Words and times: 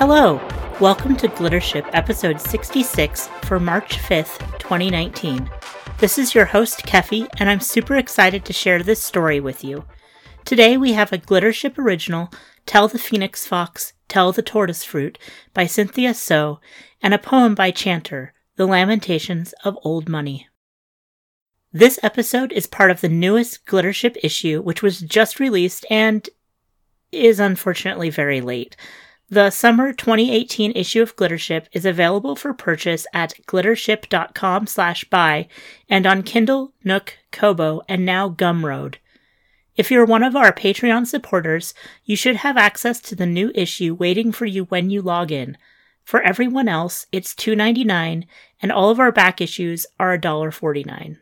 Hello! 0.00 0.40
Welcome 0.80 1.14
to 1.16 1.28
Glittership 1.28 1.86
episode 1.92 2.40
66 2.40 3.26
for 3.42 3.60
March 3.60 3.98
5th, 3.98 4.58
2019. 4.58 5.50
This 5.98 6.16
is 6.16 6.34
your 6.34 6.46
host, 6.46 6.86
Keffy, 6.86 7.28
and 7.38 7.50
I'm 7.50 7.60
super 7.60 7.96
excited 7.96 8.46
to 8.46 8.54
share 8.54 8.82
this 8.82 9.02
story 9.02 9.40
with 9.40 9.62
you. 9.62 9.84
Today 10.46 10.78
we 10.78 10.94
have 10.94 11.12
a 11.12 11.18
Glittership 11.18 11.76
original, 11.76 12.32
Tell 12.64 12.88
the 12.88 12.98
Phoenix 12.98 13.46
Fox, 13.46 13.92
Tell 14.08 14.32
the 14.32 14.40
Tortoise 14.40 14.84
Fruit 14.84 15.18
by 15.52 15.66
Cynthia 15.66 16.14
So, 16.14 16.60
and 17.02 17.12
a 17.12 17.18
poem 17.18 17.54
by 17.54 17.70
Chanter, 17.70 18.32
The 18.56 18.66
Lamentations 18.66 19.52
of 19.64 19.76
Old 19.84 20.08
Money. 20.08 20.48
This 21.74 21.98
episode 22.02 22.52
is 22.52 22.66
part 22.66 22.90
of 22.90 23.02
the 23.02 23.10
newest 23.10 23.66
Glittership 23.66 24.16
issue, 24.22 24.62
which 24.62 24.82
was 24.82 25.00
just 25.00 25.38
released 25.38 25.84
and 25.90 26.26
is 27.12 27.38
unfortunately 27.38 28.08
very 28.08 28.40
late. 28.40 28.78
The 29.32 29.50
summer 29.50 29.92
2018 29.92 30.72
issue 30.72 31.02
of 31.02 31.14
Glittership 31.14 31.66
is 31.72 31.86
available 31.86 32.34
for 32.34 32.52
purchase 32.52 33.06
at 33.14 33.34
glittership.com 33.46 34.66
slash 34.66 35.04
buy 35.04 35.46
and 35.88 36.04
on 36.04 36.24
Kindle, 36.24 36.72
Nook, 36.82 37.16
Kobo, 37.30 37.80
and 37.88 38.04
now 38.04 38.28
Gumroad. 38.28 38.96
If 39.76 39.88
you're 39.88 40.04
one 40.04 40.24
of 40.24 40.34
our 40.34 40.52
Patreon 40.52 41.06
supporters, 41.06 41.74
you 42.04 42.16
should 42.16 42.36
have 42.36 42.56
access 42.56 43.00
to 43.02 43.14
the 43.14 43.24
new 43.24 43.52
issue 43.54 43.94
waiting 43.94 44.32
for 44.32 44.46
you 44.46 44.64
when 44.64 44.90
you 44.90 45.00
log 45.00 45.30
in. 45.30 45.56
For 46.02 46.20
everyone 46.22 46.66
else, 46.66 47.06
it's 47.12 47.32
$2.99, 47.32 48.26
and 48.60 48.72
all 48.72 48.90
of 48.90 48.98
our 48.98 49.12
back 49.12 49.40
issues 49.40 49.86
are 50.00 50.18
$1.49. 50.18 51.18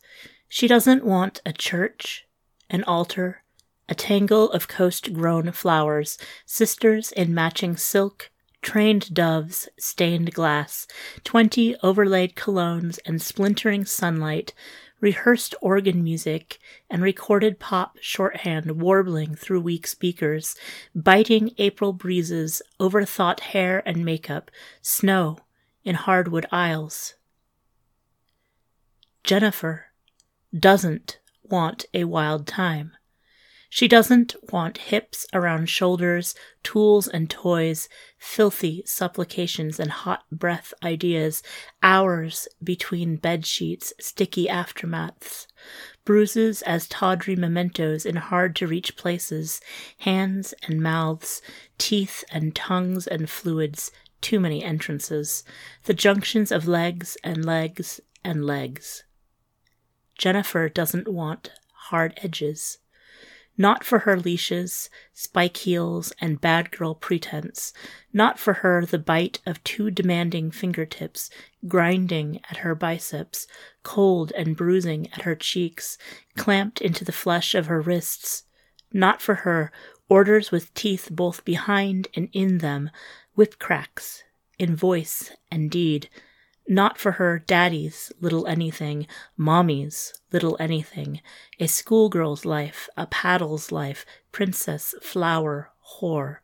She 0.49 0.67
doesn't 0.67 1.05
want 1.05 1.39
a 1.45 1.53
church, 1.53 2.25
an 2.69 2.83
altar, 2.85 3.43
a 3.87 3.93
tangle 3.93 4.51
of 4.51 4.67
coast 4.67 5.13
grown 5.13 5.51
flowers, 5.51 6.17
sisters 6.45 7.11
in 7.11 7.33
matching 7.33 7.77
silk, 7.77 8.31
trained 8.63 9.13
doves, 9.13 9.69
stained 9.77 10.33
glass, 10.33 10.87
twenty 11.23 11.75
overlaid 11.83 12.35
colognes 12.35 12.97
and 13.05 13.21
splintering 13.21 13.85
sunlight, 13.85 14.53
rehearsed 14.99 15.53
organ 15.61 16.03
music, 16.03 16.57
and 16.89 17.03
recorded 17.03 17.59
pop 17.59 17.97
shorthand 18.01 18.81
warbling 18.81 19.35
through 19.35 19.61
weak 19.61 19.85
speakers, 19.85 20.55
biting 20.95 21.51
April 21.59 21.93
breezes, 21.93 22.61
overthought 22.79 23.41
hair 23.41 23.83
and 23.85 24.03
makeup, 24.03 24.49
snow, 24.81 25.37
in 25.83 25.95
hardwood 25.95 26.45
aisles. 26.51 27.15
Jennifer 29.23 29.87
doesn't 30.57 31.19
want 31.43 31.85
a 31.93 32.05
wild 32.05 32.47
time. 32.47 32.91
She 33.73 33.87
doesn't 33.87 34.35
want 34.51 34.77
hips 34.77 35.25
around 35.31 35.69
shoulders, 35.69 36.35
tools 36.61 37.07
and 37.07 37.29
toys, 37.29 37.87
filthy 38.17 38.83
supplications 38.85 39.79
and 39.79 39.89
hot 39.89 40.25
breath 40.29 40.73
ideas, 40.83 41.41
hours 41.81 42.49
between 42.61 43.15
bed 43.15 43.45
sheets, 43.45 43.93
sticky 43.97 44.47
aftermaths, 44.47 45.47
bruises 46.03 46.61
as 46.63 46.85
tawdry 46.85 47.37
mementos 47.37 48.05
in 48.05 48.17
hard 48.17 48.57
to 48.57 48.67
reach 48.67 48.97
places, 48.97 49.61
hands 49.99 50.53
and 50.67 50.81
mouths, 50.81 51.41
teeth 51.77 52.25
and 52.29 52.53
tongues 52.53 53.07
and 53.07 53.29
fluids, 53.29 53.89
too 54.21 54.39
many 54.39 54.63
entrances, 54.63 55.43
the 55.85 55.93
junctions 55.93 56.51
of 56.51 56.67
legs 56.67 57.17
and 57.23 57.45
legs 57.45 57.99
and 58.23 58.45
legs. 58.45 59.03
Jennifer 60.17 60.69
doesn't 60.69 61.07
want 61.07 61.51
hard 61.89 62.13
edges. 62.23 62.77
Not 63.57 63.83
for 63.83 63.99
her 63.99 64.17
leashes, 64.17 64.89
spike 65.13 65.57
heels, 65.57 66.13
and 66.21 66.39
bad 66.39 66.71
girl 66.71 66.95
pretense. 66.95 67.73
Not 68.13 68.39
for 68.39 68.53
her 68.53 68.85
the 68.85 68.97
bite 68.97 69.39
of 69.45 69.63
too 69.63 69.91
demanding 69.91 70.51
fingertips, 70.51 71.29
grinding 71.67 72.39
at 72.49 72.57
her 72.57 72.75
biceps, 72.75 73.47
cold 73.83 74.31
and 74.37 74.55
bruising 74.55 75.11
at 75.11 75.23
her 75.23 75.35
cheeks, 75.35 75.97
clamped 76.35 76.81
into 76.81 77.03
the 77.03 77.11
flesh 77.11 77.53
of 77.53 77.67
her 77.67 77.81
wrists. 77.81 78.43
Not 78.93 79.21
for 79.21 79.35
her 79.35 79.71
orders 80.07 80.51
with 80.51 80.73
teeth 80.73 81.09
both 81.11 81.45
behind 81.45 82.07
and 82.15 82.29
in 82.33 82.59
them, 82.59 82.89
whip 83.41 83.57
cracks, 83.57 84.23
in 84.59 84.75
voice 84.75 85.31
and 85.49 85.71
deed. 85.71 86.07
Not 86.67 86.99
for 86.99 87.13
her 87.13 87.39
daddy's 87.39 88.11
little 88.21 88.45
anything, 88.45 89.07
mommy's 89.35 90.13
little 90.31 90.55
anything, 90.59 91.21
a 91.59 91.65
schoolgirl's 91.65 92.45
life, 92.45 92.87
a 92.95 93.07
paddle's 93.07 93.71
life, 93.71 94.05
princess, 94.31 94.93
flower, 95.01 95.71
whore. 95.83 96.37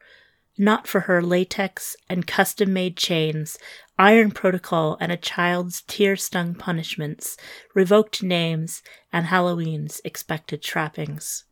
Not 0.57 0.87
for 0.87 1.01
her 1.01 1.21
latex 1.21 1.95
and 2.09 2.25
custom 2.25 2.73
made 2.73 2.97
chains, 2.97 3.59
iron 4.00 4.31
protocol 4.31 4.97
and 5.00 5.11
a 5.11 5.17
child's 5.17 5.83
tear 5.83 6.15
stung 6.15 6.55
punishments, 6.55 7.38
revoked 7.75 8.23
names, 8.23 8.81
and 9.13 9.27
Halloween's 9.27 10.01
expected 10.03 10.63
trappings. 10.63 11.43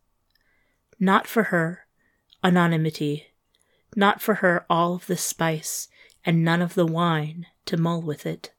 Not 0.98 1.28
for 1.28 1.44
her, 1.54 1.86
anonymity. 2.42 3.28
Not 3.94 4.20
for 4.20 4.36
her 4.36 4.66
all 4.68 4.94
of 4.94 5.06
the 5.06 5.16
spice 5.16 5.88
and 6.24 6.44
none 6.44 6.60
of 6.60 6.74
the 6.74 6.86
wine 6.86 7.46
to 7.66 7.76
mull 7.76 8.02
with 8.02 8.26
it. 8.26 8.52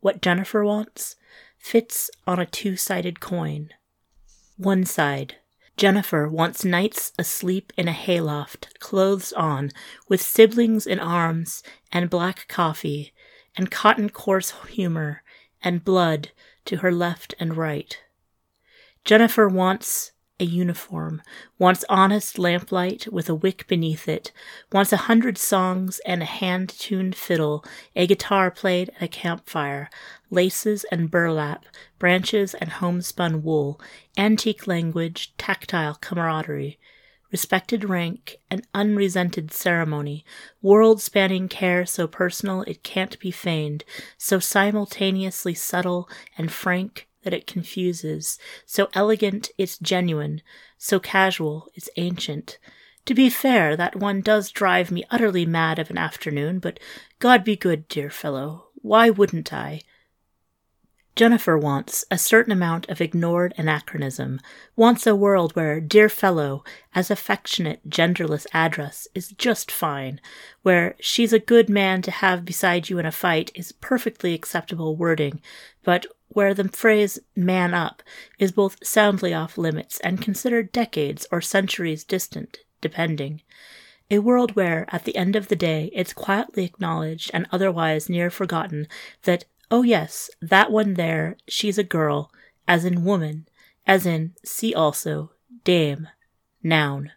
What 0.00 0.22
Jennifer 0.22 0.64
wants 0.64 1.16
fits 1.58 2.10
on 2.26 2.38
a 2.38 2.46
two 2.46 2.76
sided 2.76 3.18
coin. 3.18 3.70
One 4.56 4.84
side. 4.84 5.36
Jennifer 5.76 6.28
wants 6.28 6.64
nights 6.64 7.12
asleep 7.18 7.72
in 7.76 7.86
a 7.86 7.92
hayloft, 7.92 8.78
clothes 8.78 9.32
on, 9.34 9.72
with 10.08 10.22
siblings 10.22 10.86
in 10.86 10.98
arms, 10.98 11.62
and 11.92 12.08
black 12.08 12.48
coffee, 12.48 13.12
and 13.56 13.70
cotton 13.70 14.08
coarse 14.08 14.54
humor, 14.68 15.22
and 15.62 15.84
blood 15.84 16.30
to 16.64 16.78
her 16.78 16.92
left 16.92 17.34
and 17.38 17.56
right. 17.56 18.00
Jennifer 19.04 19.48
wants 19.48 20.12
a 20.38 20.44
uniform, 20.44 21.22
wants 21.58 21.84
honest 21.88 22.38
lamplight 22.38 23.10
with 23.10 23.28
a 23.28 23.34
wick 23.34 23.66
beneath 23.66 24.08
it, 24.08 24.32
wants 24.72 24.92
a 24.92 24.98
hundred 25.08 25.38
songs 25.38 26.00
and 26.04 26.22
a 26.22 26.26
hand 26.26 26.68
tuned 26.68 27.14
fiddle, 27.14 27.64
a 27.94 28.06
guitar 28.06 28.50
played 28.50 28.90
at 28.96 29.02
a 29.02 29.08
campfire, 29.08 29.88
laces 30.30 30.84
and 30.92 31.10
burlap, 31.10 31.64
branches 31.98 32.54
and 32.54 32.72
homespun 32.72 33.42
wool, 33.42 33.80
antique 34.16 34.66
language, 34.66 35.34
tactile 35.38 35.94
camaraderie, 35.94 36.78
respected 37.32 37.84
rank, 37.84 38.36
and 38.50 38.66
unresented 38.74 39.52
ceremony, 39.52 40.24
world 40.62 41.00
spanning 41.00 41.48
care 41.48 41.84
so 41.84 42.06
personal 42.06 42.62
it 42.62 42.82
can't 42.82 43.18
be 43.18 43.30
feigned, 43.30 43.84
so 44.16 44.38
simultaneously 44.38 45.54
subtle 45.54 46.08
and 46.36 46.52
frank 46.52 47.08
that 47.26 47.34
it 47.34 47.48
confuses, 47.48 48.38
so 48.64 48.88
elegant 48.94 49.50
it's 49.58 49.78
genuine, 49.78 50.40
so 50.78 51.00
casual 51.00 51.68
it's 51.74 51.90
ancient. 51.96 52.56
To 53.06 53.14
be 53.14 53.28
fair, 53.28 53.76
that 53.76 53.96
one 53.96 54.20
does 54.20 54.52
drive 54.52 54.92
me 54.92 55.02
utterly 55.10 55.44
mad 55.44 55.80
of 55.80 55.90
an 55.90 55.98
afternoon, 55.98 56.60
but 56.60 56.78
God 57.18 57.42
be 57.42 57.56
good, 57.56 57.88
dear 57.88 58.10
fellow, 58.10 58.68
why 58.76 59.10
wouldn't 59.10 59.52
I? 59.52 59.80
Jennifer 61.16 61.58
wants 61.58 62.04
a 62.10 62.18
certain 62.18 62.52
amount 62.52 62.88
of 62.88 63.00
ignored 63.00 63.54
anachronism, 63.56 64.38
wants 64.76 65.04
a 65.04 65.16
world 65.16 65.56
where 65.56 65.80
dear 65.80 66.08
fellow, 66.08 66.62
as 66.94 67.10
affectionate, 67.10 67.88
genderless 67.88 68.46
address, 68.52 69.08
is 69.16 69.30
just 69.30 69.72
fine, 69.72 70.20
where 70.62 70.94
she's 71.00 71.32
a 71.32 71.40
good 71.40 71.68
man 71.68 72.02
to 72.02 72.10
have 72.10 72.44
beside 72.44 72.88
you 72.88 73.00
in 73.00 73.06
a 73.06 73.10
fight 73.10 73.50
is 73.54 73.72
perfectly 73.72 74.32
acceptable 74.32 74.94
wording, 74.94 75.40
but 75.82 76.06
where 76.36 76.52
the 76.52 76.68
phrase 76.68 77.18
man 77.34 77.72
up 77.72 78.02
is 78.38 78.52
both 78.52 78.76
soundly 78.86 79.32
off 79.32 79.56
limits 79.56 79.98
and 80.00 80.20
considered 80.20 80.70
decades 80.70 81.26
or 81.32 81.40
centuries 81.40 82.04
distant, 82.04 82.58
depending. 82.82 83.40
A 84.10 84.18
world 84.18 84.54
where, 84.54 84.86
at 84.90 85.04
the 85.04 85.16
end 85.16 85.34
of 85.34 85.48
the 85.48 85.56
day, 85.56 85.90
it's 85.94 86.12
quietly 86.12 86.66
acknowledged 86.66 87.30
and 87.32 87.46
otherwise 87.50 88.10
near 88.10 88.28
forgotten 88.28 88.86
that 89.22 89.46
Oh, 89.70 89.82
yes, 89.82 90.28
that 90.42 90.70
one 90.70 90.94
there, 90.94 91.38
she's 91.48 91.78
a 91.78 91.82
girl, 91.82 92.30
as 92.68 92.84
in 92.84 93.02
woman, 93.02 93.48
as 93.86 94.04
in, 94.04 94.34
see 94.44 94.74
also, 94.74 95.32
dame, 95.64 96.06
noun. 96.62 97.12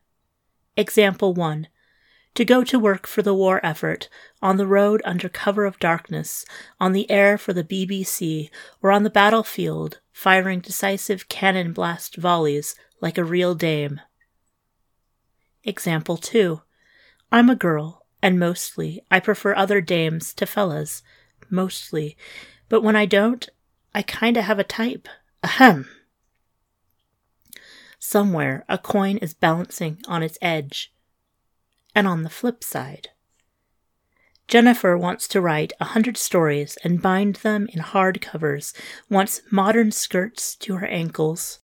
Example 0.77 1.33
1. 1.33 1.67
To 2.39 2.45
go 2.45 2.63
to 2.63 2.79
work 2.79 3.05
for 3.05 3.21
the 3.21 3.33
war 3.33 3.59
effort, 3.65 4.07
on 4.41 4.55
the 4.55 4.65
road 4.65 5.01
under 5.03 5.27
cover 5.27 5.65
of 5.65 5.77
darkness, 5.77 6.45
on 6.79 6.93
the 6.93 7.11
air 7.11 7.37
for 7.37 7.51
the 7.51 7.65
BBC, 7.65 8.49
or 8.81 8.93
on 8.93 9.03
the 9.03 9.09
battlefield, 9.09 9.99
firing 10.13 10.61
decisive 10.61 11.27
cannon 11.27 11.73
blast 11.73 12.15
volleys 12.15 12.75
like 13.01 13.17
a 13.17 13.25
real 13.25 13.55
dame. 13.55 13.99
Example 15.65 16.15
2. 16.15 16.61
I'm 17.29 17.49
a 17.49 17.57
girl, 17.57 18.05
and 18.23 18.39
mostly 18.39 19.03
I 19.11 19.19
prefer 19.19 19.53
other 19.53 19.81
dames 19.81 20.33
to 20.35 20.45
fellas 20.45 21.03
mostly, 21.49 22.15
but 22.69 22.83
when 22.83 22.95
I 22.95 23.05
don't, 23.05 23.49
I 23.93 24.01
kinda 24.01 24.43
have 24.43 24.59
a 24.59 24.63
type. 24.63 25.09
Ahem. 25.43 25.89
Somewhere 27.99 28.63
a 28.69 28.77
coin 28.77 29.17
is 29.17 29.33
balancing 29.33 30.01
on 30.07 30.23
its 30.23 30.37
edge. 30.41 30.93
And 31.95 32.07
on 32.07 32.23
the 32.23 32.29
flip 32.29 32.63
side, 32.63 33.09
Jennifer 34.47 34.97
wants 34.97 35.27
to 35.27 35.41
write 35.41 35.73
a 35.79 35.85
hundred 35.85 36.17
stories 36.17 36.77
and 36.83 37.01
bind 37.01 37.35
them 37.37 37.67
in 37.71 37.81
hard 37.81 38.19
covers, 38.19 38.73
wants 39.09 39.41
modern 39.51 39.91
skirts 39.91 40.55
to 40.55 40.77
her 40.77 40.87
ankles, 40.87 41.59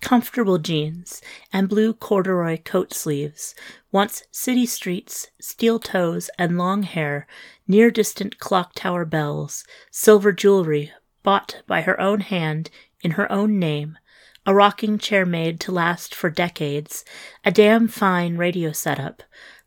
comfortable 0.00 0.58
jeans, 0.58 1.22
and 1.52 1.68
blue 1.68 1.94
corduroy 1.94 2.60
coat 2.62 2.92
sleeves, 2.92 3.54
wants 3.92 4.24
city 4.32 4.66
streets, 4.66 5.28
steel 5.40 5.78
toes, 5.78 6.28
and 6.36 6.58
long 6.58 6.82
hair, 6.82 7.26
near 7.68 7.90
distant 7.90 8.38
clock 8.40 8.72
tower 8.74 9.04
bells, 9.04 9.64
silver 9.92 10.32
jewelry 10.32 10.92
bought 11.22 11.62
by 11.66 11.82
her 11.82 12.00
own 12.00 12.20
hand 12.20 12.68
in 13.00 13.12
her 13.12 13.30
own 13.30 13.58
name, 13.58 13.96
a 14.44 14.54
rocking 14.54 14.98
chair 14.98 15.24
made 15.24 15.58
to 15.60 15.72
last 15.72 16.14
for 16.14 16.28
decades, 16.28 17.04
a 17.44 17.50
damn 17.50 17.88
fine 17.88 18.36
radio 18.36 18.72
setup, 18.72 19.22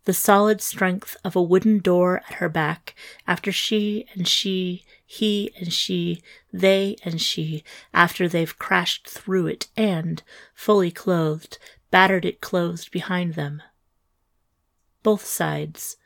the 0.08 0.14
solid 0.14 0.62
strength 0.62 1.18
of 1.26 1.36
a 1.36 1.42
wooden 1.42 1.80
door 1.80 2.22
at 2.30 2.36
her 2.36 2.48
back 2.48 2.96
after 3.28 3.52
she 3.52 4.08
and 4.14 4.26
she 4.26 4.86
he 5.06 5.52
and 5.60 5.74
she, 5.74 6.22
they 6.52 6.96
and 7.04 7.22
she, 7.22 7.62
after 7.94 8.26
they've 8.28 8.58
crashed 8.58 9.06
through 9.06 9.48
it 9.48 9.68
and, 9.76 10.24
fully 10.54 10.92
clothed, 10.92 11.58
battered 11.92 12.24
it 12.24 12.40
closed 12.40 12.90
behind 12.90 13.34
them. 13.34 13.62
Both 15.04 15.26
sides, 15.26 15.98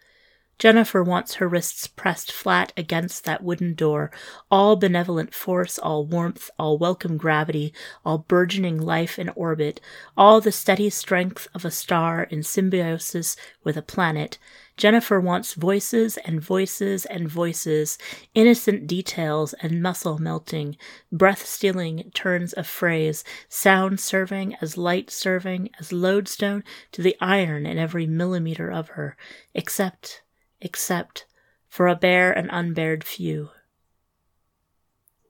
Jennifer 0.61 1.01
wants 1.01 1.33
her 1.33 1.47
wrists 1.47 1.87
pressed 1.87 2.31
flat 2.31 2.71
against 2.77 3.23
that 3.23 3.43
wooden 3.43 3.73
door, 3.73 4.11
all 4.51 4.75
benevolent 4.75 5.33
force, 5.33 5.79
all 5.79 6.05
warmth, 6.05 6.51
all 6.59 6.77
welcome 6.77 7.17
gravity, 7.17 7.73
all 8.05 8.19
burgeoning 8.19 8.79
life 8.79 9.17
in 9.17 9.29
orbit, 9.29 9.81
all 10.15 10.39
the 10.39 10.51
steady 10.51 10.91
strength 10.91 11.47
of 11.55 11.65
a 11.65 11.71
star 11.71 12.21
in 12.25 12.43
symbiosis 12.43 13.35
with 13.63 13.75
a 13.75 13.81
planet. 13.81 14.37
Jennifer 14.77 15.19
wants 15.19 15.55
voices 15.55 16.17
and 16.17 16.39
voices 16.39 17.05
and 17.07 17.27
voices, 17.27 17.97
innocent 18.35 18.85
details 18.85 19.53
and 19.63 19.81
muscle 19.81 20.19
melting, 20.19 20.77
breath 21.11 21.43
stealing 21.43 22.11
turns 22.13 22.53
of 22.53 22.67
phrase, 22.67 23.23
sound 23.49 23.99
serving 23.99 24.55
as 24.61 24.77
light 24.77 25.09
serving 25.09 25.71
as 25.79 25.91
lodestone 25.91 26.63
to 26.91 27.01
the 27.01 27.17
iron 27.19 27.65
in 27.65 27.79
every 27.79 28.05
millimeter 28.05 28.69
of 28.71 28.89
her, 28.89 29.17
except 29.55 30.20
except 30.61 31.25
for 31.67 31.87
a 31.87 31.95
bare 31.95 32.31
and 32.31 32.49
unbared 32.49 33.03
few. 33.03 33.49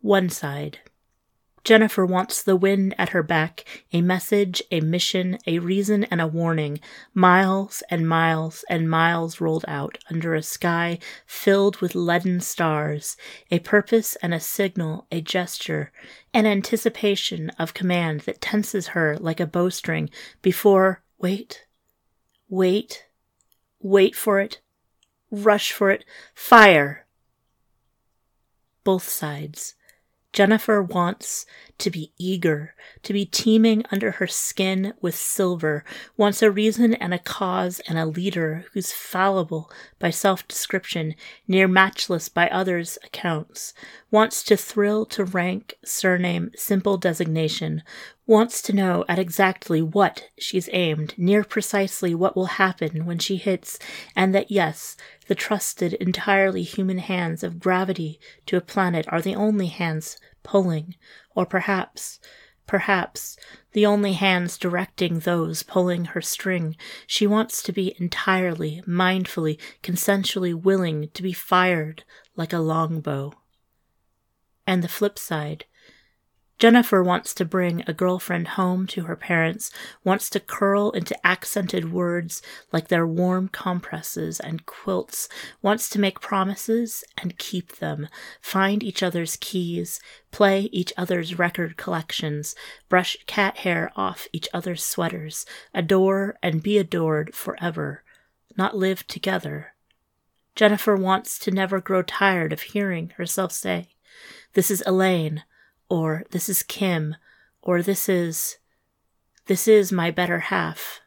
One 0.01 0.29
side. 0.29 0.79
Jennifer 1.63 2.07
wants 2.07 2.41
the 2.41 2.55
wind 2.55 2.95
at 2.97 3.09
her 3.09 3.21
back, 3.21 3.65
a 3.93 4.01
message, 4.01 4.63
a 4.71 4.81
mission, 4.81 5.37
a 5.45 5.59
reason, 5.59 6.05
and 6.05 6.19
a 6.19 6.25
warning, 6.25 6.79
miles 7.13 7.83
and 7.91 8.09
miles 8.09 8.65
and 8.67 8.89
miles 8.89 9.39
rolled 9.39 9.65
out 9.67 9.99
under 10.09 10.33
a 10.33 10.41
sky 10.41 10.97
filled 11.27 11.77
with 11.77 11.93
leaden 11.93 12.39
stars, 12.39 13.15
a 13.51 13.59
purpose 13.59 14.15
and 14.23 14.33
a 14.33 14.39
signal, 14.39 15.05
a 15.11 15.21
gesture, 15.21 15.91
an 16.33 16.47
anticipation 16.47 17.51
of 17.59 17.75
command 17.75 18.21
that 18.21 18.41
tenses 18.41 18.87
her 18.87 19.15
like 19.19 19.39
a 19.39 19.45
bowstring 19.45 20.09
before, 20.41 21.03
wait, 21.19 21.67
wait, 22.49 23.05
wait 23.79 24.15
for 24.15 24.39
it, 24.39 24.61
rush 25.31 25.71
for 25.71 25.89
it, 25.89 26.05
fire. 26.35 27.07
Both 28.83 29.07
sides. 29.07 29.75
Jennifer 30.33 30.81
wants 30.81 31.45
to 31.77 31.89
be 31.89 32.13
eager, 32.17 32.73
to 33.03 33.11
be 33.11 33.25
teeming 33.25 33.83
under 33.91 34.11
her 34.11 34.27
skin 34.27 34.93
with 35.01 35.13
silver, 35.13 35.83
wants 36.15 36.41
a 36.41 36.49
reason 36.49 36.93
and 36.93 37.13
a 37.13 37.19
cause 37.19 37.81
and 37.81 37.97
a 37.97 38.05
leader 38.05 38.63
who's 38.71 38.93
fallible 38.93 39.69
by 39.99 40.09
self 40.09 40.47
description, 40.47 41.15
near 41.49 41.67
matchless 41.67 42.29
by 42.29 42.47
others' 42.47 42.97
accounts, 43.03 43.73
wants 44.09 44.41
to 44.43 44.55
thrill 44.55 45.05
to 45.07 45.25
rank, 45.25 45.73
surname, 45.83 46.51
simple 46.55 46.97
designation, 46.97 47.83
wants 48.25 48.61
to 48.61 48.73
know 48.73 49.03
at 49.09 49.19
exactly 49.19 49.81
what 49.81 50.29
she's 50.39 50.69
aimed, 50.71 51.13
near 51.17 51.43
precisely 51.43 52.15
what 52.15 52.37
will 52.37 52.45
happen 52.45 53.05
when 53.05 53.19
she 53.19 53.35
hits, 53.35 53.77
and 54.15 54.33
that 54.33 54.49
yes, 54.49 54.95
the 55.31 55.35
trusted, 55.35 55.93
entirely 55.93 56.61
human 56.61 56.97
hands 56.97 57.41
of 57.41 57.57
gravity 57.57 58.19
to 58.45 58.57
a 58.57 58.59
planet 58.59 59.05
are 59.07 59.21
the 59.21 59.33
only 59.33 59.67
hands 59.67 60.17
pulling, 60.43 60.93
or 61.33 61.45
perhaps, 61.45 62.19
perhaps, 62.67 63.37
the 63.71 63.85
only 63.85 64.11
hands 64.11 64.57
directing 64.57 65.19
those 65.19 65.63
pulling 65.63 66.03
her 66.03 66.19
string. 66.19 66.75
She 67.07 67.25
wants 67.25 67.63
to 67.63 67.71
be 67.71 67.95
entirely, 67.97 68.83
mindfully, 68.85 69.57
consensually 69.81 70.53
willing 70.53 71.07
to 71.13 71.23
be 71.23 71.31
fired 71.31 72.03
like 72.35 72.51
a 72.51 72.59
longbow. 72.59 73.31
And 74.67 74.83
the 74.83 74.89
flip 74.89 75.17
side, 75.17 75.63
Jennifer 76.61 77.01
wants 77.01 77.33
to 77.33 77.43
bring 77.43 77.83
a 77.87 77.93
girlfriend 77.93 78.49
home 78.49 78.85
to 78.85 79.05
her 79.05 79.15
parents, 79.15 79.71
wants 80.03 80.29
to 80.29 80.39
curl 80.39 80.91
into 80.91 81.17
accented 81.25 81.91
words 81.91 82.43
like 82.71 82.87
their 82.87 83.07
warm 83.07 83.47
compresses 83.47 84.39
and 84.39 84.67
quilts, 84.67 85.27
wants 85.63 85.89
to 85.89 85.99
make 85.99 86.21
promises 86.21 87.03
and 87.17 87.39
keep 87.39 87.77
them, 87.77 88.07
find 88.41 88.83
each 88.83 89.01
other's 89.01 89.37
keys, 89.37 89.99
play 90.29 90.69
each 90.71 90.93
other's 90.97 91.39
record 91.39 91.77
collections, 91.77 92.53
brush 92.89 93.17
cat 93.25 93.57
hair 93.57 93.91
off 93.95 94.27
each 94.31 94.47
other's 94.53 94.83
sweaters, 94.83 95.47
adore 95.73 96.37
and 96.43 96.61
be 96.61 96.77
adored 96.77 97.33
forever, 97.33 98.03
not 98.55 98.77
live 98.77 99.07
together. 99.07 99.73
Jennifer 100.55 100.95
wants 100.95 101.39
to 101.39 101.49
never 101.49 101.81
grow 101.81 102.03
tired 102.03 102.53
of 102.53 102.61
hearing 102.61 103.13
herself 103.17 103.51
say, 103.51 103.95
This 104.53 104.69
is 104.69 104.83
Elaine 104.85 105.43
or 105.91 106.23
this 106.31 106.47
is 106.47 106.63
Kim, 106.63 107.17
or 107.61 107.81
this 107.81 108.07
is, 108.07 108.57
this 109.47 109.67
is 109.67 109.91
my 109.91 110.09
better 110.09 110.39
half. 110.39 111.01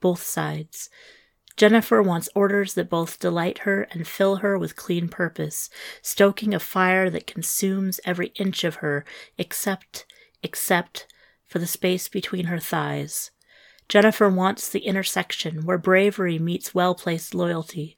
Both 0.00 0.22
sides. 0.22 0.90
Jennifer 1.56 2.02
wants 2.02 2.28
orders 2.34 2.74
that 2.74 2.90
both 2.90 3.18
delight 3.18 3.60
her 3.60 3.84
and 3.90 4.06
fill 4.06 4.36
her 4.36 4.58
with 4.58 4.76
clean 4.76 5.08
purpose, 5.08 5.70
stoking 6.02 6.52
a 6.52 6.60
fire 6.60 7.08
that 7.08 7.26
consumes 7.26 8.00
every 8.04 8.34
inch 8.36 8.64
of 8.64 8.76
her, 8.76 9.06
except, 9.38 10.04
except 10.42 11.06
for 11.46 11.58
the 11.58 11.66
space 11.66 12.06
between 12.06 12.46
her 12.46 12.60
thighs. 12.60 13.30
Jennifer 13.88 14.28
wants 14.28 14.68
the 14.68 14.80
intersection 14.80 15.64
where 15.64 15.78
bravery 15.78 16.38
meets 16.38 16.74
well 16.74 16.94
placed 16.94 17.34
loyalty. 17.34 17.96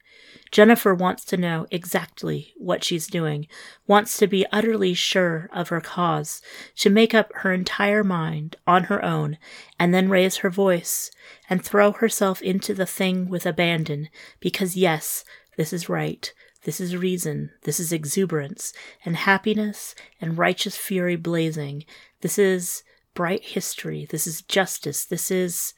Jennifer 0.53 0.95
wants 0.95 1.25
to 1.25 1.39
know 1.39 1.67
exactly 1.71 2.53
what 2.59 2.85
she's 2.85 3.07
doing, 3.07 3.49
wants 3.87 4.19
to 4.19 4.27
be 4.27 4.47
utterly 4.53 4.93
sure 4.93 5.49
of 5.51 5.71
her 5.71 5.81
cause, 5.81 6.43
to 6.77 6.91
make 6.91 7.15
up 7.15 7.33
her 7.37 7.53
entire 7.55 8.05
mind 8.05 8.57
on 8.67 8.85
her 8.85 9.03
own, 9.03 9.39
and 9.79 9.95
then 9.95 10.11
raise 10.11 10.37
her 10.37 10.51
voice 10.51 11.11
and 11.49 11.65
throw 11.65 11.93
herself 11.93 12.43
into 12.43 12.75
the 12.75 12.87
thing 12.87 13.31
with 13.31 13.47
abandon, 13.47 14.11
because 14.41 14.77
yes, 14.77 15.25
this 15.57 15.73
is 15.73 15.89
right. 15.89 16.33
This 16.65 16.81
is 16.81 16.97
reason, 16.97 17.51
this 17.63 17.81
is 17.81 17.93
exuberance, 17.93 18.73
and 19.05 19.17
happiness, 19.17 19.95
and 20.21 20.39
righteous 20.39 20.77
fury 20.77 21.17
blazing. 21.17 21.85
This 22.21 22.39
is 22.39 22.85
bright 23.15 23.43
history, 23.43 24.07
this 24.09 24.27
is 24.27 24.43
justice, 24.43 25.05
this 25.05 25.31
is 25.31 25.75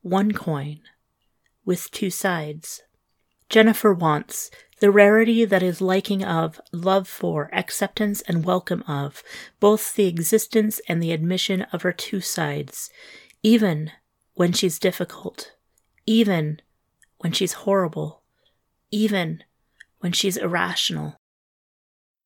one 0.00 0.32
coin 0.32 0.80
with 1.64 1.90
two 1.92 2.10
sides. 2.10 2.82
Jennifer 3.52 3.92
wants 3.92 4.50
the 4.80 4.90
rarity 4.90 5.44
that 5.44 5.62
is 5.62 5.82
liking 5.82 6.24
of, 6.24 6.58
love 6.72 7.06
for, 7.06 7.50
acceptance 7.52 8.22
and 8.22 8.46
welcome 8.46 8.82
of, 8.88 9.22
both 9.60 9.94
the 9.94 10.06
existence 10.06 10.80
and 10.88 11.02
the 11.02 11.12
admission 11.12 11.60
of 11.70 11.82
her 11.82 11.92
two 11.92 12.22
sides, 12.22 12.88
even 13.42 13.92
when 14.32 14.54
she's 14.54 14.78
difficult, 14.78 15.52
even 16.06 16.62
when 17.18 17.32
she's 17.32 17.52
horrible, 17.52 18.22
even 18.90 19.44
when 19.98 20.12
she's 20.12 20.38
irrational. 20.38 21.16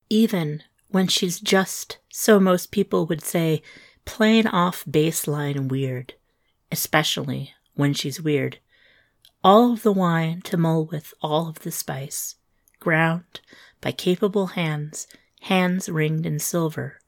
Even 0.09 0.62
when 0.87 1.09
she's 1.09 1.40
just, 1.40 1.99
so 2.09 2.38
most 2.38 2.71
people 2.71 3.04
would 3.06 3.25
say, 3.25 3.62
plain 4.04 4.47
off 4.47 4.85
baseline 4.88 5.68
weird, 5.68 6.14
especially 6.71 7.52
when 7.75 7.92
she's 7.92 8.21
weird. 8.21 8.61
All 9.46 9.72
of 9.72 9.84
the 9.84 9.92
wine 9.92 10.40
to 10.42 10.56
mull 10.56 10.86
with 10.86 11.14
all 11.22 11.48
of 11.48 11.60
the 11.60 11.70
spice, 11.70 12.34
ground 12.80 13.40
by 13.80 13.92
capable 13.92 14.48
hands, 14.48 15.06
hands 15.42 15.88
ringed 15.88 16.26
in 16.26 16.40
silver, 16.40 16.98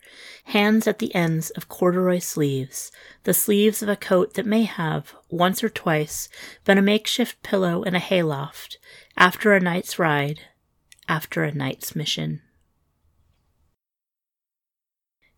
hands 0.44 0.86
at 0.86 1.00
the 1.00 1.12
ends 1.16 1.50
of 1.50 1.68
corduroy 1.68 2.20
sleeves, 2.20 2.92
the 3.24 3.34
sleeves 3.34 3.82
of 3.82 3.88
a 3.88 3.96
coat 3.96 4.34
that 4.34 4.46
may 4.46 4.62
have, 4.62 5.16
once 5.28 5.64
or 5.64 5.68
twice, 5.68 6.28
been 6.64 6.78
a 6.78 6.80
makeshift 6.80 7.42
pillow 7.42 7.82
in 7.82 7.96
a 7.96 7.98
hayloft, 7.98 8.78
after 9.16 9.52
a 9.52 9.58
night's 9.58 9.98
ride, 9.98 10.42
after 11.08 11.42
a 11.42 11.50
night's 11.50 11.96
mission. 11.96 12.40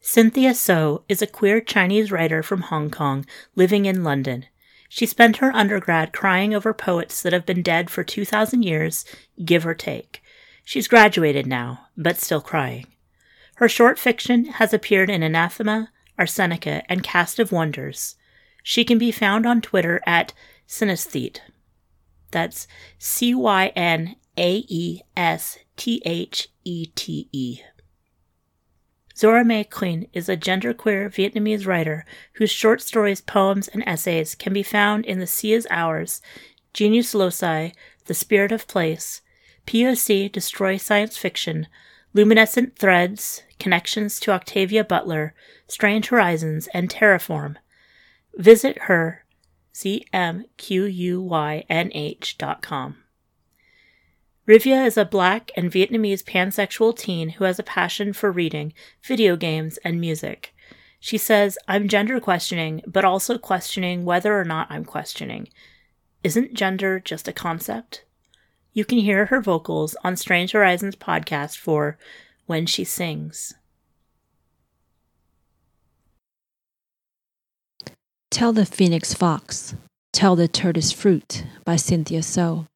Cynthia 0.02 0.52
So 0.52 1.04
is 1.09 1.23
a 1.23 1.26
queer 1.26 1.62
Chinese 1.62 2.12
writer 2.12 2.42
from 2.42 2.61
Hong 2.61 2.90
Kong 2.90 3.25
living 3.57 3.87
in 3.87 4.04
London. 4.04 4.45
She 4.92 5.06
spent 5.06 5.37
her 5.37 5.54
undergrad 5.54 6.12
crying 6.12 6.52
over 6.52 6.75
poets 6.75 7.23
that 7.23 7.32
have 7.32 7.47
been 7.47 7.62
dead 7.62 7.90
for 7.90 8.02
2,000 8.02 8.64
years, 8.64 9.04
give 9.44 9.64
or 9.64 9.73
take. 9.73 10.20
She's 10.64 10.88
graduated 10.88 11.47
now, 11.47 11.87
but 11.97 12.18
still 12.18 12.40
crying. 12.40 12.87
Her 13.54 13.68
short 13.68 14.00
fiction 14.00 14.47
has 14.47 14.75
appeared 14.75 15.09
in 15.09 15.23
Anathema, 15.23 15.90
Arsenika, 16.18 16.82
and 16.88 17.04
Cast 17.04 17.38
of 17.38 17.52
Wonders. 17.52 18.16
She 18.64 18.85
can 18.85 18.99
be 18.99 19.12
found 19.12 19.47
on 19.47 19.61
Twitter 19.61 20.00
at 20.09 20.32
Synesthete. 20.66 21.38
That's 22.32 22.66
C 22.99 23.32
Y 23.32 23.68
N 23.76 24.16
a 24.37 24.64
E 24.66 25.02
S 25.16 25.59
T 25.76 26.02
H 26.04 26.49
E 26.64 26.87
T 26.97 27.28
E. 27.30 27.61
Zora 29.21 29.45
Mae 29.45 29.65
Quynh 29.65 30.09
is 30.15 30.31
a 30.31 30.37
genderqueer 30.37 31.11
Vietnamese 31.12 31.67
writer 31.67 32.07
whose 32.37 32.50
short 32.50 32.81
stories, 32.81 33.21
poems, 33.21 33.69
and 33.69 33.87
essays 33.87 34.35
can 34.35 34.55
be 34.55 34.62
found 34.62 35.05
in 35.05 35.19
The 35.19 35.27
Sea 35.27 35.53
is 35.53 35.69
Ours, 35.71 36.23
Genius 36.73 37.12
Loci, 37.15 37.73
The 38.07 38.15
Spirit 38.15 38.50
of 38.50 38.67
Place, 38.67 39.21
POC 39.67 40.33
Destroy 40.33 40.79
Science 40.79 41.19
Fiction, 41.19 41.67
Luminescent 42.15 42.79
Threads, 42.79 43.43
Connections 43.59 44.19
to 44.21 44.31
Octavia 44.31 44.85
Butler, 44.85 45.35
Strange 45.69 46.09
Horizons, 46.09 46.67
and 46.73 46.89
Terraform. 46.89 47.57
Visit 48.37 48.85
her, 48.85 49.27
zmquynh.com. 49.75 50.47
Rivia 54.50 54.85
is 54.85 54.97
a 54.97 55.04
black 55.04 55.52
and 55.57 55.71
Vietnamese 55.71 56.25
pansexual 56.25 56.99
teen 56.99 57.28
who 57.28 57.45
has 57.45 57.61
a 57.61 57.62
passion 57.62 58.12
for 58.12 58.33
reading, 58.33 58.73
video 59.00 59.37
games, 59.37 59.78
and 59.85 60.00
music. 60.00 60.52
She 60.99 61.19
says, 61.19 61.57
I'm 61.69 61.87
gender 61.87 62.19
questioning, 62.19 62.83
but 62.85 63.04
also 63.04 63.38
questioning 63.38 64.04
whether 64.04 64.37
or 64.37 64.45
not 64.45 64.66
I'm 64.69 64.85
questioning. 64.85 65.47
Isn't 66.25 66.54
gender 66.54 66.99
just 66.99 67.28
a 67.28 67.33
concept? 67.33 68.04
You 68.73 68.85
can 68.85 68.99
hear 68.99 69.26
her 69.26 69.40
vocals 69.40 69.95
on 70.02 70.16
Strange 70.16 70.50
Horizons 70.50 70.97
podcast 70.97 71.57
for 71.57 71.97
When 72.47 72.66
She 72.66 72.83
Sings. 72.83 73.54
Tell 78.33 78.52
the 78.52 78.66
Phoenix 78.66 79.14
Fox, 79.14 79.76
Tell 80.12 80.35
the 80.35 80.49
Tortoise 80.49 80.90
Fruit 80.90 81.45
by 81.64 81.76
Cynthia 81.76 82.25
So. 82.25 82.66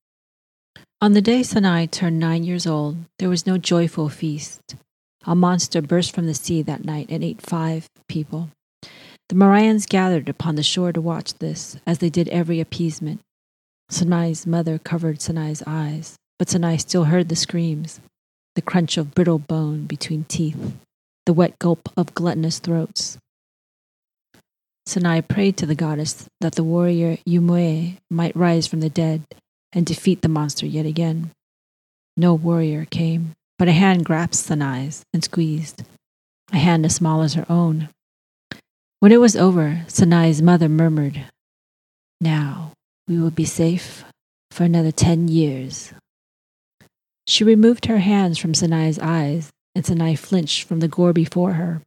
On 1.05 1.13
the 1.13 1.21
day 1.21 1.43
Sanai 1.43 1.85
turned 1.85 2.19
nine 2.19 2.45
years 2.45 2.67
old, 2.67 2.97
there 3.19 3.29
was 3.29 3.47
no 3.47 3.59
joyful 3.59 4.09
feast. 4.09 4.75
A 5.27 5.35
monster 5.35 5.83
burst 5.83 6.15
from 6.15 6.25
the 6.25 6.33
sea 6.33 6.63
that 6.63 6.87
night 6.87 7.09
and 7.11 7.23
ate 7.23 7.43
five 7.43 7.91
people. 8.09 8.49
The 9.29 9.35
Marians 9.35 9.87
gathered 9.87 10.31
upon 10.31 10.55
the 10.55 10.63
shore 10.63 10.95
to 10.95 11.03
watch 11.03 11.35
this, 11.35 11.77
as 11.87 11.99
they 11.99 12.09
did 12.09 12.31
every 12.31 12.59
appeasement. 12.59 13.21
Sanai's 13.91 14.47
mother 14.47 14.79
covered 14.79 15.19
Sanai's 15.21 15.63
eyes, 15.67 16.17
but 16.39 16.49
Sanai 16.49 16.79
still 16.79 17.05
heard 17.05 17.29
the 17.29 17.37
screams, 17.37 18.01
the 18.55 18.63
crunch 18.63 18.97
of 18.97 19.15
brittle 19.15 19.39
bone 19.39 19.85
between 19.85 20.25
teeth, 20.25 20.73
the 21.27 21.35
wet 21.35 21.59
gulp 21.59 21.91
of 21.99 22.15
gluttonous 22.15 22.61
throats. 22.61 23.19
Sanai 24.87 25.21
prayed 25.21 25.59
to 25.59 25.67
the 25.67 25.75
goddess 25.75 26.25
that 26.41 26.55
the 26.55 26.65
warrior 26.65 27.19
Yumue 27.29 27.99
might 28.11 28.35
rise 28.35 28.67
from 28.67 28.81
the 28.81 28.89
dead 28.89 29.25
and 29.75 29.85
defeat 29.85 30.23
the 30.23 30.29
monster 30.29 30.67
yet 30.67 30.87
again. 30.87 31.31
No 32.17 32.33
warrior 32.35 32.87
came, 32.87 33.33
but 33.59 33.69
a 33.69 33.73
hand 33.73 34.05
grasped 34.05 34.49
Sanai's 34.49 35.03
and 35.13 35.25
squeezed, 35.25 35.83
a 36.53 36.59
hand 36.59 36.87
as 36.87 36.95
small 36.95 37.23
as 37.23 37.35
her 37.35 37.47
own. 37.51 37.89
When 39.01 39.13
it 39.13 39.21
was 39.21 39.37
over, 39.37 39.83
Sanai's 39.89 40.41
mother 40.41 40.69
murmured, 40.69 41.25
Now 42.21 42.73
we 43.09 43.19
will 43.19 43.31
be 43.33 43.45
safe 43.45 44.05
for 44.51 44.65
another 44.65 44.93
ten 44.93 45.29
years. 45.29 45.93
She 47.27 47.43
removed 47.43 47.87
her 47.87 47.99
hands 47.99 48.39
from 48.39 48.53
Sanai's 48.53 48.99
eyes, 48.99 49.51
and 49.75 49.85
Sanai 49.85 50.15
flinched 50.15 50.69
from 50.69 50.81
the 50.81 50.89
gore 50.89 51.13
before 51.13 51.55
her. 51.55 51.83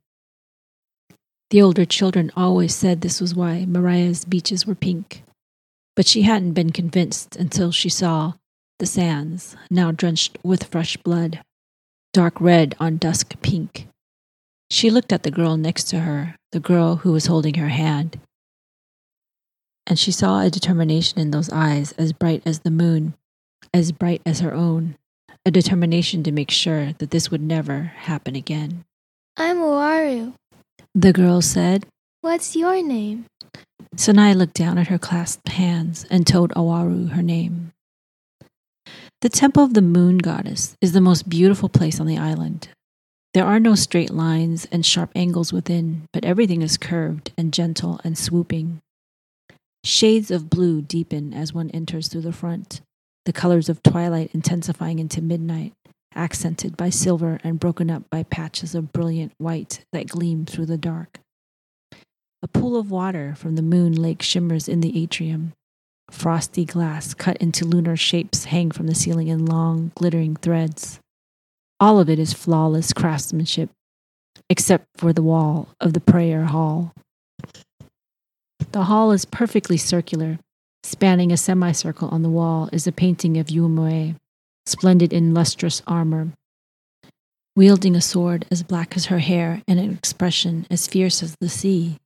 The 1.50 1.62
older 1.62 1.86
children 1.86 2.32
always 2.36 2.75
said 2.75 3.00
this 3.00 3.22
was 3.22 3.34
why 3.34 3.65
Miraya's 3.65 4.25
beaches 4.25 4.67
were 4.67 4.75
pink 4.75 5.24
but 5.98 6.08
she 6.08 6.22
hadn't 6.22 6.54
been 6.54 6.70
convinced 6.70 7.36
until 7.36 7.72
she 7.72 7.89
saw 7.89 8.34
the 8.77 8.86
sands, 8.86 9.58
now 9.72 9.92
drenched 9.92 10.38
with 10.44 10.66
fresh 10.66 10.96
blood, 10.96 11.42
dark 12.13 12.39
red 12.39 12.75
on 12.80 12.98
dusk 12.98 13.34
pink. 13.42 13.88
She 14.70 14.92
looked 14.92 15.12
at 15.12 15.24
the 15.24 15.32
girl 15.32 15.58
next 15.58 15.86
to 15.86 16.01
her, 16.01 16.36
the 16.51 16.60
girl 16.60 16.98
who 16.98 17.12
was 17.12 17.25
holding 17.25 17.56
her 17.56 17.70
hand, 17.70 18.20
and 19.88 19.98
she 19.98 20.12
saw 20.12 20.42
a 20.42 20.51
determination 20.51 21.20
in 21.20 21.32
those 21.32 21.50
eyes 21.50 21.94
as 21.94 22.13
bright 22.13 22.44
as 22.46 22.60
the 22.60 22.70
moon, 22.70 23.16
as 23.74 23.92
bright 23.92 24.22
as 24.24 24.42
her 24.42 24.54
own, 24.54 24.98
a 25.48 25.51
determination 25.51 26.22
to 26.22 26.32
make 26.32 26.51
sure 26.51 26.94
that 27.00 27.10
this 27.10 27.32
would 27.32 27.42
never 27.42 27.94
happen 27.96 28.36
again. 28.36 28.84
I'm 29.36 29.58
Owaru, 29.58 30.36
the 30.94 31.12
girl 31.12 31.42
said. 31.42 31.88
What's 32.22 32.56
your 32.56 32.82
name? 32.82 33.26
Sanai 33.96 34.34
looked 34.34 34.56
down 34.56 34.80
at 34.80 34.88
her 34.88 34.98
clasped 34.98 35.50
hands 35.50 36.04
and 36.10 36.26
told 36.26 36.52
Owaru 36.56 37.12
her 37.12 37.22
name. 37.22 37.74
The 39.22 39.30
temple 39.30 39.64
of 39.64 39.76
the 39.76 39.84
moon 39.84 40.18
goddess 40.18 40.76
is 40.82 40.94
the 40.94 41.02
most 41.02 41.30
beautiful 41.30 41.70
place 41.70 42.00
on 42.00 42.08
the 42.08 42.18
island. 42.18 42.70
There 43.36 43.46
are 43.46 43.60
no 43.60 43.76
straight 43.76 44.10
lines 44.10 44.66
and 44.72 44.84
sharp 44.84 45.12
angles 45.16 45.54
within, 45.54 46.08
but 46.12 46.26
everything 46.26 46.64
is 46.64 46.76
curved 46.76 47.34
and 47.38 47.54
gentle 47.54 48.02
and 48.04 48.18
swooping. 48.18 48.80
Shades 49.84 50.32
of 50.32 50.50
blue 50.50 50.82
deepen 50.82 51.36
as 51.36 51.54
one 51.54 51.70
enters 51.70 52.08
through 52.08 52.22
the 52.22 52.34
front, 52.34 52.82
the 53.26 53.34
colors 53.34 53.70
of 53.70 53.84
twilight 53.84 54.32
intensifying 54.34 54.98
into 54.98 55.22
midnight, 55.22 55.74
accented 56.16 56.76
by 56.76 56.90
silver 56.90 57.40
and 57.44 57.60
broken 57.60 57.92
up 57.92 58.10
by 58.10 58.24
patches 58.24 58.74
of 58.74 58.92
brilliant 58.92 59.34
white 59.38 59.86
that 59.94 60.08
gleam 60.08 60.46
through 60.46 60.66
the 60.66 60.78
dark. 60.78 61.20
A 62.48 62.60
pool 62.60 62.77
of 62.77 62.89
water 62.89 63.36
from 63.36 63.58
the 63.58 63.62
moon 63.62 63.92
lake 63.92 64.22
shimmers 64.22 64.70
in 64.70 64.80
the 64.80 65.04
atrium. 65.04 65.51
Frosty 66.10 66.63
glass 66.63 67.13
cut 67.13 67.36
into 67.38 67.66
lunar 67.66 67.98
shapes 67.98 68.46
hang 68.46 68.72
from 68.72 68.88
the 68.88 68.96
ceiling 68.96 69.27
in 69.27 69.46
long, 69.46 69.92
glittering 69.96 70.38
threads. 70.38 71.01
All 71.82 72.00
of 72.00 72.10
it 72.10 72.20
is 72.20 72.32
flawless 72.32 72.94
craftsmanship, 72.94 73.70
except 74.50 74.86
for 74.96 75.12
the 75.12 75.22
wall 75.22 75.68
of 75.82 75.92
the 75.92 76.00
prayer 76.00 76.46
hall. 76.46 76.94
The 78.72 78.86
hall 78.86 79.12
is 79.12 79.25
perfectly 79.25 79.75
circular. 79.75 80.39
Spanning 80.84 81.34
a 81.34 81.38
semicircle 81.38 82.08
on 82.08 82.22
the 82.22 82.30
wall 82.30 82.70
is 82.72 82.88
a 82.88 82.94
painting 82.94 83.38
of 83.38 83.48
Yumoe, 83.48 84.16
splendid 84.66 85.12
in 85.12 85.34
lustrous 85.34 85.82
armor, 85.86 86.30
wielding 87.58 87.94
a 87.94 88.01
sword 88.01 88.46
as 88.50 88.63
black 88.63 88.96
as 88.96 89.08
her 89.08 89.20
hair 89.20 89.63
and 89.68 89.82
an 89.82 89.92
expression 89.92 90.66
as 90.72 90.88
fierce 90.88 91.22
as 91.22 91.36
the 91.42 91.50
sea. 91.50 91.98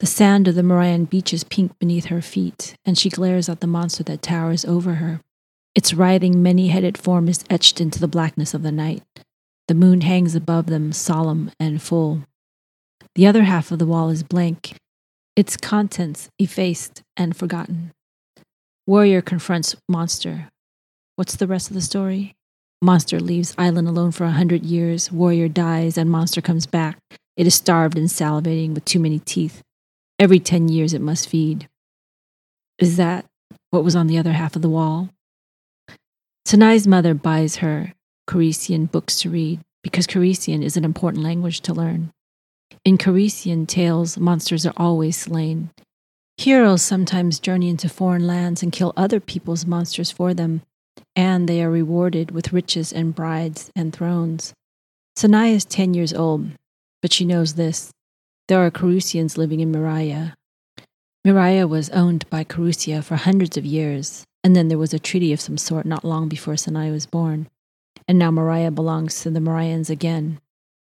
The 0.00 0.06
sand 0.06 0.48
of 0.48 0.54
the 0.54 0.62
Mirayan 0.62 1.10
beach 1.10 1.34
is 1.34 1.44
pink 1.44 1.78
beneath 1.78 2.06
her 2.06 2.22
feet, 2.22 2.74
and 2.86 2.96
she 2.96 3.10
glares 3.10 3.50
at 3.50 3.60
the 3.60 3.66
monster 3.66 4.02
that 4.04 4.22
towers 4.22 4.64
over 4.64 4.94
her. 4.94 5.20
Its 5.74 5.92
writhing, 5.92 6.42
many 6.42 6.68
headed 6.68 6.96
form 6.96 7.28
is 7.28 7.44
etched 7.50 7.82
into 7.82 8.00
the 8.00 8.08
blackness 8.08 8.54
of 8.54 8.62
the 8.62 8.72
night. 8.72 9.02
The 9.68 9.74
moon 9.74 10.00
hangs 10.00 10.34
above 10.34 10.66
them, 10.66 10.92
solemn 10.92 11.50
and 11.60 11.82
full. 11.82 12.22
The 13.14 13.26
other 13.26 13.42
half 13.42 13.70
of 13.70 13.78
the 13.78 13.84
wall 13.84 14.08
is 14.08 14.22
blank, 14.22 14.74
its 15.36 15.58
contents 15.58 16.30
effaced 16.38 17.02
and 17.14 17.36
forgotten. 17.36 17.92
Warrior 18.86 19.20
confronts 19.20 19.76
monster. 19.86 20.48
What's 21.16 21.36
the 21.36 21.46
rest 21.46 21.68
of 21.68 21.74
the 21.74 21.82
story? 21.82 22.34
Monster 22.80 23.20
leaves 23.20 23.54
island 23.58 23.86
alone 23.86 24.12
for 24.12 24.24
a 24.24 24.30
hundred 24.30 24.64
years. 24.64 25.12
Warrior 25.12 25.48
dies, 25.48 25.98
and 25.98 26.10
monster 26.10 26.40
comes 26.40 26.64
back. 26.64 26.96
It 27.36 27.46
is 27.46 27.54
starved 27.54 27.98
and 27.98 28.08
salivating 28.08 28.72
with 28.72 28.86
too 28.86 28.98
many 28.98 29.18
teeth. 29.18 29.62
Every 30.20 30.38
ten 30.38 30.68
years 30.68 30.92
it 30.92 31.00
must 31.00 31.30
feed. 31.30 31.66
Is 32.78 32.98
that 32.98 33.24
what 33.70 33.82
was 33.82 33.96
on 33.96 34.06
the 34.06 34.18
other 34.18 34.32
half 34.32 34.54
of 34.54 34.60
the 34.60 34.68
wall? 34.68 35.08
Sanai's 36.46 36.86
mother 36.86 37.14
buys 37.14 37.56
her 37.56 37.94
Carusian 38.28 38.84
books 38.92 39.18
to 39.22 39.30
read 39.30 39.60
because 39.82 40.06
Carusian 40.06 40.62
is 40.62 40.76
an 40.76 40.84
important 40.84 41.24
language 41.24 41.62
to 41.62 41.72
learn. 41.72 42.10
In 42.84 42.98
Carusian 42.98 43.66
tales, 43.66 44.18
monsters 44.18 44.66
are 44.66 44.74
always 44.76 45.16
slain. 45.16 45.70
Heroes 46.36 46.82
sometimes 46.82 47.40
journey 47.40 47.70
into 47.70 47.88
foreign 47.88 48.26
lands 48.26 48.62
and 48.62 48.72
kill 48.72 48.92
other 48.98 49.20
people's 49.20 49.64
monsters 49.64 50.10
for 50.10 50.34
them, 50.34 50.60
and 51.16 51.48
they 51.48 51.62
are 51.62 51.70
rewarded 51.70 52.30
with 52.30 52.52
riches 52.52 52.92
and 52.92 53.14
brides 53.14 53.70
and 53.74 53.90
thrones. 53.94 54.52
Sanai 55.16 55.54
is 55.54 55.64
10 55.64 55.94
years 55.94 56.12
old, 56.12 56.48
but 57.00 57.10
she 57.10 57.24
knows 57.24 57.54
this. 57.54 57.90
There 58.50 58.66
are 58.66 58.70
Carusians 58.72 59.38
living 59.38 59.60
in 59.60 59.70
Miraya. 59.70 60.34
Miraya 61.24 61.68
was 61.68 61.88
owned 61.90 62.28
by 62.30 62.42
Carusia 62.42 63.00
for 63.04 63.14
hundreds 63.14 63.56
of 63.56 63.64
years, 63.64 64.24
and 64.42 64.56
then 64.56 64.66
there 64.66 64.76
was 64.76 64.92
a 64.92 64.98
treaty 64.98 65.32
of 65.32 65.40
some 65.40 65.56
sort 65.56 65.86
not 65.86 66.04
long 66.04 66.28
before 66.28 66.56
Sanai 66.56 66.90
was 66.90 67.06
born. 67.06 67.48
And 68.08 68.18
now 68.18 68.32
Miraya 68.32 68.74
belongs 68.74 69.20
to 69.20 69.30
the 69.30 69.38
Mirayans 69.38 69.88
again. 69.88 70.40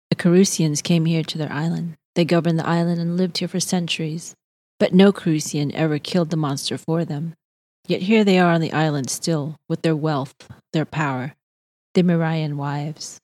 The 0.08 0.16
Carusians 0.16 0.82
came 0.82 1.04
here 1.04 1.22
to 1.24 1.36
their 1.36 1.52
island. 1.52 1.98
They 2.14 2.24
governed 2.24 2.58
the 2.58 2.66
island 2.66 3.02
and 3.02 3.18
lived 3.18 3.36
here 3.36 3.48
for 3.48 3.60
centuries, 3.60 4.34
but 4.80 4.94
no 4.94 5.12
Carusian 5.12 5.72
ever 5.74 5.98
killed 5.98 6.30
the 6.30 6.38
monster 6.38 6.78
for 6.78 7.04
them. 7.04 7.34
Yet 7.86 8.00
here 8.00 8.24
they 8.24 8.38
are 8.38 8.50
on 8.50 8.62
the 8.62 8.72
island 8.72 9.10
still, 9.10 9.58
with 9.68 9.82
their 9.82 9.94
wealth, 9.94 10.48
their 10.72 10.86
power, 10.86 11.34
the 11.92 12.02
Mirayan 12.02 12.54
wives. 12.54 13.20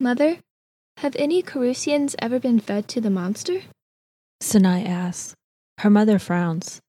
Mother, 0.00 0.38
have 1.02 1.16
any 1.18 1.42
Carusians 1.42 2.14
ever 2.20 2.38
been 2.38 2.60
fed 2.60 2.86
to 2.86 3.00
the 3.00 3.10
monster? 3.10 3.62
Sanai 4.40 4.84
asks. 4.86 5.34
Her 5.78 5.90
mother 5.90 6.20
frowns. 6.20 6.80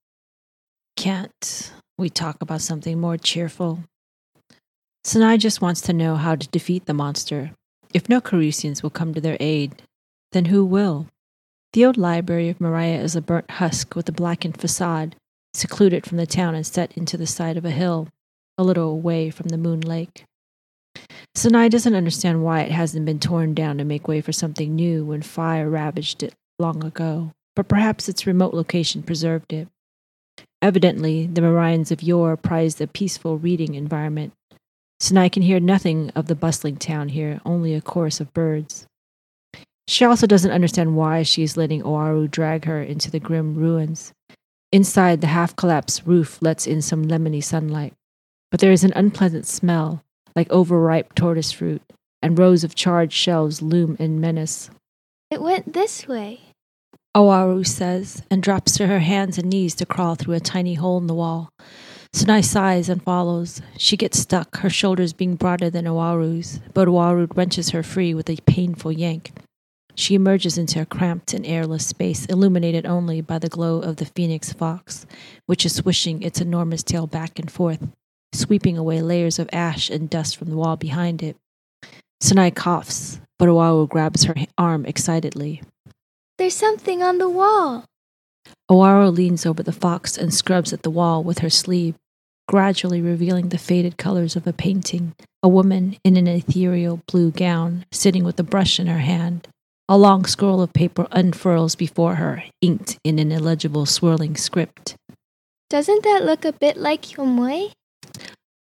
Can't 0.96 1.72
we 1.98 2.08
talk 2.08 2.40
about 2.40 2.60
something 2.60 3.00
more 3.00 3.16
cheerful? 3.16 3.80
Sanai 5.02 5.36
just 5.36 5.60
wants 5.60 5.80
to 5.80 5.92
know 5.92 6.14
how 6.14 6.36
to 6.36 6.46
defeat 6.46 6.86
the 6.86 6.94
monster. 6.94 7.50
If 7.92 8.08
no 8.08 8.20
Carusians 8.20 8.84
will 8.84 8.90
come 8.90 9.14
to 9.14 9.20
their 9.20 9.36
aid, 9.40 9.82
then 10.30 10.44
who 10.44 10.64
will? 10.64 11.08
The 11.72 11.84
old 11.84 11.96
library 11.96 12.48
of 12.48 12.60
Miraya 12.60 13.02
is 13.02 13.16
a 13.16 13.20
burnt 13.20 13.50
husk 13.50 13.96
with 13.96 14.08
a 14.08 14.12
blackened 14.12 14.60
facade, 14.60 15.16
secluded 15.54 16.06
from 16.06 16.18
the 16.18 16.26
town 16.26 16.54
and 16.54 16.64
set 16.64 16.96
into 16.96 17.16
the 17.16 17.26
side 17.26 17.56
of 17.56 17.64
a 17.64 17.72
hill, 17.72 18.06
a 18.56 18.62
little 18.62 18.90
away 18.90 19.30
from 19.30 19.48
the 19.48 19.58
moon 19.58 19.80
lake. 19.80 20.24
Sanai 21.34 21.68
doesn't 21.68 21.94
understand 21.94 22.44
why 22.44 22.60
it 22.60 22.70
hasn't 22.70 23.04
been 23.04 23.18
torn 23.18 23.54
down 23.54 23.78
to 23.78 23.84
make 23.84 24.06
way 24.06 24.20
for 24.20 24.32
something 24.32 24.74
new 24.74 25.04
when 25.04 25.22
fire 25.22 25.68
ravaged 25.68 26.22
it 26.22 26.34
long 26.58 26.84
ago, 26.84 27.32
but 27.56 27.68
perhaps 27.68 28.08
its 28.08 28.26
remote 28.26 28.54
location 28.54 29.02
preserved 29.02 29.52
it. 29.52 29.68
Evidently, 30.62 31.26
the 31.26 31.40
Mirayans 31.40 31.90
of 31.90 32.02
yore 32.02 32.36
prized 32.36 32.80
a 32.80 32.86
peaceful 32.86 33.36
reading 33.36 33.74
environment. 33.74 34.32
Sanai 35.00 35.28
can 35.28 35.42
hear 35.42 35.60
nothing 35.60 36.10
of 36.14 36.26
the 36.26 36.34
bustling 36.34 36.76
town 36.76 37.08
here, 37.10 37.40
only 37.44 37.74
a 37.74 37.80
chorus 37.80 38.20
of 38.20 38.32
birds. 38.32 38.86
She 39.86 40.04
also 40.04 40.26
doesn't 40.26 40.50
understand 40.50 40.96
why 40.96 41.22
she 41.22 41.42
is 41.42 41.56
letting 41.56 41.82
Oaru 41.82 42.30
drag 42.30 42.64
her 42.64 42.82
into 42.82 43.10
the 43.10 43.20
grim 43.20 43.54
ruins. 43.54 44.12
Inside, 44.72 45.20
the 45.20 45.26
half 45.26 45.54
collapsed 45.54 46.02
roof 46.06 46.40
lets 46.40 46.66
in 46.66 46.80
some 46.80 47.04
lemony 47.04 47.44
sunlight, 47.44 47.92
but 48.50 48.60
there 48.60 48.72
is 48.72 48.84
an 48.84 48.92
unpleasant 48.96 49.46
smell, 49.46 50.02
like 50.36 50.50
overripe 50.50 51.14
tortoise 51.14 51.52
fruit, 51.52 51.82
and 52.22 52.38
rows 52.38 52.64
of 52.64 52.74
charred 52.74 53.12
shelves 53.12 53.62
loom 53.62 53.96
in 53.98 54.20
menace. 54.20 54.70
It 55.30 55.42
went 55.42 55.72
this 55.72 56.06
way. 56.08 56.40
Oaru 57.16 57.64
says, 57.66 58.22
and 58.30 58.42
drops 58.42 58.72
to 58.72 58.88
her 58.88 58.98
hands 58.98 59.38
and 59.38 59.48
knees 59.48 59.74
to 59.76 59.86
crawl 59.86 60.16
through 60.16 60.34
a 60.34 60.40
tiny 60.40 60.74
hole 60.74 60.98
in 60.98 61.06
the 61.06 61.14
wall. 61.14 61.48
Sanai 62.12 62.42
sighs 62.42 62.88
and 62.88 63.02
follows. 63.02 63.60
She 63.76 63.96
gets 63.96 64.18
stuck, 64.18 64.58
her 64.58 64.70
shoulders 64.70 65.12
being 65.12 65.36
broader 65.36 65.70
than 65.70 65.84
Oaru's, 65.84 66.60
but 66.72 66.88
Oaru 66.88 67.28
wrenches 67.36 67.70
her 67.70 67.82
free 67.82 68.14
with 68.14 68.28
a 68.30 68.36
painful 68.46 68.92
yank. 68.92 69.32
She 69.96 70.14
emerges 70.14 70.58
into 70.58 70.80
a 70.80 70.86
cramped 70.86 71.34
and 71.34 71.46
airless 71.46 71.86
space, 71.86 72.26
illuminated 72.26 72.84
only 72.84 73.20
by 73.20 73.38
the 73.38 73.48
glow 73.48 73.80
of 73.80 73.96
the 73.96 74.06
phoenix 74.06 74.52
fox, 74.52 75.06
which 75.46 75.64
is 75.64 75.76
swishing 75.76 76.22
its 76.22 76.40
enormous 76.40 76.82
tail 76.82 77.06
back 77.06 77.38
and 77.38 77.50
forth, 77.50 77.86
sweeping 78.34 78.76
away 78.76 79.00
layers 79.00 79.38
of 79.38 79.48
ash 79.52 79.90
and 79.90 80.10
dust 80.10 80.36
from 80.36 80.50
the 80.50 80.56
wall 80.56 80.76
behind 80.76 81.22
it. 81.22 81.36
Sanai 82.20 82.50
coughs, 82.50 83.20
but 83.38 83.48
Oaru 83.48 83.88
grabs 83.88 84.24
her 84.24 84.34
arm 84.56 84.84
excitedly. 84.86 85.62
There's 86.38 86.54
something 86.54 87.02
on 87.02 87.18
the 87.18 87.28
wall. 87.28 87.84
Oaru 88.70 89.14
leans 89.14 89.46
over 89.46 89.62
the 89.62 89.72
fox 89.72 90.16
and 90.16 90.32
scrubs 90.32 90.72
at 90.72 90.82
the 90.82 90.90
wall 90.90 91.22
with 91.22 91.40
her 91.40 91.50
sleeve, 91.50 91.94
gradually 92.48 93.00
revealing 93.00 93.48
the 93.48 93.58
faded 93.58 93.96
colors 93.96 94.36
of 94.36 94.46
a 94.46 94.52
painting. 94.52 95.14
A 95.42 95.48
woman 95.48 95.96
in 96.02 96.16
an 96.16 96.26
ethereal 96.26 97.00
blue 97.06 97.30
gown, 97.30 97.84
sitting 97.92 98.24
with 98.24 98.40
a 98.40 98.42
brush 98.42 98.80
in 98.80 98.86
her 98.86 99.00
hand. 99.00 99.46
A 99.86 99.98
long 99.98 100.24
scroll 100.24 100.62
of 100.62 100.72
paper 100.72 101.06
unfurls 101.12 101.74
before 101.74 102.14
her, 102.14 102.42
inked 102.62 102.98
in 103.04 103.18
an 103.18 103.30
illegible 103.30 103.84
swirling 103.84 104.36
script. 104.36 104.96
Doesn't 105.68 106.02
that 106.04 106.24
look 106.24 106.46
a 106.46 106.52
bit 106.52 106.78
like 106.78 107.02
Yumoe? 107.02 107.72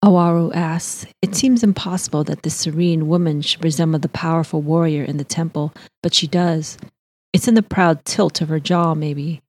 Oaru 0.04 0.56
asks, 0.56 1.06
It 1.22 1.36
seems 1.36 1.64
impossible 1.64 2.24
that 2.24 2.44
this 2.44 2.56
serene 2.56 3.08
woman 3.08 3.42
should 3.42 3.64
resemble 3.64 4.00
the 4.00 4.10
powerful 4.10 4.62
warrior 4.62 5.04
in 5.04 5.18
the 5.18 5.26
temple, 5.26 5.74
but 6.02 6.14
she 6.14 6.26
does. 6.26 6.78
It's 7.34 7.48
in 7.48 7.56
the 7.56 7.62
proud 7.62 8.06
tilt 8.06 8.42
of 8.42 8.50
her 8.50 8.60
jaw, 8.60 8.94
maybe. 8.96 9.42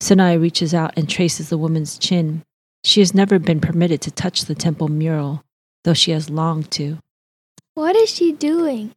Sanai 0.00 0.34
reaches 0.40 0.72
out 0.72 0.96
and 0.96 1.08
traces 1.08 1.48
the 1.48 1.58
woman's 1.58 1.98
chin. 1.98 2.44
She 2.84 3.00
has 3.00 3.12
never 3.12 3.40
been 3.40 3.60
permitted 3.60 4.00
to 4.02 4.12
touch 4.12 4.44
the 4.44 4.54
temple 4.54 4.88
mural, 4.88 5.42
though 5.82 5.94
she 5.94 6.12
has 6.12 6.30
longed 6.30 6.70
to. 6.72 6.98
What 7.74 7.96
is 7.96 8.08
she 8.08 8.32
doing? 8.32 8.94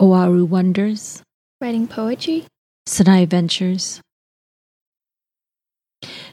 Oaru 0.00 0.46
wonders. 0.46 1.22
Writing 1.60 1.88
poetry? 1.88 2.46
Sanai 2.86 3.24
ventures. 3.24 4.02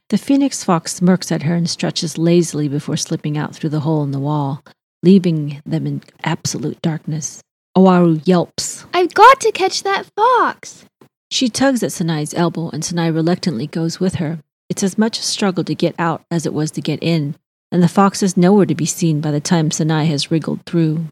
The 0.09 0.17
phoenix 0.17 0.63
fox 0.63 0.95
smirks 0.95 1.31
at 1.31 1.43
her 1.43 1.53
and 1.53 1.69
stretches 1.69 2.17
lazily 2.17 2.67
before 2.67 2.97
slipping 2.97 3.37
out 3.37 3.55
through 3.55 3.69
the 3.69 3.81
hole 3.81 4.01
in 4.01 4.09
the 4.09 4.19
wall, 4.19 4.63
leaving 5.03 5.61
them 5.67 5.85
in 5.85 6.01
absolute 6.23 6.81
darkness. 6.81 7.43
Oaru 7.77 8.19
yelps. 8.25 8.85
I've 8.91 9.13
got 9.13 9.39
to 9.41 9.51
catch 9.51 9.83
that 9.83 10.07
fox! 10.15 10.85
She 11.29 11.47
tugs 11.47 11.83
at 11.83 11.91
Sanai's 11.91 12.33
elbow, 12.33 12.71
and 12.71 12.83
Sanai 12.83 13.09
reluctantly 13.13 13.67
goes 13.67 13.99
with 13.99 14.15
her. 14.15 14.39
It's 14.67 14.81
as 14.81 14.97
much 14.97 15.19
a 15.19 15.23
struggle 15.23 15.63
to 15.63 15.75
get 15.75 15.93
out 15.99 16.23
as 16.31 16.47
it 16.47 16.55
was 16.55 16.71
to 16.71 16.81
get 16.81 17.03
in, 17.03 17.35
and 17.71 17.83
the 17.83 17.87
fox 17.87 18.23
is 18.23 18.35
nowhere 18.35 18.65
to 18.65 18.73
be 18.73 18.87
seen 18.87 19.21
by 19.21 19.29
the 19.29 19.39
time 19.39 19.69
Sanai 19.69 20.05
has 20.05 20.31
wriggled 20.31 20.65
through. 20.65 21.05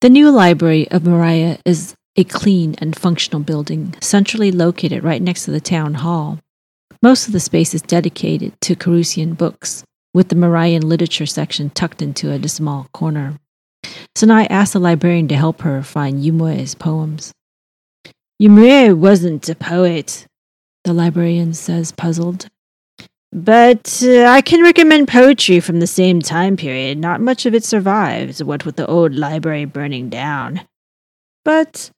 The 0.00 0.08
new 0.08 0.30
library 0.30 0.90
of 0.90 1.02
Miraya 1.02 1.60
is 1.66 1.94
a 2.16 2.24
clean 2.24 2.74
and 2.78 2.96
functional 2.96 3.42
building, 3.42 3.94
centrally 4.00 4.50
located 4.50 5.04
right 5.04 5.20
next 5.20 5.44
to 5.44 5.50
the 5.50 5.60
town 5.60 5.94
hall. 5.94 6.38
Most 7.04 7.26
of 7.26 7.34
the 7.34 7.40
space 7.40 7.74
is 7.74 7.82
dedicated 7.82 8.58
to 8.62 8.74
Carusian 8.74 9.36
books, 9.36 9.84
with 10.14 10.30
the 10.30 10.36
Mirayan 10.36 10.84
literature 10.84 11.26
section 11.26 11.68
tucked 11.68 12.00
into 12.00 12.30
a 12.30 12.48
small 12.48 12.88
corner. 12.94 13.38
Sanai 14.14 14.46
asked 14.48 14.72
the 14.72 14.78
librarian 14.78 15.28
to 15.28 15.36
help 15.36 15.60
her 15.60 15.82
find 15.82 16.24
Yumoe's 16.24 16.74
poems. 16.74 17.30
Yumoe 18.42 18.96
wasn't 18.96 19.46
a 19.50 19.54
poet, 19.54 20.24
the 20.84 20.94
librarian 20.94 21.52
says, 21.52 21.92
puzzled. 21.92 22.48
But 23.30 24.02
uh, 24.02 24.24
I 24.24 24.40
can 24.40 24.62
recommend 24.62 25.06
poetry 25.06 25.60
from 25.60 25.80
the 25.80 25.86
same 25.86 26.22
time 26.22 26.56
period. 26.56 26.96
Not 26.96 27.20
much 27.20 27.44
of 27.44 27.54
it 27.54 27.64
survives, 27.64 28.42
what 28.42 28.64
with 28.64 28.76
the 28.76 28.86
old 28.86 29.14
library 29.14 29.66
burning 29.66 30.08
down. 30.08 30.62
But 31.44 31.90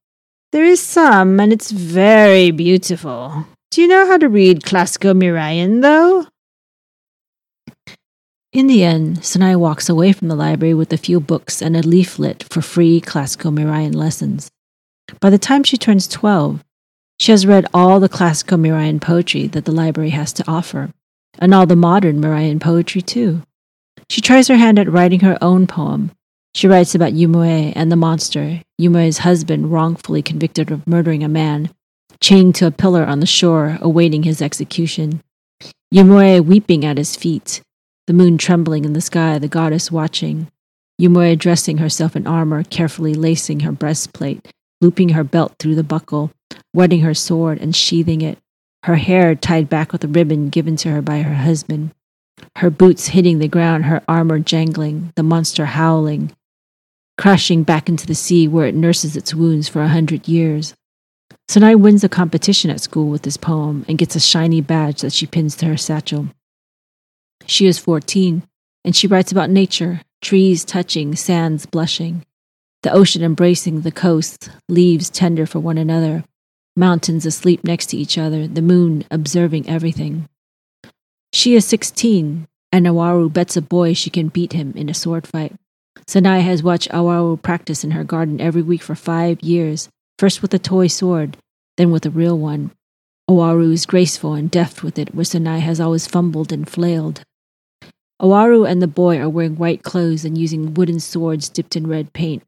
there 0.50 0.64
is 0.64 0.82
some, 0.82 1.38
and 1.38 1.52
it's 1.52 1.70
very 1.70 2.50
beautiful. 2.50 3.46
Do 3.76 3.82
you 3.82 3.88
know 3.88 4.06
how 4.06 4.16
to 4.16 4.30
read 4.30 4.64
classical 4.64 5.12
Mirayan, 5.12 5.82
though? 5.82 6.24
In 8.50 8.68
the 8.68 8.82
end, 8.82 9.22
Sanai 9.22 9.54
walks 9.54 9.90
away 9.90 10.14
from 10.14 10.28
the 10.28 10.34
library 10.34 10.72
with 10.72 10.94
a 10.94 10.96
few 10.96 11.20
books 11.20 11.60
and 11.60 11.76
a 11.76 11.82
leaflet 11.82 12.46
for 12.48 12.62
free 12.62 13.02
classical 13.02 13.52
Mirayan 13.52 13.94
lessons. 13.94 14.50
By 15.20 15.28
the 15.28 15.36
time 15.36 15.62
she 15.62 15.76
turns 15.76 16.08
12, 16.08 16.64
she 17.20 17.32
has 17.32 17.46
read 17.46 17.66
all 17.74 18.00
the 18.00 18.08
classical 18.08 18.56
Mirayan 18.56 18.98
poetry 18.98 19.46
that 19.48 19.66
the 19.66 19.72
library 19.72 20.08
has 20.08 20.32
to 20.32 20.50
offer, 20.50 20.88
and 21.38 21.52
all 21.52 21.66
the 21.66 21.76
modern 21.76 22.18
Mirayan 22.18 22.58
poetry, 22.58 23.02
too. 23.02 23.42
She 24.08 24.22
tries 24.22 24.48
her 24.48 24.56
hand 24.56 24.78
at 24.78 24.90
writing 24.90 25.20
her 25.20 25.36
own 25.42 25.66
poem. 25.66 26.12
She 26.54 26.66
writes 26.66 26.94
about 26.94 27.12
Yumue 27.12 27.74
and 27.76 27.92
the 27.92 27.96
monster, 27.96 28.62
Yumue's 28.80 29.18
husband 29.18 29.70
wrongfully 29.70 30.22
convicted 30.22 30.70
of 30.70 30.86
murdering 30.86 31.22
a 31.22 31.28
man, 31.28 31.68
chained 32.20 32.54
to 32.56 32.66
a 32.66 32.70
pillar 32.70 33.04
on 33.04 33.20
the 33.20 33.26
shore, 33.26 33.78
awaiting 33.80 34.22
his 34.22 34.42
execution. 34.42 35.22
Yumue 35.94 36.44
weeping 36.44 36.84
at 36.84 36.98
his 36.98 37.16
feet, 37.16 37.62
the 38.06 38.12
moon 38.12 38.38
trembling 38.38 38.84
in 38.84 38.92
the 38.92 39.00
sky, 39.00 39.38
the 39.38 39.48
goddess 39.48 39.90
watching. 39.90 40.50
Yumue 41.00 41.38
dressing 41.38 41.78
herself 41.78 42.16
in 42.16 42.26
armor, 42.26 42.62
carefully 42.64 43.14
lacing 43.14 43.60
her 43.60 43.72
breastplate, 43.72 44.48
looping 44.80 45.10
her 45.10 45.24
belt 45.24 45.54
through 45.58 45.74
the 45.74 45.84
buckle, 45.84 46.30
wetting 46.74 47.00
her 47.00 47.14
sword 47.14 47.60
and 47.60 47.74
sheathing 47.74 48.20
it, 48.20 48.38
her 48.84 48.96
hair 48.96 49.34
tied 49.34 49.68
back 49.68 49.92
with 49.92 50.04
a 50.04 50.08
ribbon 50.08 50.48
given 50.48 50.76
to 50.76 50.90
her 50.90 51.02
by 51.02 51.22
her 51.22 51.34
husband, 51.34 51.90
her 52.56 52.70
boots 52.70 53.08
hitting 53.08 53.38
the 53.38 53.48
ground, 53.48 53.84
her 53.86 54.02
armor 54.08 54.38
jangling, 54.38 55.12
the 55.16 55.22
monster 55.22 55.66
howling, 55.66 56.32
crashing 57.18 57.62
back 57.62 57.88
into 57.88 58.06
the 58.06 58.14
sea 58.14 58.46
where 58.46 58.66
it 58.66 58.74
nurses 58.74 59.16
its 59.16 59.34
wounds 59.34 59.68
for 59.68 59.82
a 59.82 59.88
hundred 59.88 60.28
years. 60.28 60.74
Sanai 61.48 61.74
wins 61.76 62.02
a 62.02 62.08
competition 62.08 62.70
at 62.70 62.80
school 62.80 63.08
with 63.08 63.22
this 63.22 63.36
poem 63.36 63.84
and 63.88 63.98
gets 63.98 64.16
a 64.16 64.20
shiny 64.20 64.60
badge 64.60 65.02
that 65.02 65.12
she 65.12 65.26
pins 65.26 65.54
to 65.56 65.66
her 65.66 65.76
satchel. 65.76 66.28
She 67.46 67.66
is 67.66 67.78
14, 67.78 68.42
and 68.84 68.96
she 68.96 69.06
writes 69.06 69.30
about 69.30 69.50
nature, 69.50 70.00
trees 70.20 70.64
touching, 70.64 71.14
sands 71.14 71.64
blushing, 71.66 72.24
the 72.82 72.92
ocean 72.92 73.22
embracing 73.22 73.80
the 73.80 73.92
coast, 73.92 74.50
leaves 74.68 75.08
tender 75.08 75.46
for 75.46 75.60
one 75.60 75.78
another, 75.78 76.24
mountains 76.76 77.24
asleep 77.24 77.64
next 77.64 77.86
to 77.86 77.96
each 77.96 78.18
other, 78.18 78.46
the 78.46 78.62
moon 78.62 79.04
observing 79.10 79.68
everything. 79.68 80.28
She 81.32 81.54
is 81.54 81.64
16, 81.64 82.46
and 82.72 82.86
Awaru 82.86 83.32
bets 83.32 83.56
a 83.56 83.62
boy 83.62 83.94
she 83.94 84.10
can 84.10 84.28
beat 84.28 84.52
him 84.52 84.72
in 84.76 84.88
a 84.88 84.94
sword 84.94 85.26
fight. 85.26 85.54
Sanai 86.06 86.40
has 86.40 86.62
watched 86.62 86.90
Awaru 86.90 87.40
practice 87.40 87.84
in 87.84 87.92
her 87.92 88.04
garden 88.04 88.40
every 88.40 88.62
week 88.62 88.82
for 88.82 88.94
five 88.94 89.40
years, 89.42 89.88
first 90.18 90.42
with 90.42 90.54
a 90.54 90.58
toy 90.58 90.86
sword, 90.86 91.36
then 91.76 91.90
with 91.90 92.06
a 92.06 92.10
real 92.10 92.38
one. 92.38 92.70
Awaru 93.28 93.72
is 93.72 93.86
graceful 93.86 94.34
and 94.34 94.50
deft 94.50 94.82
with 94.82 94.98
it, 94.98 95.14
where 95.14 95.24
Sanai 95.24 95.58
has 95.58 95.80
always 95.80 96.06
fumbled 96.06 96.52
and 96.52 96.68
flailed. 96.68 97.22
Awaru 98.22 98.68
and 98.68 98.80
the 98.80 98.86
boy 98.86 99.18
are 99.18 99.28
wearing 99.28 99.56
white 99.56 99.82
clothes 99.82 100.24
and 100.24 100.38
using 100.38 100.74
wooden 100.74 101.00
swords 101.00 101.48
dipped 101.48 101.76
in 101.76 101.86
red 101.86 102.12
paint. 102.12 102.42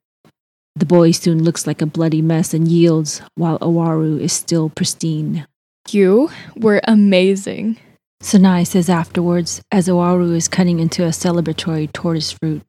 The 0.76 0.86
boy 0.86 1.10
soon 1.10 1.42
looks 1.42 1.66
like 1.66 1.82
a 1.82 1.86
bloody 1.86 2.22
mess 2.22 2.54
and 2.54 2.68
yields, 2.68 3.20
while 3.34 3.58
Awaru 3.58 4.20
is 4.20 4.32
still 4.32 4.70
pristine. 4.70 5.46
You 5.90 6.30
were 6.56 6.80
amazing. 6.84 7.78
Sanai 8.20 8.64
says 8.64 8.88
afterwards, 8.88 9.60
as 9.72 9.88
Awaru 9.88 10.34
is 10.34 10.48
cutting 10.48 10.78
into 10.78 11.04
a 11.04 11.08
celebratory 11.08 11.92
tortoise 11.92 12.30
fruit. 12.30 12.62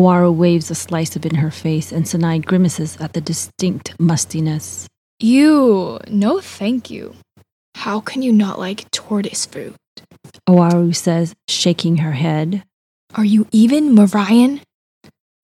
Awaru 0.00 0.34
waves 0.34 0.70
a 0.70 0.74
slice 0.74 1.14
of 1.14 1.26
it 1.26 1.32
in 1.34 1.40
her 1.40 1.50
face, 1.50 1.92
and 1.92 2.08
Sanai 2.08 2.38
grimaces 2.38 2.96
at 3.02 3.12
the 3.12 3.20
distinct 3.20 3.92
mustiness. 4.00 4.86
You, 5.18 5.98
no 6.08 6.40
thank 6.40 6.90
you. 6.90 7.14
How 7.74 8.00
can 8.00 8.22
you 8.22 8.32
not 8.32 8.58
like 8.58 8.90
tortoise 8.92 9.44
fruit? 9.44 9.76
Awaru 10.48 10.96
says, 10.96 11.34
shaking 11.48 11.98
her 11.98 12.12
head. 12.12 12.64
Are 13.14 13.26
you 13.26 13.46
even 13.52 13.94
Mirayan? 13.94 14.62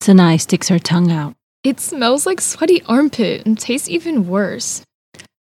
Sanai 0.01 0.39
sticks 0.39 0.69
her 0.69 0.79
tongue 0.79 1.13
out. 1.13 1.35
It 1.63 1.79
smells 1.79 2.25
like 2.25 2.41
sweaty 2.41 2.83
armpit 2.85 3.45
and 3.45 3.59
tastes 3.59 3.91
even 3.91 4.27
worse. 4.27 4.83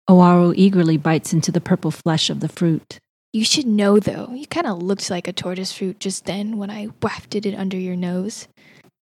Awaru 0.08 0.54
eagerly 0.56 0.98
bites 0.98 1.34
into 1.34 1.52
the 1.52 1.62
purple 1.62 1.90
flesh 1.90 2.30
of 2.30 2.42
the 2.42 2.50
fruit. 2.50 3.00
You 3.34 3.44
should 3.44 3.66
know, 3.66 4.00
though, 4.00 4.30
you 4.36 4.46
kind 4.46 4.68
of 4.68 4.84
looked 4.84 5.10
like 5.10 5.28
a 5.28 5.34
tortoise 5.34 5.74
fruit 5.74 6.00
just 6.00 6.26
then 6.26 6.58
when 6.58 6.70
I 6.70 6.90
wafted 7.02 7.48
it 7.48 7.56
under 7.56 7.78
your 7.78 7.96
nose. 7.96 8.48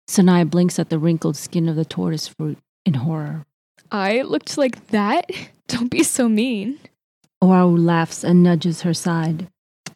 Sanai 0.07 0.43
blinks 0.43 0.79
at 0.79 0.89
the 0.89 0.99
wrinkled 0.99 1.35
skin 1.35 1.67
of 1.67 1.75
the 1.75 1.85
tortoise 1.85 2.27
fruit 2.27 2.57
in 2.85 2.95
horror. 2.95 3.45
I 3.91 4.21
looked 4.21 4.57
like 4.57 4.87
that? 4.87 5.29
Don't 5.67 5.91
be 5.91 6.03
so 6.03 6.29
mean. 6.29 6.79
Awaru 7.43 7.77
laughs 7.77 8.23
and 8.23 8.41
nudges 8.41 8.81
her 8.81 8.93
side. 8.93 9.47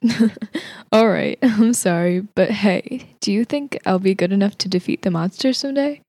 All 0.92 1.08
right, 1.08 1.40
I'm 1.42 1.74
sorry, 1.74 2.22
but 2.36 2.52
hey, 2.52 3.16
do 3.22 3.32
you 3.32 3.46
think 3.46 3.78
I'll 3.86 4.00
be 4.00 4.16
good 4.16 4.32
enough 4.32 4.58
to 4.60 4.70
defeat 4.70 5.02
the 5.02 5.12
monster 5.12 5.54
someday? 5.54 6.02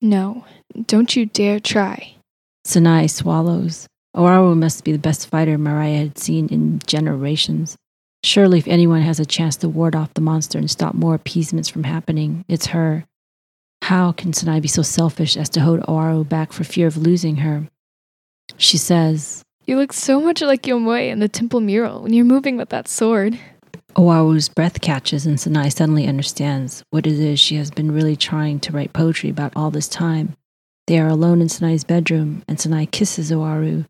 No, 0.00 0.44
don't 0.86 1.14
you 1.14 1.26
dare 1.26 1.60
try. 1.60 2.14
Sanai 2.64 3.06
swallows. 3.06 3.86
Awaru 4.16 4.56
must 4.56 4.84
be 4.84 4.92
the 4.92 4.98
best 4.98 5.28
fighter 5.28 5.58
Miraya 5.58 5.98
had 5.98 6.18
seen 6.18 6.48
in 6.48 6.80
generations. 6.86 7.76
Surely, 8.24 8.58
if 8.58 8.66
anyone 8.66 9.02
has 9.02 9.20
a 9.20 9.26
chance 9.26 9.56
to 9.56 9.68
ward 9.68 9.94
off 9.94 10.14
the 10.14 10.20
monster 10.20 10.58
and 10.58 10.70
stop 10.70 10.94
more 10.94 11.14
appeasements 11.14 11.68
from 11.68 11.84
happening, 11.84 12.44
it's 12.48 12.66
her. 12.66 13.04
How 13.86 14.10
can 14.10 14.32
Sanai 14.32 14.58
be 14.58 14.66
so 14.66 14.82
selfish 14.82 15.36
as 15.36 15.48
to 15.50 15.60
hold 15.60 15.78
Awaru 15.82 16.28
back 16.28 16.52
for 16.52 16.64
fear 16.64 16.88
of 16.88 16.96
losing 16.96 17.36
her? 17.36 17.68
She 18.56 18.78
says, 18.78 19.44
You 19.64 19.76
look 19.76 19.92
so 19.92 20.20
much 20.20 20.42
like 20.42 20.62
Yomoi 20.62 21.08
in 21.08 21.20
the 21.20 21.28
temple 21.28 21.60
mural 21.60 22.02
when 22.02 22.12
you're 22.12 22.24
moving 22.24 22.56
with 22.56 22.70
that 22.70 22.88
sword. 22.88 23.38
Awaru's 23.94 24.48
breath 24.48 24.80
catches, 24.80 25.24
and 25.24 25.38
Sanai 25.38 25.68
suddenly 25.68 26.08
understands 26.08 26.82
what 26.90 27.06
it 27.06 27.12
is 27.12 27.38
she 27.38 27.54
has 27.54 27.70
been 27.70 27.92
really 27.92 28.16
trying 28.16 28.58
to 28.58 28.72
write 28.72 28.92
poetry 28.92 29.30
about 29.30 29.52
all 29.54 29.70
this 29.70 29.86
time. 29.86 30.34
They 30.88 30.98
are 30.98 31.06
alone 31.06 31.40
in 31.40 31.46
Sanai's 31.46 31.84
bedroom, 31.84 32.42
and 32.48 32.58
Sanai 32.58 32.86
kisses 32.86 33.30
Oaru. 33.30 33.86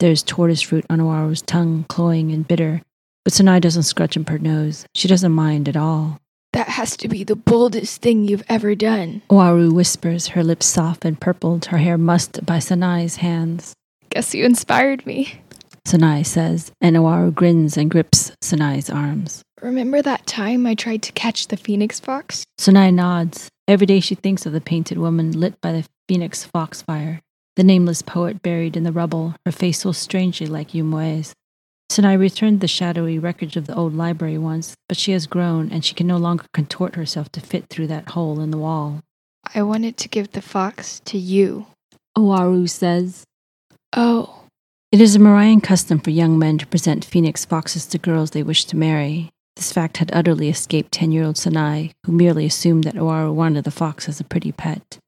There 0.00 0.10
is 0.10 0.22
tortoise 0.22 0.62
fruit 0.62 0.86
on 0.88 1.00
Oaru's 1.00 1.42
tongue, 1.42 1.84
cloying 1.90 2.32
and 2.32 2.48
bitter, 2.48 2.80
but 3.24 3.34
Sanai 3.34 3.60
doesn't 3.60 3.82
scratch 3.82 4.16
up 4.16 4.26
her 4.30 4.38
nose. 4.38 4.86
She 4.94 5.06
doesn't 5.06 5.32
mind 5.32 5.68
at 5.68 5.76
all. 5.76 6.18
That 6.54 6.68
has 6.68 6.96
to 6.98 7.08
be 7.08 7.24
the 7.24 7.34
boldest 7.34 8.00
thing 8.00 8.28
you've 8.28 8.44
ever 8.48 8.76
done. 8.76 9.22
Awaru 9.28 9.72
whispers, 9.72 10.28
her 10.28 10.44
lips 10.44 10.66
soft 10.66 11.04
and 11.04 11.20
purpled, 11.20 11.64
her 11.66 11.78
hair 11.78 11.98
mussed 11.98 12.46
by 12.46 12.58
Sanai's 12.58 13.16
hands. 13.16 13.74
Guess 14.10 14.36
you 14.36 14.44
inspired 14.44 15.04
me. 15.04 15.40
Sanai 15.84 16.22
says, 16.22 16.70
and 16.80 16.94
Awaru 16.94 17.34
grins 17.34 17.76
and 17.76 17.90
grips 17.90 18.30
Sanai's 18.40 18.88
arms. 18.88 19.42
Remember 19.62 20.00
that 20.00 20.28
time 20.28 20.64
I 20.64 20.76
tried 20.76 21.02
to 21.02 21.12
catch 21.12 21.48
the 21.48 21.56
phoenix 21.56 21.98
fox? 21.98 22.44
Sanai 22.56 22.92
nods. 22.92 23.48
Every 23.66 23.86
day 23.88 23.98
she 23.98 24.14
thinks 24.14 24.46
of 24.46 24.52
the 24.52 24.60
painted 24.60 24.98
woman 24.98 25.32
lit 25.32 25.60
by 25.60 25.72
the 25.72 25.84
phoenix 26.06 26.44
fox 26.44 26.82
fire, 26.82 27.20
the 27.56 27.64
nameless 27.64 28.00
poet 28.00 28.42
buried 28.42 28.76
in 28.76 28.84
the 28.84 28.92
rubble, 28.92 29.34
her 29.44 29.50
face 29.50 29.80
so 29.80 29.90
strangely 29.90 30.46
like 30.46 30.70
Yumue's. 30.70 31.34
Sanai 31.90 32.14
returned 32.14 32.60
the 32.60 32.68
shadowy 32.68 33.18
wreckage 33.18 33.56
of 33.56 33.66
the 33.66 33.74
old 33.74 33.94
library 33.94 34.38
once, 34.38 34.74
but 34.88 34.96
she 34.96 35.12
has 35.12 35.26
grown 35.26 35.70
and 35.70 35.84
she 35.84 35.94
can 35.94 36.06
no 36.06 36.16
longer 36.16 36.44
contort 36.52 36.96
herself 36.96 37.30
to 37.32 37.40
fit 37.40 37.68
through 37.68 37.86
that 37.88 38.10
hole 38.10 38.40
in 38.40 38.50
the 38.50 38.58
wall. 38.58 39.00
I 39.54 39.62
wanted 39.62 39.96
to 39.98 40.08
give 40.08 40.32
the 40.32 40.42
fox 40.42 41.00
to 41.04 41.18
you. 41.18 41.66
Awaru 42.16 42.68
says, 42.68 43.24
Oh, 43.92 44.44
It 44.90 45.00
is 45.00 45.14
a 45.14 45.18
Mirayan 45.18 45.62
custom 45.62 45.98
for 46.00 46.10
young 46.10 46.38
men 46.38 46.58
to 46.58 46.66
present 46.66 47.04
phoenix 47.04 47.44
foxes 47.44 47.86
to 47.86 47.98
girls 47.98 48.30
they 48.30 48.42
wish 48.42 48.64
to 48.66 48.76
marry. 48.76 49.30
This 49.56 49.72
fact 49.72 49.98
had 49.98 50.10
utterly 50.12 50.48
escaped 50.48 50.90
10 50.92 51.12
year 51.12 51.24
old 51.24 51.36
Sanai, 51.36 51.92
who 52.06 52.12
merely 52.12 52.46
assumed 52.46 52.84
that 52.84 52.94
Awaru 52.94 53.32
wanted 53.32 53.64
the 53.64 53.70
fox 53.70 54.08
as 54.08 54.18
a 54.18 54.24
pretty 54.24 54.50
pet. 54.50 54.98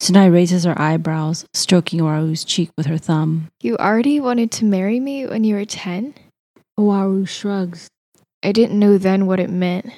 Sanai 0.00 0.26
raises 0.26 0.64
her 0.64 0.80
eyebrows, 0.80 1.44
stroking 1.52 2.00
Awaru's 2.00 2.42
cheek 2.42 2.70
with 2.76 2.86
her 2.86 2.96
thumb. 2.96 3.48
you 3.60 3.76
already 3.76 4.18
wanted 4.18 4.50
to 4.52 4.64
marry 4.64 4.98
me 4.98 5.26
when 5.26 5.44
you 5.44 5.54
were 5.54 5.66
10? 5.66 6.14
Awaru 6.78 7.28
shrugs. 7.28 7.88
I 8.42 8.52
didn't 8.52 8.78
know 8.78 8.96
then 8.96 9.26
what 9.26 9.40
it 9.40 9.50
meant. 9.50 9.90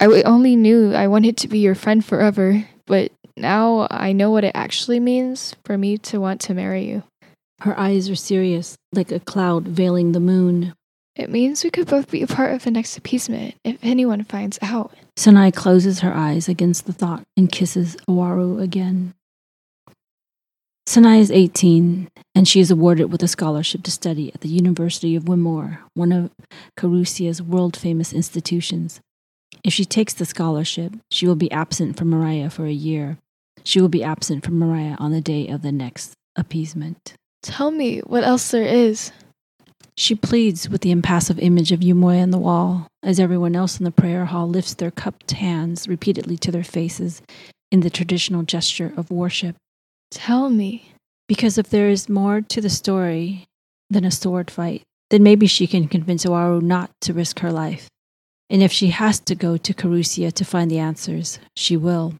I 0.00 0.22
only 0.22 0.56
knew 0.56 0.92
I 0.92 1.06
wanted 1.06 1.36
to 1.38 1.48
be 1.48 1.60
your 1.60 1.76
friend 1.76 2.04
forever, 2.04 2.66
but 2.86 3.12
now 3.36 3.86
I 3.88 4.12
know 4.12 4.32
what 4.32 4.44
it 4.44 4.52
actually 4.54 4.98
means 4.98 5.54
for 5.64 5.78
me 5.78 5.96
to 5.98 6.20
want 6.20 6.40
to 6.42 6.54
marry 6.54 6.84
you. 6.84 7.04
Her 7.60 7.78
eyes 7.78 8.10
are 8.10 8.16
serious, 8.16 8.76
like 8.92 9.12
a 9.12 9.20
cloud 9.20 9.68
veiling 9.68 10.12
the 10.12 10.20
moon. 10.20 10.74
It 11.14 11.30
means 11.30 11.64
we 11.64 11.70
could 11.70 11.86
both 11.86 12.10
be 12.10 12.22
a 12.22 12.26
part 12.26 12.52
of 12.52 12.64
the 12.64 12.70
next 12.70 12.98
appeasement 12.98 13.54
if 13.64 13.78
anyone 13.82 14.24
finds 14.24 14.58
out. 14.60 14.92
Sanai 15.16 15.50
closes 15.50 16.00
her 16.00 16.12
eyes 16.12 16.48
against 16.48 16.84
the 16.84 16.92
thought 16.92 17.22
and 17.36 17.50
kisses 17.50 17.96
Awaru 18.08 18.60
again. 18.60 19.14
Sanai 20.96 21.18
is 21.18 21.30
18, 21.30 22.08
and 22.34 22.48
she 22.48 22.58
is 22.58 22.70
awarded 22.70 23.12
with 23.12 23.22
a 23.22 23.28
scholarship 23.28 23.82
to 23.82 23.90
study 23.90 24.32
at 24.34 24.40
the 24.40 24.48
University 24.48 25.14
of 25.14 25.24
Wimore, 25.24 25.80
one 25.92 26.10
of 26.10 26.30
Carusia's 26.74 27.42
world 27.42 27.76
famous 27.76 28.14
institutions. 28.14 29.02
If 29.62 29.74
she 29.74 29.84
takes 29.84 30.14
the 30.14 30.24
scholarship, 30.24 30.94
she 31.10 31.26
will 31.26 31.36
be 31.36 31.52
absent 31.52 31.98
from 31.98 32.10
Miraya 32.10 32.50
for 32.50 32.64
a 32.64 32.72
year. 32.72 33.18
She 33.62 33.78
will 33.78 33.90
be 33.90 34.02
absent 34.02 34.42
from 34.42 34.58
Miraya 34.58 34.98
on 34.98 35.12
the 35.12 35.20
day 35.20 35.48
of 35.48 35.60
the 35.60 35.70
next 35.70 36.14
appeasement. 36.34 37.12
Tell 37.42 37.70
me 37.70 37.98
what 37.98 38.24
else 38.24 38.50
there 38.50 38.64
is. 38.64 39.12
She 39.98 40.14
pleads 40.14 40.70
with 40.70 40.80
the 40.80 40.92
impassive 40.92 41.38
image 41.40 41.72
of 41.72 41.80
Yumoy 41.80 42.22
on 42.22 42.30
the 42.30 42.38
wall, 42.38 42.86
as 43.02 43.20
everyone 43.20 43.54
else 43.54 43.78
in 43.78 43.84
the 43.84 43.90
prayer 43.90 44.24
hall 44.24 44.48
lifts 44.48 44.72
their 44.72 44.90
cupped 44.90 45.32
hands 45.32 45.88
repeatedly 45.88 46.38
to 46.38 46.50
their 46.50 46.64
faces 46.64 47.20
in 47.70 47.80
the 47.80 47.90
traditional 47.90 48.44
gesture 48.44 48.94
of 48.96 49.10
worship. 49.10 49.56
Tell 50.10 50.50
me. 50.50 50.92
Because 51.28 51.58
if 51.58 51.70
there 51.70 51.88
is 51.88 52.08
more 52.08 52.40
to 52.40 52.60
the 52.60 52.70
story 52.70 53.46
than 53.90 54.04
a 54.04 54.10
sword 54.10 54.50
fight, 54.50 54.82
then 55.10 55.22
maybe 55.22 55.46
she 55.46 55.66
can 55.66 55.88
convince 55.88 56.24
Owaru 56.24 56.62
not 56.62 56.90
to 57.02 57.12
risk 57.12 57.40
her 57.40 57.52
life. 57.52 57.88
And 58.48 58.62
if 58.62 58.72
she 58.72 58.88
has 58.88 59.18
to 59.20 59.34
go 59.34 59.56
to 59.56 59.74
Carusia 59.74 60.32
to 60.32 60.44
find 60.44 60.70
the 60.70 60.78
answers, 60.78 61.40
she 61.56 61.76
will. 61.76 62.14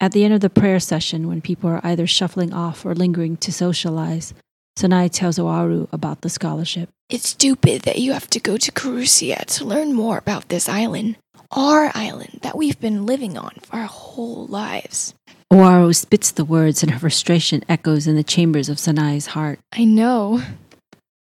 At 0.00 0.12
the 0.12 0.24
end 0.24 0.34
of 0.34 0.40
the 0.40 0.50
prayer 0.50 0.80
session, 0.80 1.28
when 1.28 1.40
people 1.40 1.70
are 1.70 1.80
either 1.84 2.06
shuffling 2.06 2.52
off 2.52 2.84
or 2.84 2.94
lingering 2.94 3.36
to 3.38 3.52
socialize, 3.52 4.34
Sanai 4.76 5.08
tells 5.08 5.38
Owaru 5.38 5.88
about 5.92 6.22
the 6.22 6.28
scholarship. 6.28 6.88
It's 7.08 7.28
stupid 7.28 7.82
that 7.82 7.98
you 7.98 8.12
have 8.12 8.28
to 8.30 8.40
go 8.40 8.56
to 8.56 8.72
Carusia 8.72 9.44
to 9.44 9.64
learn 9.64 9.92
more 9.92 10.18
about 10.18 10.48
this 10.48 10.68
island. 10.68 11.16
Our 11.50 11.92
island 11.94 12.40
that 12.42 12.56
we've 12.56 12.80
been 12.80 13.06
living 13.06 13.38
on 13.38 13.52
for 13.62 13.76
our 13.76 13.86
whole 13.86 14.46
lives. 14.46 15.14
Owaru 15.52 15.94
spits 15.94 16.30
the 16.30 16.44
words, 16.44 16.82
and 16.82 16.92
her 16.92 16.98
frustration 16.98 17.62
echoes 17.68 18.06
in 18.06 18.16
the 18.16 18.24
chambers 18.24 18.68
of 18.68 18.78
Sanai's 18.78 19.26
heart. 19.26 19.60
I 19.72 19.84
know. 19.84 20.42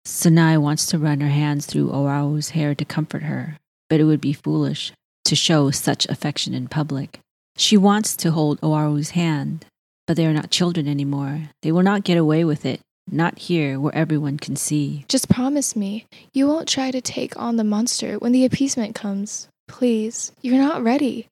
Sanai 0.04 0.56
wants 0.56 0.86
to 0.86 0.98
run 0.98 1.20
her 1.20 1.28
hands 1.28 1.66
through 1.66 1.90
Owaru's 1.90 2.50
hair 2.50 2.74
to 2.74 2.84
comfort 2.84 3.22
her, 3.22 3.58
but 3.88 4.00
it 4.00 4.04
would 4.04 4.20
be 4.20 4.32
foolish 4.32 4.92
to 5.24 5.36
show 5.36 5.70
such 5.70 6.06
affection 6.06 6.54
in 6.54 6.68
public. 6.68 7.20
She 7.56 7.76
wants 7.76 8.16
to 8.16 8.30
hold 8.30 8.60
Owaru's 8.60 9.10
hand, 9.10 9.64
but 10.06 10.16
they 10.16 10.26
are 10.26 10.32
not 10.32 10.50
children 10.50 10.88
anymore. 10.88 11.50
They 11.62 11.72
will 11.72 11.82
not 11.82 12.04
get 12.04 12.16
away 12.16 12.44
with 12.44 12.64
it, 12.64 12.80
not 13.10 13.38
here 13.38 13.78
where 13.78 13.94
everyone 13.94 14.38
can 14.38 14.56
see. 14.56 15.04
Just 15.08 15.28
promise 15.28 15.76
me 15.76 16.06
you 16.32 16.46
won't 16.46 16.68
try 16.68 16.90
to 16.90 17.00
take 17.00 17.36
on 17.38 17.56
the 17.56 17.64
monster 17.64 18.18
when 18.18 18.32
the 18.32 18.44
appeasement 18.44 18.94
comes. 18.94 19.48
Please, 19.68 20.32
you're 20.40 20.58
not 20.58 20.82
ready. 20.82 21.28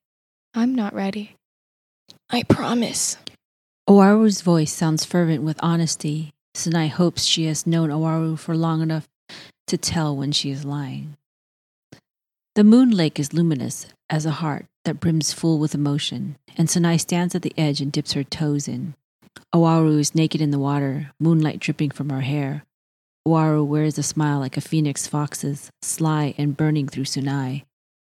I'm 0.55 0.75
not 0.75 0.95
ready. 0.95 1.38
I 2.31 2.43
promise. 2.43 3.17
Owaru's 3.89 4.43
voice 4.43 4.71
sounds 4.71 5.03
fervent 5.03 5.43
with 5.45 5.59
honesty. 5.63 6.35
Sanai 6.55 6.89
hopes 6.89 7.25
she 7.25 7.47
has 7.47 7.67
known 7.67 7.89
Owaru 7.89 8.39
for 8.39 8.55
long 8.55 8.83
enough 8.83 9.09
to 9.67 9.79
tell 9.79 10.15
when 10.15 10.33
she 10.33 10.51
is 10.51 10.63
lying. 10.63 11.17
The 12.55 12.65
moon 12.65 12.91
lake 12.91 13.19
is 13.19 13.33
luminous 13.33 13.87
as 14.11 14.27
a 14.27 14.43
heart 14.43 14.67
that 14.85 15.01
brims 15.01 15.33
full 15.33 15.59
with 15.59 15.75
emotion, 15.75 16.37
and 16.55 16.69
Sanai 16.69 16.99
stands 16.99 17.35
at 17.35 17.41
the 17.41 17.55
edge 17.57 17.81
and 17.81 17.91
dips 17.91 18.13
her 18.13 18.25
toes 18.25 18.69
in. 18.69 18.95
Owaru 19.55 19.99
is 19.99 20.15
naked 20.15 20.43
in 20.43 20.51
the 20.51 20.59
water, 20.59 21.13
moonlight 21.19 21.61
dripping 21.61 21.93
from 21.93 22.11
her 22.11 22.21
hair. 22.21 22.63
Owaru 23.27 23.65
wears 23.67 23.97
a 23.97 24.03
smile 24.03 24.39
like 24.39 24.59
a 24.59 24.63
phoenix 24.63 25.07
fox's, 25.07 25.71
sly 25.81 26.35
and 26.37 26.59
burning 26.59 26.89
through 26.89 27.07
Sanai. 27.07 27.65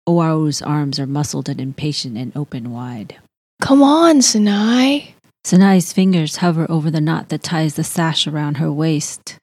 Owaru's 0.09 0.63
arms 0.63 0.99
are 0.99 1.07
muscled 1.07 1.51
and 1.51 1.61
impatient 1.61 2.17
and 2.17 2.35
open 2.35 2.71
wide. 2.71 3.19
Come 3.61 3.83
on, 3.83 4.23
Sanai. 4.23 5.15
Sanai's 5.45 5.93
fingers 5.93 6.37
hover 6.37 6.67
over 6.69 6.91
the 6.91 7.01
knot 7.01 7.29
that 7.29 7.43
ties 7.43 7.75
the 7.75 7.85
sash 7.85 8.27
around 8.27 8.57
her 8.57 8.71
waist. 8.71 9.37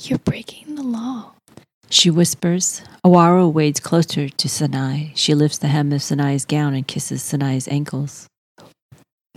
You're 0.00 0.18
breaking 0.18 0.74
the 0.74 0.82
law. 0.82 1.32
She 1.90 2.10
whispers. 2.10 2.82
Owaru 3.04 3.52
wades 3.52 3.80
closer 3.80 4.28
to 4.28 4.48
Sanai. 4.48 5.12
She 5.14 5.34
lifts 5.34 5.58
the 5.58 5.68
hem 5.68 5.92
of 5.92 6.02
Sanai's 6.02 6.44
gown 6.44 6.74
and 6.74 6.86
kisses 6.86 7.22
Sanai's 7.22 7.66
ankles. 7.68 8.26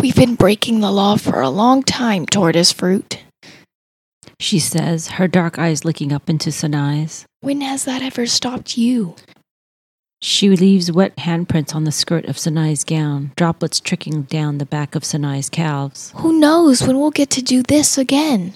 We've 0.01 0.15
been 0.15 0.35
breaking 0.35 0.79
the 0.79 0.91
law 0.91 1.15
for 1.17 1.41
a 1.41 1.49
long 1.49 1.83
time, 1.83 2.25
tortoise 2.25 2.71
fruit. 2.71 3.23
She 4.39 4.59
says, 4.59 5.07
her 5.07 5.27
dark 5.27 5.59
eyes 5.59 5.85
looking 5.85 6.11
up 6.11 6.29
into 6.29 6.49
Sanai's. 6.49 7.25
When 7.41 7.61
has 7.61 7.85
that 7.85 8.01
ever 8.01 8.25
stopped 8.25 8.77
you? 8.77 9.15
She 10.23 10.49
leaves 10.49 10.91
wet 10.91 11.15
handprints 11.17 11.73
on 11.73 11.83
the 11.83 11.91
skirt 11.91 12.25
of 12.25 12.37
Sanai's 12.37 12.83
gown, 12.83 13.31
droplets 13.35 13.79
trickling 13.79 14.23
down 14.23 14.59
the 14.59 14.67
back 14.67 14.93
of 14.93 15.03
Sanai's 15.03 15.49
calves. 15.49 16.13
Who 16.17 16.39
knows 16.39 16.83
when 16.83 16.99
we'll 16.99 17.09
get 17.09 17.31
to 17.31 17.41
do 17.41 17.63
this 17.63 17.97
again? 17.97 18.53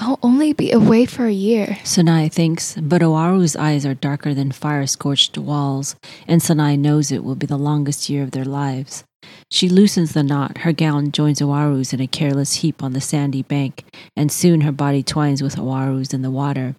I'll 0.00 0.18
only 0.24 0.52
be 0.52 0.72
away 0.72 1.06
for 1.06 1.26
a 1.26 1.32
year. 1.32 1.78
Sanai 1.84 2.28
thinks, 2.28 2.74
but 2.74 3.00
Owaru's 3.00 3.54
eyes 3.54 3.86
are 3.86 3.94
darker 3.94 4.34
than 4.34 4.50
fire 4.50 4.88
scorched 4.88 5.38
walls, 5.38 5.94
and 6.26 6.42
Sanai 6.42 6.74
knows 6.74 7.12
it 7.12 7.22
will 7.22 7.36
be 7.36 7.46
the 7.46 7.56
longest 7.56 8.10
year 8.10 8.24
of 8.24 8.32
their 8.32 8.44
lives. 8.44 9.04
She 9.52 9.68
loosens 9.68 10.12
the 10.12 10.24
knot, 10.24 10.58
her 10.58 10.72
gown 10.72 11.12
joins 11.12 11.40
Owaru's 11.40 11.92
in 11.92 12.00
a 12.00 12.08
careless 12.08 12.56
heap 12.56 12.82
on 12.82 12.92
the 12.92 13.00
sandy 13.00 13.42
bank, 13.42 13.84
and 14.16 14.32
soon 14.32 14.62
her 14.62 14.72
body 14.72 15.04
twines 15.04 15.44
with 15.44 15.56
Owaru's 15.56 16.12
in 16.12 16.22
the 16.22 16.30
water. 16.30 16.74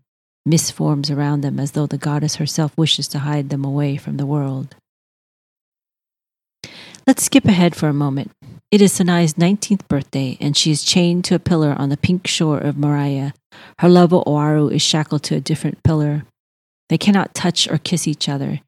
Mist 0.45 0.73
forms 0.73 1.09
around 1.09 1.41
them 1.41 1.59
as 1.59 1.71
though 1.71 1.87
the 1.87 1.97
goddess 1.97 2.35
herself 2.35 2.77
wishes 2.77 3.07
to 3.09 3.19
hide 3.19 3.49
them 3.49 3.65
away 3.65 3.97
from 3.97 4.17
the 4.17 4.27
world. 4.27 4.75
Let's 7.07 7.23
skip 7.23 7.45
ahead 7.45 7.75
for 7.75 7.87
a 7.87 7.93
moment. 7.93 8.31
It 8.71 8.81
is 8.81 8.93
Sanai's 8.93 9.35
19th 9.35 9.87
birthday, 9.87 10.37
and 10.41 10.57
she 10.57 10.69
is 10.69 10.83
chained 10.83 11.23
to 11.25 11.35
a 11.35 11.39
pillar 11.39 11.75
on 11.77 11.89
the 11.89 11.97
pink 11.97 12.27
shore 12.27 12.59
of 12.59 12.75
Miraya. 12.75 13.33
Her 13.79 13.89
lover 13.89 14.21
Oaru 14.21 14.71
is 14.71 14.81
shackled 14.81 15.23
to 15.23 15.35
a 15.35 15.39
different 15.39 15.81
pillar. 15.83 16.25
They 16.89 16.97
cannot 16.97 17.33
touch 17.33 17.67
or 17.67 17.77
kiss 17.77 18.07
each 18.07 18.27
other. 18.27 18.59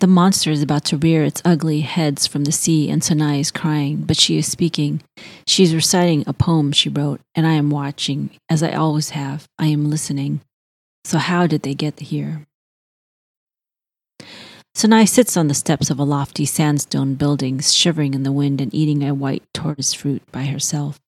The 0.00 0.06
monster 0.06 0.50
is 0.50 0.62
about 0.62 0.84
to 0.86 0.98
rear 0.98 1.22
its 1.22 1.40
ugly 1.44 1.80
heads 1.80 2.26
from 2.26 2.44
the 2.44 2.52
sea, 2.52 2.90
and 2.90 3.02
Sanai 3.02 3.40
is 3.40 3.50
crying, 3.50 4.02
but 4.02 4.18
she 4.18 4.36
is 4.36 4.50
speaking. 4.50 5.02
She 5.46 5.62
is 5.62 5.74
reciting 5.74 6.24
a 6.26 6.34
poem 6.34 6.72
she 6.72 6.90
wrote, 6.90 7.20
and 7.34 7.46
I 7.46 7.52
am 7.52 7.70
watching, 7.70 8.30
as 8.50 8.62
I 8.62 8.72
always 8.72 9.10
have. 9.10 9.46
I 9.58 9.66
am 9.66 9.88
listening. 9.88 10.40
So, 11.06 11.18
how 11.18 11.46
did 11.46 11.62
they 11.62 11.74
get 11.74 12.00
here? 12.00 12.42
Sanai 14.74 15.04
sits 15.04 15.36
on 15.36 15.46
the 15.46 15.54
steps 15.54 15.88
of 15.88 16.00
a 16.00 16.02
lofty 16.02 16.44
sandstone 16.44 17.14
building, 17.14 17.60
shivering 17.60 18.12
in 18.12 18.24
the 18.24 18.32
wind 18.32 18.60
and 18.60 18.74
eating 18.74 19.04
a 19.04 19.14
white 19.14 19.44
tortoise 19.54 19.94
fruit 19.94 20.20
by 20.32 20.46
herself. 20.46 20.98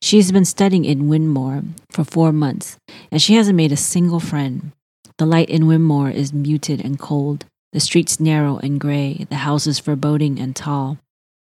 She 0.00 0.18
has 0.18 0.30
been 0.30 0.44
studying 0.44 0.84
in 0.84 1.08
Wynmoor 1.08 1.64
for 1.90 2.04
four 2.04 2.30
months, 2.30 2.76
and 3.10 3.20
she 3.20 3.34
hasn't 3.34 3.56
made 3.56 3.72
a 3.72 3.76
single 3.76 4.20
friend. 4.20 4.70
The 5.18 5.26
light 5.26 5.50
in 5.50 5.64
Wynmoor 5.64 6.14
is 6.14 6.32
muted 6.32 6.80
and 6.84 6.96
cold, 6.96 7.44
the 7.72 7.80
streets 7.80 8.20
narrow 8.20 8.58
and 8.58 8.78
gray, 8.78 9.26
the 9.30 9.42
houses 9.42 9.80
foreboding 9.80 10.38
and 10.38 10.54
tall. 10.54 10.98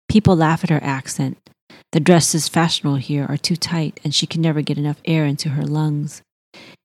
People 0.10 0.36
laugh 0.36 0.66
at 0.66 0.70
her 0.70 0.84
accent. 0.84 1.38
The 1.94 2.02
dresses 2.02 2.50
fashionable 2.50 2.98
here 2.98 3.26
are 3.30 3.38
too 3.38 3.56
tight, 3.56 4.02
and 4.04 4.14
she 4.14 4.28
can 4.28 4.42
never 4.42 4.62
get 4.62 4.78
enough 4.78 5.02
air 5.06 5.24
into 5.24 5.52
her 5.52 5.64
lungs. 5.64 6.22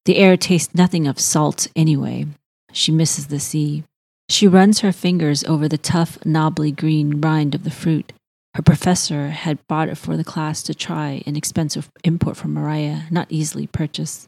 The 0.04 0.16
air 0.16 0.37
tastes 0.37 0.74
nothing 0.74 1.07
of 1.07 1.20
salt 1.20 1.68
anyway. 1.76 2.26
She 2.72 2.92
misses 2.92 3.26
the 3.26 3.40
sea. 3.40 3.85
She 4.28 4.46
runs 4.46 4.81
her 4.81 4.92
fingers 4.92 5.44
over 5.44 5.68
the 5.68 5.78
tough, 5.78 6.18
knobbly 6.24 6.70
green 6.70 7.20
rind 7.20 7.54
of 7.54 7.64
the 7.64 7.70
fruit. 7.70 8.12
Her 8.54 8.62
professor 8.62 9.28
had 9.28 9.66
bought 9.68 9.88
it 9.88 9.96
for 9.96 10.16
the 10.16 10.24
class 10.24 10.62
to 10.64 10.74
try, 10.74 11.22
an 11.26 11.37
expensive 11.37 11.90
import 12.04 12.37
from 12.37 12.54
Miraya, 12.54 13.11
not 13.11 13.28
easily 13.31 13.66
purchased. 13.66 14.26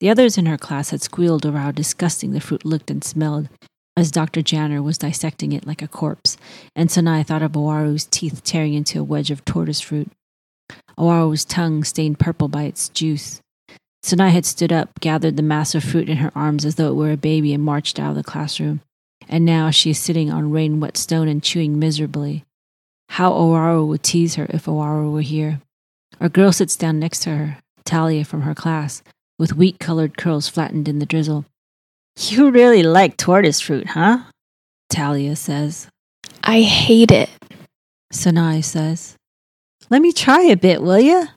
The 0.00 0.10
others 0.10 0.36
in 0.36 0.46
her 0.46 0.58
class 0.58 0.90
had 0.90 1.02
squealed 1.02 1.46
over 1.46 1.58
how 1.58 1.70
disgusting 1.70 2.32
the 2.32 2.40
fruit 2.40 2.64
looked 2.64 2.90
and 2.90 3.02
smelled, 3.02 3.48
as 3.96 4.10
Dr. 4.10 4.42
Janner 4.42 4.82
was 4.82 4.98
dissecting 4.98 5.52
it 5.52 5.66
like 5.66 5.82
a 5.82 5.88
corpse, 5.88 6.36
and 6.74 6.90
Sanai 6.90 7.22
thought 7.22 7.42
of 7.42 7.56
Owaru's 7.56 8.06
teeth 8.06 8.42
tearing 8.44 8.74
into 8.74 9.00
a 9.00 9.04
wedge 9.04 9.30
of 9.30 9.44
tortoise 9.44 9.80
fruit. 9.80 10.10
Owaru's 10.98 11.44
tongue 11.44 11.84
stained 11.84 12.18
purple 12.18 12.48
by 12.48 12.64
its 12.64 12.88
juice. 12.88 13.40
Sanai 14.02 14.30
had 14.30 14.46
stood 14.46 14.72
up, 14.72 14.98
gathered 15.00 15.36
the 15.36 15.42
mass 15.42 15.74
of 15.74 15.84
fruit 15.84 16.08
in 16.08 16.18
her 16.18 16.32
arms 16.34 16.64
as 16.64 16.76
though 16.76 16.88
it 16.88 16.96
were 16.96 17.12
a 17.12 17.16
baby, 17.16 17.52
and 17.52 17.62
marched 17.62 17.98
out 17.98 18.10
of 18.10 18.16
the 18.16 18.24
classroom 18.24 18.80
and 19.30 19.44
now 19.44 19.70
she 19.70 19.90
is 19.90 19.98
sitting 19.98 20.30
on 20.30 20.50
rain 20.50 20.80
wet 20.80 20.96
stone 20.96 21.28
and 21.28 21.42
chewing 21.42 21.78
miserably. 21.78 22.44
How 23.10 23.30
Owaru 23.30 23.86
would 23.86 24.02
tease 24.02 24.34
her 24.34 24.46
if 24.50 24.66
Owaru 24.66 25.12
were 25.12 25.20
here. 25.20 25.60
A 26.18 26.28
girl 26.28 26.52
sits 26.52 26.76
down 26.76 26.98
next 26.98 27.20
to 27.20 27.30
her, 27.30 27.58
Talia 27.84 28.24
from 28.24 28.42
her 28.42 28.54
class, 28.54 29.02
with 29.38 29.54
wheat 29.54 29.78
colored 29.78 30.18
curls 30.18 30.48
flattened 30.48 30.88
in 30.88 30.98
the 30.98 31.06
drizzle. 31.06 31.44
You 32.18 32.50
really 32.50 32.82
like 32.82 33.16
tortoise 33.16 33.60
fruit, 33.60 33.86
huh? 33.88 34.18
Talia 34.90 35.36
says. 35.36 35.88
I 36.42 36.62
hate 36.62 37.12
it. 37.12 37.30
Sanai 38.12 38.60
says. 38.60 39.16
Let 39.88 40.02
me 40.02 40.12
try 40.12 40.42
a 40.42 40.56
bit, 40.56 40.82
will 40.82 41.00
you? 41.00 41.28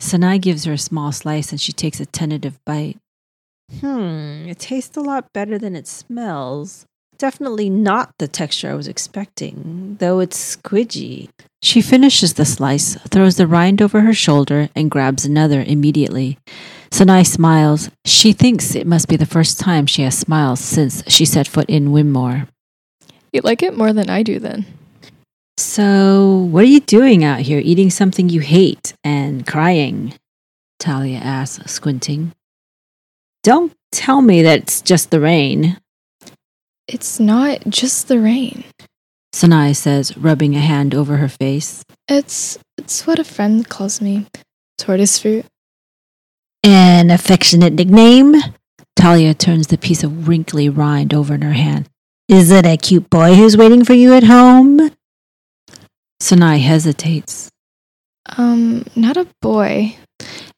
Sanai 0.00 0.38
gives 0.38 0.64
her 0.64 0.72
a 0.72 0.78
small 0.78 1.12
slice 1.12 1.50
and 1.50 1.60
she 1.60 1.72
takes 1.72 2.00
a 2.00 2.06
tentative 2.06 2.58
bite. 2.64 2.98
Hmm, 3.80 4.46
it 4.46 4.58
tastes 4.58 4.96
a 4.96 5.00
lot 5.00 5.32
better 5.32 5.58
than 5.58 5.74
it 5.74 5.86
smells. 5.86 6.86
Definitely 7.16 7.70
not 7.70 8.10
the 8.18 8.28
texture 8.28 8.70
I 8.70 8.74
was 8.74 8.88
expecting, 8.88 9.96
though 10.00 10.18
it's 10.20 10.56
squidgy. 10.56 11.30
She 11.62 11.80
finishes 11.80 12.34
the 12.34 12.44
slice, 12.44 12.96
throws 13.08 13.36
the 13.36 13.46
rind 13.46 13.80
over 13.80 14.00
her 14.00 14.12
shoulder, 14.12 14.68
and 14.74 14.90
grabs 14.90 15.24
another 15.24 15.62
immediately. 15.66 16.38
Sanai 16.90 17.22
smiles. 17.22 17.90
She 18.04 18.32
thinks 18.32 18.74
it 18.74 18.86
must 18.86 19.08
be 19.08 19.16
the 19.16 19.26
first 19.26 19.58
time 19.58 19.86
she 19.86 20.02
has 20.02 20.18
smiled 20.18 20.58
since 20.58 21.02
she 21.08 21.24
set 21.24 21.48
foot 21.48 21.68
in 21.68 21.88
Wynmoor. 21.88 22.48
You 23.32 23.40
like 23.42 23.62
it 23.62 23.76
more 23.76 23.92
than 23.92 24.10
I 24.10 24.22
do, 24.22 24.38
then. 24.38 24.66
So, 25.56 26.48
what 26.50 26.64
are 26.64 26.68
you 26.68 26.80
doing 26.80 27.22
out 27.22 27.40
here 27.40 27.60
eating 27.62 27.90
something 27.90 28.28
you 28.28 28.40
hate 28.40 28.94
and 29.04 29.46
crying? 29.46 30.14
Talia 30.80 31.18
asks, 31.18 31.70
squinting. 31.72 32.32
Don't 33.44 33.72
tell 33.92 34.20
me 34.20 34.42
that 34.42 34.60
it's 34.60 34.80
just 34.82 35.10
the 35.10 35.20
rain, 35.20 35.78
It's 36.88 37.18
not 37.20 37.60
just 37.68 38.08
the 38.08 38.18
rain. 38.18 38.64
Sanai 39.32 39.72
says, 39.74 40.16
rubbing 40.16 40.54
a 40.54 40.60
hand 40.60 40.94
over 40.94 41.16
her 41.16 41.28
face. 41.28 41.84
It's 42.08 42.58
it's 42.76 43.06
what 43.06 43.18
a 43.18 43.24
friend 43.24 43.66
calls 43.68 44.00
me. 44.00 44.26
Tortoise 44.78 45.18
fruit. 45.18 45.46
An 46.62 47.10
affectionate 47.10 47.72
nickname? 47.74 48.34
Talia 48.96 49.34
turns 49.34 49.68
the 49.68 49.78
piece 49.78 50.02
of 50.02 50.28
wrinkly 50.28 50.68
rind 50.68 51.14
over 51.14 51.34
in 51.34 51.42
her 51.42 51.52
hand. 51.52 51.88
Is 52.28 52.50
it 52.50 52.66
a 52.66 52.76
cute 52.76 53.08
boy 53.10 53.34
who's 53.34 53.56
waiting 53.56 53.84
for 53.84 53.94
you 53.94 54.14
at 54.14 54.24
home? 54.24 54.90
Sanai 56.24 56.56
hesitates. 56.56 57.50
Um, 58.38 58.86
not 58.96 59.18
a 59.18 59.28
boy. 59.42 59.94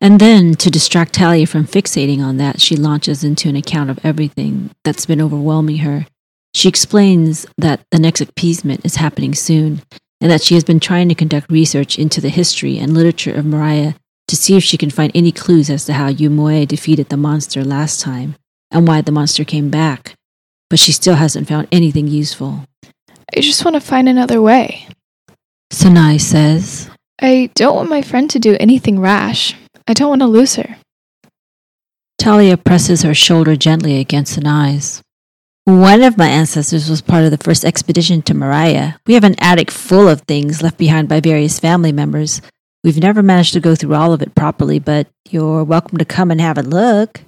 And 0.00 0.20
then, 0.20 0.54
to 0.54 0.70
distract 0.70 1.14
Talia 1.14 1.44
from 1.44 1.66
fixating 1.66 2.20
on 2.20 2.36
that, 2.36 2.60
she 2.60 2.76
launches 2.76 3.24
into 3.24 3.48
an 3.48 3.56
account 3.56 3.90
of 3.90 3.98
everything 4.04 4.70
that's 4.84 5.06
been 5.06 5.20
overwhelming 5.20 5.78
her. 5.78 6.06
She 6.54 6.68
explains 6.68 7.46
that 7.58 7.80
the 7.90 7.98
next 7.98 8.20
appeasement 8.20 8.84
is 8.84 8.96
happening 8.96 9.34
soon, 9.34 9.82
and 10.20 10.30
that 10.30 10.42
she 10.42 10.54
has 10.54 10.62
been 10.62 10.78
trying 10.78 11.08
to 11.08 11.16
conduct 11.16 11.50
research 11.50 11.98
into 11.98 12.20
the 12.20 12.28
history 12.28 12.78
and 12.78 12.94
literature 12.94 13.34
of 13.34 13.44
Miraya 13.44 13.96
to 14.28 14.36
see 14.36 14.56
if 14.56 14.62
she 14.62 14.78
can 14.78 14.90
find 14.90 15.10
any 15.16 15.32
clues 15.32 15.68
as 15.68 15.84
to 15.86 15.94
how 15.94 16.10
Yumoe 16.12 16.68
defeated 16.68 17.08
the 17.08 17.16
monster 17.16 17.64
last 17.64 18.00
time 18.00 18.36
and 18.70 18.86
why 18.86 19.00
the 19.00 19.12
monster 19.12 19.42
came 19.42 19.70
back. 19.70 20.14
But 20.70 20.78
she 20.78 20.92
still 20.92 21.14
hasn't 21.16 21.48
found 21.48 21.66
anything 21.72 22.06
useful. 22.06 22.64
I 23.36 23.40
just 23.40 23.64
want 23.64 23.74
to 23.74 23.80
find 23.80 24.08
another 24.08 24.40
way. 24.40 24.86
Sanai 25.70 26.18
says, 26.18 26.90
I 27.20 27.50
don't 27.54 27.76
want 27.76 27.90
my 27.90 28.02
friend 28.02 28.28
to 28.30 28.38
do 28.38 28.56
anything 28.60 29.00
rash. 29.00 29.54
I 29.86 29.92
don't 29.94 30.08
want 30.08 30.22
to 30.22 30.26
lose 30.26 30.56
her. 30.56 30.76
Talia 32.18 32.56
presses 32.56 33.02
her 33.02 33.14
shoulder 33.14 33.56
gently 33.56 33.98
against 33.98 34.38
Sanai's. 34.38 35.02
One 35.64 36.02
of 36.02 36.16
my 36.16 36.28
ancestors 36.28 36.88
was 36.88 37.00
part 37.00 37.24
of 37.24 37.30
the 37.30 37.38
first 37.38 37.64
expedition 37.64 38.22
to 38.22 38.34
Miraya. 38.34 38.96
We 39.06 39.14
have 39.14 39.24
an 39.24 39.34
attic 39.38 39.70
full 39.70 40.08
of 40.08 40.20
things 40.22 40.62
left 40.62 40.78
behind 40.78 41.08
by 41.08 41.20
various 41.20 41.58
family 41.58 41.92
members. 41.92 42.40
We've 42.84 42.98
never 42.98 43.22
managed 43.22 43.52
to 43.54 43.60
go 43.60 43.74
through 43.74 43.94
all 43.94 44.12
of 44.12 44.22
it 44.22 44.36
properly, 44.36 44.78
but 44.78 45.08
you're 45.28 45.64
welcome 45.64 45.98
to 45.98 46.04
come 46.04 46.30
and 46.30 46.40
have 46.40 46.58
a 46.58 46.62
look. 46.62 47.22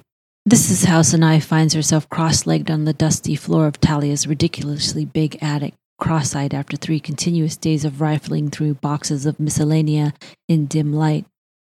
This 0.45 0.71
is 0.71 0.85
how 0.85 1.01
Sanai 1.01 1.41
finds 1.41 1.73
herself 1.73 2.09
cross 2.09 2.47
legged 2.47 2.71
on 2.71 2.85
the 2.85 2.93
dusty 2.93 3.35
floor 3.35 3.67
of 3.67 3.79
Talia's 3.81 4.25
ridiculously 4.25 5.03
big 5.03 5.37
attic, 5.41 5.73
cross 5.99 6.35
eyed 6.35 6.53
after 6.53 6.75
three 6.75 6.99
continuous 6.99 7.57
days 7.57 7.85
of 7.85 8.01
rifling 8.01 8.49
through 8.49 8.73
boxes 8.75 9.25
of 9.25 9.37
miscellanea 9.37 10.13
in 10.47 10.65
dim 10.65 10.93
light, 10.93 11.25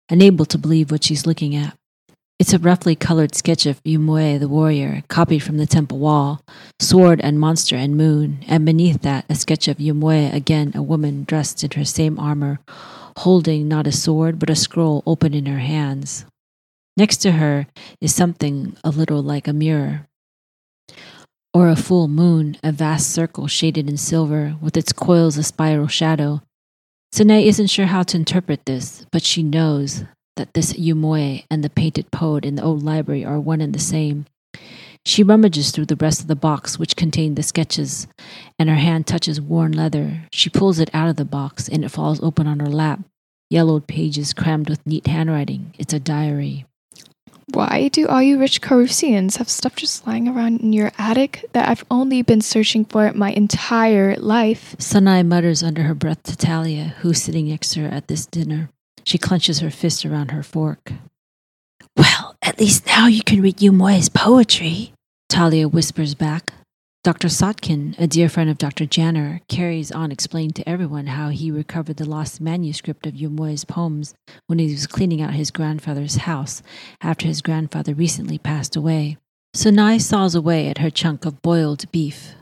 unable 0.10 0.46
to 0.46 0.58
believe 0.58 0.92
what 0.92 1.04
she's 1.04 1.26
looking 1.26 1.56
at. 1.56 1.76
It's 2.40 2.54
a 2.54 2.60
roughly 2.60 2.96
colored 2.96 3.36
sketch 3.36 3.66
of 3.66 3.84
Yumue 3.84 4.40
the 4.40 4.48
warrior, 4.48 5.04
copied 5.10 5.40
from 5.40 5.58
the 5.58 5.66
temple 5.66 6.00
wall, 6.00 6.42
sword 6.80 7.20
and 7.20 7.38
monster 7.38 7.76
and 7.76 7.98
moon, 7.98 8.46
and 8.48 8.66
beneath 8.66 9.02
that 9.02 9.26
a 9.28 9.36
sketch 9.36 9.68
of 9.68 9.78
Yumue, 9.78 10.34
again 10.34 10.72
a 10.74 10.82
woman 10.82 11.26
dressed 11.26 11.64
in 11.66 11.72
her 11.72 11.84
same 11.84 12.18
armor, 12.18 12.60
holding 13.18 13.68
not 13.68 13.88
a 13.88 13.92
sword 13.92 14.40
but 14.40 14.50
a 14.50 14.56
scroll 14.56 15.04
open 15.06 15.34
in 15.34 15.48
her 15.48 15.60
hands. 15.60 16.24
Next 16.96 17.18
to 17.18 17.34
her 17.34 17.68
is 18.00 18.16
something 18.16 18.78
a 18.86 18.90
little 18.90 19.22
like 19.22 19.48
a 19.48 19.54
mirror, 19.54 20.08
or 21.54 21.70
a 21.70 21.76
full 21.76 22.08
moon, 22.08 22.58
a 22.64 22.72
vast 22.72 23.12
circle 23.12 23.48
shaded 23.48 23.90
in 23.90 23.98
silver, 23.98 24.56
with 24.62 24.78
its 24.78 24.94
coils 24.94 25.38
a 25.38 25.44
spiral 25.44 25.88
shadow. 25.88 26.42
Sanai 27.12 27.48
isn't 27.48 27.68
sure 27.68 27.88
how 27.88 28.04
to 28.04 28.18
interpret 28.18 28.66
this, 28.66 29.06
but 29.12 29.24
she 29.24 29.42
knows 29.42 30.04
that 30.36 30.54
this 30.54 30.74
Yumoe 30.74 31.44
and 31.50 31.64
the 31.64 31.70
painted 31.70 32.12
poet 32.12 32.46
in 32.46 32.56
the 32.56 32.64
old 32.64 32.84
library 32.84 33.26
are 33.26 33.40
one 33.40 33.62
and 33.62 33.74
the 33.74 33.80
same. 33.80 34.26
She 35.06 35.24
rummages 35.24 35.72
through 35.72 35.88
the 35.88 35.96
rest 35.96 36.22
of 36.22 36.28
the 36.28 36.36
box, 36.36 36.78
which 36.78 36.96
contained 36.96 37.36
the 37.36 37.44
sketches, 37.44 38.08
and 38.60 38.70
her 38.70 38.76
hand 38.76 39.08
touches 39.08 39.42
worn 39.42 39.72
leather. 39.72 40.28
She 40.32 40.50
pulls 40.50 40.80
it 40.80 40.90
out 40.94 41.10
of 41.10 41.16
the 41.16 41.26
box, 41.26 41.68
and 41.68 41.84
it 41.84 41.90
falls 41.90 42.22
open 42.22 42.48
on 42.48 42.60
her 42.60 42.70
lap. 42.70 43.00
Yellowed 43.50 43.88
pages 43.88 44.34
crammed 44.34 44.70
with 44.70 44.86
neat 44.86 45.08
handwriting. 45.08 45.74
It's 45.80 45.94
a 45.94 46.00
diary. 46.00 46.66
Why 47.52 47.88
do 47.88 48.08
all 48.08 48.22
you 48.22 48.40
rich 48.40 48.62
Carusians 48.62 49.38
have 49.38 49.50
stuff 49.50 49.76
just 49.76 50.06
lying 50.06 50.28
around 50.28 50.62
in 50.62 50.72
your 50.72 50.92
attic 51.00 51.46
that 51.54 51.68
I've 51.68 51.84
only 51.90 52.22
been 52.22 52.42
searching 52.42 52.86
for 52.86 53.12
my 53.14 53.32
entire 53.32 54.16
life? 54.18 54.76
Sanai 54.78 55.24
mutters 55.24 55.64
under 55.64 55.84
her 55.84 55.96
breath 55.96 56.22
to 56.24 56.38
Talia, 56.38 56.96
who's 57.00 57.22
sitting 57.22 57.50
next 57.50 57.70
to 57.74 57.82
her 57.82 57.88
at 57.88 58.08
this 58.08 58.28
dinner. 58.28 58.70
She 59.04 59.18
clenches 59.18 59.60
her 59.60 59.72
fist 59.72 60.06
around 60.06 60.30
her 60.30 60.44
fork. 60.44 60.94
Well, 61.98 62.36
at 62.44 62.60
least 62.60 62.86
now 62.86 63.08
you 63.08 63.24
can 63.24 63.42
read 63.42 63.58
Yumoe's 63.58 64.10
poetry, 64.10 64.94
Talia 65.28 65.68
whispers 65.68 66.14
back. 66.14 66.54
Dr. 67.02 67.30
Sotkin, 67.30 67.98
a 67.98 68.08
dear 68.08 68.28
friend 68.28 68.50
of 68.50 68.58
Dr. 68.58 68.86
Janner, 68.86 69.40
carries 69.48 69.90
on 69.90 70.12
explaining 70.12 70.52
to 70.52 70.68
everyone 70.68 71.08
how 71.08 71.30
he 71.30 71.50
recovered 71.50 71.96
the 71.96 72.10
lost 72.10 72.42
manuscript 72.42 73.08
of 73.08 73.14
Yumoe's 73.14 73.64
poems 73.64 74.14
when 74.48 74.60
he 74.60 74.70
was 74.70 74.86
cleaning 74.86 75.22
out 75.22 75.34
his 75.34 75.50
grandfather's 75.50 76.18
house 76.18 76.62
after 77.02 77.26
his 77.26 77.42
grandfather 77.42 77.94
recently 77.94 78.38
passed 78.38 78.76
away. 78.76 79.18
Sanai 79.54 79.98
saws 79.98 80.36
away 80.36 80.68
at 80.68 80.80
her 80.80 80.90
chunk 80.90 81.24
of 81.24 81.42
boiled 81.42 81.90
beef. 81.94 82.34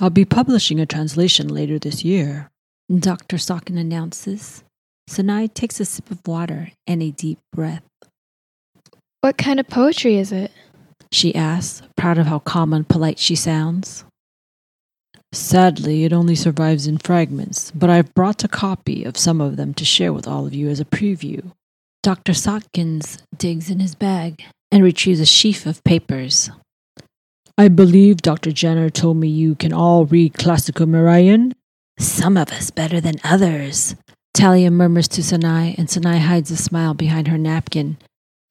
I'll 0.00 0.08
be 0.08 0.24
publishing 0.24 0.80
a 0.80 0.86
translation 0.86 1.48
later 1.48 1.78
this 1.78 2.02
year, 2.02 2.50
Dr. 2.90 3.36
Sotkin 3.36 3.78
announces. 3.78 4.64
Sanai 5.08 5.46
takes 5.46 5.78
a 5.78 5.84
sip 5.84 6.10
of 6.10 6.26
water 6.26 6.72
and 6.86 7.02
a 7.02 7.10
deep 7.10 7.38
breath. 7.52 7.82
What 9.20 9.36
kind 9.36 9.60
of 9.60 9.68
poetry 9.68 10.16
is 10.16 10.32
it? 10.32 10.52
She 11.10 11.34
asks, 11.34 11.82
proud 11.96 12.18
of 12.18 12.26
how 12.26 12.38
calm 12.40 12.72
and 12.72 12.88
polite 12.88 13.18
she 13.18 13.34
sounds. 13.34 14.04
Sadly, 15.32 16.04
it 16.04 16.12
only 16.12 16.34
survives 16.34 16.86
in 16.86 16.98
fragments, 16.98 17.70
but 17.72 17.90
I've 17.90 18.14
brought 18.14 18.44
a 18.44 18.48
copy 18.48 19.04
of 19.04 19.16
some 19.16 19.40
of 19.40 19.56
them 19.56 19.74
to 19.74 19.84
share 19.84 20.12
with 20.12 20.26
all 20.26 20.46
of 20.46 20.54
you 20.54 20.68
as 20.68 20.80
a 20.80 20.84
preview. 20.86 21.52
Dr. 22.02 22.32
Sotkins 22.32 23.18
digs 23.36 23.68
in 23.70 23.80
his 23.80 23.94
bag 23.94 24.42
and 24.70 24.82
retrieves 24.82 25.20
a 25.20 25.26
sheaf 25.26 25.66
of 25.66 25.84
papers. 25.84 26.50
I 27.58 27.68
believe 27.68 28.18
Dr. 28.18 28.52
Jenner 28.52 28.88
told 28.88 29.16
me 29.16 29.28
you 29.28 29.54
can 29.54 29.72
all 29.72 30.06
read 30.06 30.34
classical 30.34 30.86
Mirayan. 30.86 31.52
Some 31.98 32.36
of 32.36 32.50
us 32.50 32.70
better 32.70 33.00
than 33.00 33.16
others, 33.24 33.96
Talia 34.32 34.70
murmurs 34.70 35.08
to 35.08 35.22
Sanai, 35.22 35.74
and 35.76 35.90
Sanai 35.90 36.18
hides 36.18 36.50
a 36.52 36.56
smile 36.56 36.94
behind 36.94 37.26
her 37.26 37.36
napkin. 37.36 37.98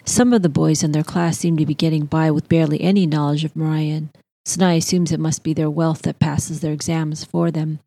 Some 0.08 0.32
of 0.32 0.42
the 0.42 0.48
boys 0.48 0.84
in 0.84 0.94
their 0.94 1.04
class 1.04 1.38
seem 1.38 1.58
to 1.58 1.66
be 1.66 1.76
getting 1.76 2.06
by 2.06 2.32
with 2.32 2.48
barely 2.48 2.80
any 2.80 3.06
knowledge 3.06 3.44
of 3.44 3.54
Mirayan. 3.56 4.08
Sanai 4.46 4.78
assumes 4.78 5.12
it 5.12 5.20
must 5.20 5.44
be 5.44 5.54
their 5.54 5.70
wealth 5.70 6.04
that 6.04 6.18
passes 6.18 6.62
their 6.62 6.72
exams 6.72 7.26
for 7.26 7.52
them. 7.52 7.80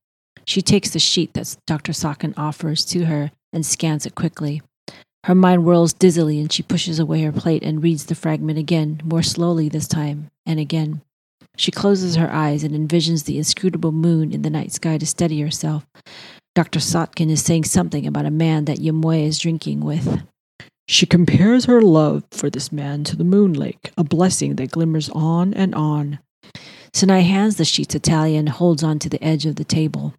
She 0.45 0.61
takes 0.61 0.91
the 0.91 0.99
sheet 0.99 1.33
that 1.33 1.57
Dr. 1.67 1.93
Sotkin 1.93 2.35
offers 2.37 2.85
to 2.85 3.07
her 3.07 3.31
and 3.55 3.65
scans 3.65 4.05
it 4.05 4.15
quickly. 4.15 4.61
Her 5.25 5.35
mind 5.35 5.63
whirls 5.63 5.95
dizzily 5.95 6.39
and 6.39 6.53
she 6.53 6.63
pushes 6.63 6.99
away 6.99 7.23
her 7.23 7.33
plate 7.33 7.63
and 7.63 7.83
reads 7.83 8.05
the 8.05 8.15
fragment 8.15 8.59
again, 8.59 9.01
more 9.03 9.23
slowly 9.23 9.71
this 9.71 9.89
time, 9.89 10.29
and 10.45 10.61
again. 10.61 11.01
She 11.57 11.71
closes 11.71 12.17
her 12.17 12.31
eyes 12.31 12.63
and 12.63 12.75
envisions 12.75 13.25
the 13.25 13.39
inscrutable 13.39 13.93
moon 13.93 14.31
in 14.31 14.43
the 14.43 14.51
night 14.51 14.73
sky 14.73 14.99
to 14.99 15.07
steady 15.07 15.41
herself. 15.41 15.87
Dr. 16.55 16.81
Sotkin 16.81 17.31
is 17.31 17.43
saying 17.43 17.65
something 17.65 18.07
about 18.07 18.27
a 18.27 18.31
man 18.31 18.67
that 18.67 18.79
Yamoy 18.79 19.25
is 19.25 19.39
drinking 19.39 19.81
with. 19.81 20.23
She 20.91 21.07
compares 21.07 21.67
her 21.67 21.81
love 21.81 22.25
for 22.33 22.51
this 22.51 22.73
man 22.73 23.05
to 23.05 23.15
the 23.15 23.23
moon 23.23 23.53
lake, 23.53 23.93
a 23.97 24.03
blessing 24.03 24.57
that 24.57 24.73
glimmers 24.73 25.09
on 25.11 25.55
and 25.55 25.73
on. 25.73 26.19
Sanai 26.93 27.21
hands 27.21 27.59
the 27.59 27.65
sheet 27.65 27.91
to 27.91 28.01
Talia 28.01 28.41
and 28.41 28.49
holds 28.49 28.83
on 28.83 28.99
to 28.99 29.09
the 29.09 29.23
edge 29.23 29.47
of 29.47 29.55
the 29.55 29.63
table. 29.63 30.15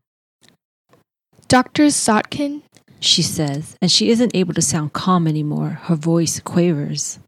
Dr. 1.50 1.88
Sotkin? 1.88 2.62
She 3.02 3.22
says, 3.22 3.76
and 3.82 3.92
she 3.92 4.12
isn't 4.12 4.34
able 4.34 4.54
to 4.54 4.62
sound 4.62 4.94
calm 4.94 5.28
anymore. 5.28 5.72
Her 5.72 5.96
voice 5.96 6.40
quavers. 6.40 7.20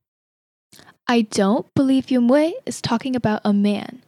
I 1.10 1.24
don't 1.24 1.68
believe 1.74 2.06
Yumwe 2.06 2.54
is 2.66 2.80
talking 2.80 3.14
about 3.14 3.42
a 3.44 3.52
man. 3.52 4.04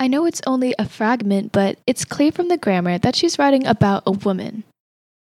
I 0.00 0.08
know 0.08 0.24
it's 0.24 0.40
only 0.46 0.74
a 0.78 0.88
fragment, 0.88 1.52
but 1.52 1.78
it's 1.86 2.06
clear 2.06 2.32
from 2.32 2.48
the 2.48 2.56
grammar 2.56 2.96
that 2.96 3.16
she's 3.16 3.38
writing 3.38 3.66
about 3.66 4.04
a 4.06 4.12
woman. 4.12 4.64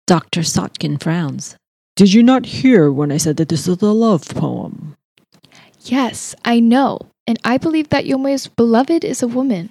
Dr. 0.08 0.42
Sotkin 0.42 1.00
frowns. 1.00 1.58
Did 2.02 2.14
you 2.14 2.24
not 2.24 2.48
hear 2.48 2.92
when 2.92 3.12
I 3.12 3.18
said 3.18 3.38
that 3.38 3.50
this 3.50 3.68
is 3.68 3.80
a 3.80 3.92
love 3.92 4.26
poem? 4.30 4.98
Yes, 5.82 6.34
I 6.44 6.60
know, 6.60 6.98
and 7.28 7.38
I 7.44 7.60
believe 7.60 7.90
that 7.90 8.06
Yumwe's 8.06 8.48
beloved 8.48 9.06
is 9.06 9.22
a 9.22 9.28
woman. 9.28 9.70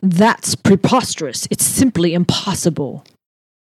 That's 0.00 0.54
preposterous. 0.54 1.46
It's 1.50 1.66
simply 1.66 2.14
impossible. 2.14 3.04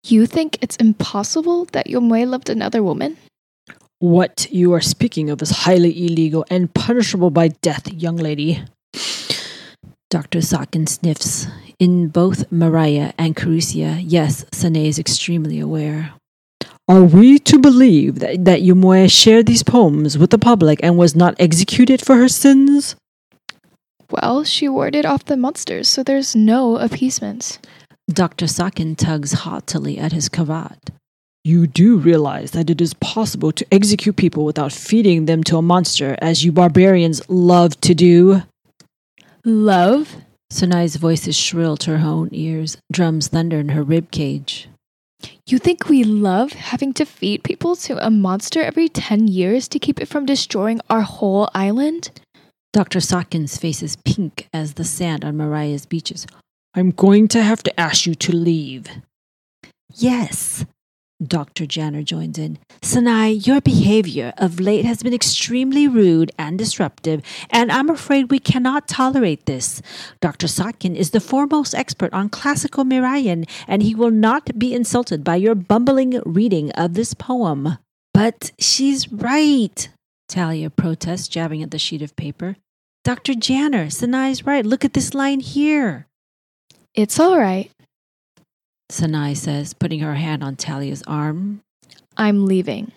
You 0.05 0.25
think 0.25 0.57
it's 0.61 0.77
impossible 0.77 1.65
that 1.73 1.87
Yumwe 1.87 2.25
loved 2.25 2.49
another 2.49 2.81
woman? 2.81 3.17
What 3.99 4.47
you 4.49 4.71
are 4.71 4.79
speaking 4.79 5.29
of 5.29 5.41
is 5.41 5.49
highly 5.67 6.05
illegal 6.05 6.45
and 6.49 6.73
punishable 6.73 7.29
by 7.29 7.49
death, 7.49 7.91
young 7.91 8.15
lady. 8.15 8.63
Dr. 10.09 10.39
Sotkin 10.39 10.87
sniffs. 10.87 11.47
In 11.77 12.07
both 12.07 12.49
Miraya 12.51 13.11
and 13.17 13.35
Carusia, 13.35 14.01
yes, 14.01 14.45
Sanai 14.53 14.87
is 14.87 14.97
extremely 14.97 15.59
aware. 15.59 16.13
Are 16.89 17.03
we 17.03 17.39
to 17.39 17.59
believe 17.59 18.19
that, 18.19 18.43
that 18.43 18.61
Yumue 18.61 19.09
shared 19.09 19.45
these 19.45 19.63
poems 19.63 20.17
with 20.17 20.31
the 20.31 20.37
public 20.37 20.79
and 20.83 20.97
was 20.97 21.15
not 21.15 21.35
executed 21.39 22.01
for 22.01 22.17
her 22.17 22.27
sins? 22.27 22.97
Well, 24.11 24.43
she 24.43 24.67
warded 24.67 25.05
off 25.05 25.23
the 25.23 25.37
monsters, 25.37 25.87
so 25.87 26.03
there's 26.03 26.35
no 26.35 26.77
appeasement. 26.77 27.59
Dr. 28.09 28.47
Sakin 28.47 28.95
tugs 28.97 29.31
haughtily 29.31 29.97
at 29.97 30.11
his 30.11 30.27
cravat. 30.27 30.89
You 31.45 31.67
do 31.67 31.97
realize 31.97 32.51
that 32.51 32.69
it 32.69 32.81
is 32.81 32.93
possible 32.95 33.53
to 33.53 33.65
execute 33.71 34.17
people 34.17 34.43
without 34.43 34.73
feeding 34.73 35.25
them 35.25 35.41
to 35.45 35.57
a 35.57 35.61
monster, 35.61 36.17
as 36.21 36.43
you 36.43 36.51
barbarians 36.51 37.21
love 37.29 37.79
to 37.81 37.95
do. 37.95 38.43
Love? 39.45 40.17
Sanai's 40.51 40.97
voice 40.97 41.27
is 41.27 41.35
shrill 41.35 41.77
to 41.77 41.97
her 41.97 42.07
own 42.07 42.29
ears. 42.33 42.77
Drums 42.91 43.29
thunder 43.29 43.59
in 43.59 43.69
her 43.69 43.83
rib 43.83 44.11
cage. 44.11 44.67
You 45.45 45.57
think 45.57 45.89
we 45.89 46.03
love 46.03 46.53
having 46.53 46.93
to 46.93 47.05
feed 47.05 47.43
people 47.43 47.75
to 47.77 48.05
a 48.05 48.09
monster 48.09 48.61
every 48.61 48.87
10 48.89 49.27
years 49.27 49.67
to 49.69 49.79
keep 49.79 50.01
it 50.01 50.07
from 50.07 50.25
destroying 50.25 50.79
our 50.89 51.01
whole 51.01 51.49
island? 51.53 52.11
Dr. 52.71 52.99
Sakin's 52.99 53.57
face 53.57 53.83
is 53.83 53.97
pink 53.97 54.47
as 54.53 54.73
the 54.73 54.83
sand 54.83 55.23
on 55.23 55.35
Miraya's 55.35 55.85
beaches. 55.85 56.25
I'm 56.73 56.91
going 56.91 57.27
to 57.29 57.43
have 57.43 57.61
to 57.63 57.79
ask 57.79 58.05
you 58.05 58.15
to 58.15 58.35
leave. 58.35 58.87
Yes, 59.95 60.65
Dr. 61.27 61.65
Janner 61.65 62.03
joins 62.03 62.37
in. 62.37 62.59
Sanai, 62.81 63.29
your 63.45 63.61
behavior 63.61 64.33
of 64.37 64.59
late 64.59 64.85
has 64.85 65.03
been 65.03 65.13
extremely 65.13 65.87
rude 65.87 66.31
and 66.37 66.57
disruptive, 66.57 67.21
and 67.49 67.71
I'm 67.71 67.89
afraid 67.89 68.31
we 68.31 68.39
cannot 68.39 68.87
tolerate 68.87 69.45
this. 69.45 69.81
Dr. 70.21 70.47
Sakin 70.47 70.95
is 70.95 71.11
the 71.11 71.19
foremost 71.19 71.75
expert 71.75 72.13
on 72.13 72.29
classical 72.29 72.83
Mirayan, 72.83 73.47
and 73.67 73.83
he 73.83 73.95
will 73.95 74.11
not 74.11 74.57
be 74.57 74.73
insulted 74.73 75.23
by 75.23 75.35
your 75.35 75.55
bumbling 75.55 76.21
reading 76.25 76.71
of 76.71 76.93
this 76.93 77.13
poem. 77.13 77.77
But 78.13 78.51
she's 78.59 79.11
right, 79.11 79.89
Talia 80.27 80.69
protests, 80.69 81.27
jabbing 81.27 81.63
at 81.63 81.71
the 81.71 81.79
sheet 81.79 82.01
of 82.01 82.15
paper. 82.15 82.57
Dr. 83.03 83.33
Janner, 83.33 83.87
Sanai's 83.87 84.45
right. 84.45 84.65
Look 84.65 84.85
at 84.85 84.93
this 84.93 85.13
line 85.13 85.41
here. 85.41 86.07
It's 86.93 87.19
all 87.19 87.37
right. 87.37 87.69
Sanai 88.93 89.33
says, 89.33 89.73
putting 89.73 90.01
her 90.01 90.13
hand 90.13 90.43
on 90.43 90.55
Talia's 90.55 91.01
arm. 91.07 91.61
I'm 92.15 92.45
leaving. 92.45 92.91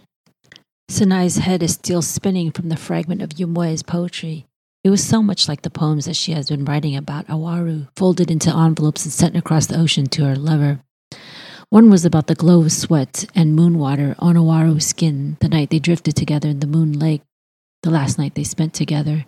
Sanai's 0.90 1.38
head 1.38 1.62
is 1.62 1.72
still 1.72 2.02
spinning 2.02 2.52
from 2.52 2.68
the 2.68 2.76
fragment 2.76 3.22
of 3.22 3.30
Yumue's 3.30 3.82
poetry. 3.82 4.44
It 4.84 4.90
was 4.90 5.02
so 5.02 5.22
much 5.22 5.48
like 5.48 5.62
the 5.62 5.70
poems 5.70 6.04
that 6.04 6.14
she 6.14 6.32
has 6.32 6.50
been 6.50 6.66
writing 6.66 6.94
about 6.96 7.26
Awaru, 7.28 7.88
folded 7.96 8.30
into 8.30 8.54
envelopes 8.54 9.06
and 9.06 9.12
sent 9.12 9.36
across 9.36 9.66
the 9.66 9.80
ocean 9.80 10.06
to 10.10 10.26
her 10.26 10.36
lover. 10.36 10.80
One 11.70 11.88
was 11.90 12.04
about 12.04 12.26
the 12.26 12.34
glow 12.34 12.60
of 12.60 12.72
sweat 12.72 13.24
and 13.34 13.56
moon 13.56 13.78
water 13.78 14.14
on 14.18 14.36
Awaru's 14.36 14.86
skin 14.86 15.38
the 15.40 15.48
night 15.48 15.70
they 15.70 15.78
drifted 15.78 16.14
together 16.14 16.50
in 16.50 16.60
the 16.60 16.66
moon 16.66 16.92
lake, 16.92 17.22
the 17.82 17.90
last 17.90 18.18
night 18.18 18.34
they 18.34 18.44
spent 18.44 18.74
together. 18.74 19.24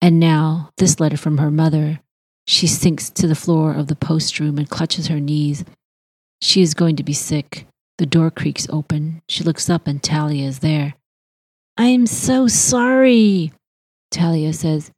And 0.00 0.20
now, 0.20 0.70
this 0.78 1.00
letter 1.00 1.16
from 1.16 1.38
her 1.38 1.50
mother. 1.50 2.00
She 2.46 2.68
sinks 2.68 3.10
to 3.10 3.26
the 3.26 3.34
floor 3.34 3.74
of 3.74 3.88
the 3.88 3.96
post 3.96 4.38
room 4.38 4.56
and 4.56 4.70
clutches 4.70 5.08
her 5.08 5.20
knees 5.20 5.64
she 6.42 6.60
is 6.60 6.74
going 6.74 6.96
to 6.96 7.04
be 7.04 7.12
sick. 7.12 7.66
The 7.98 8.06
door 8.06 8.30
creaks 8.30 8.66
open. 8.68 9.22
She 9.28 9.44
looks 9.44 9.70
up 9.70 9.86
and 9.86 10.02
Talia 10.02 10.46
is 10.46 10.58
there. 10.58 10.94
I 11.76 11.86
am 11.86 12.06
so 12.06 12.48
sorry, 12.48 13.52
Talia 14.10 14.52
says. 14.52 14.90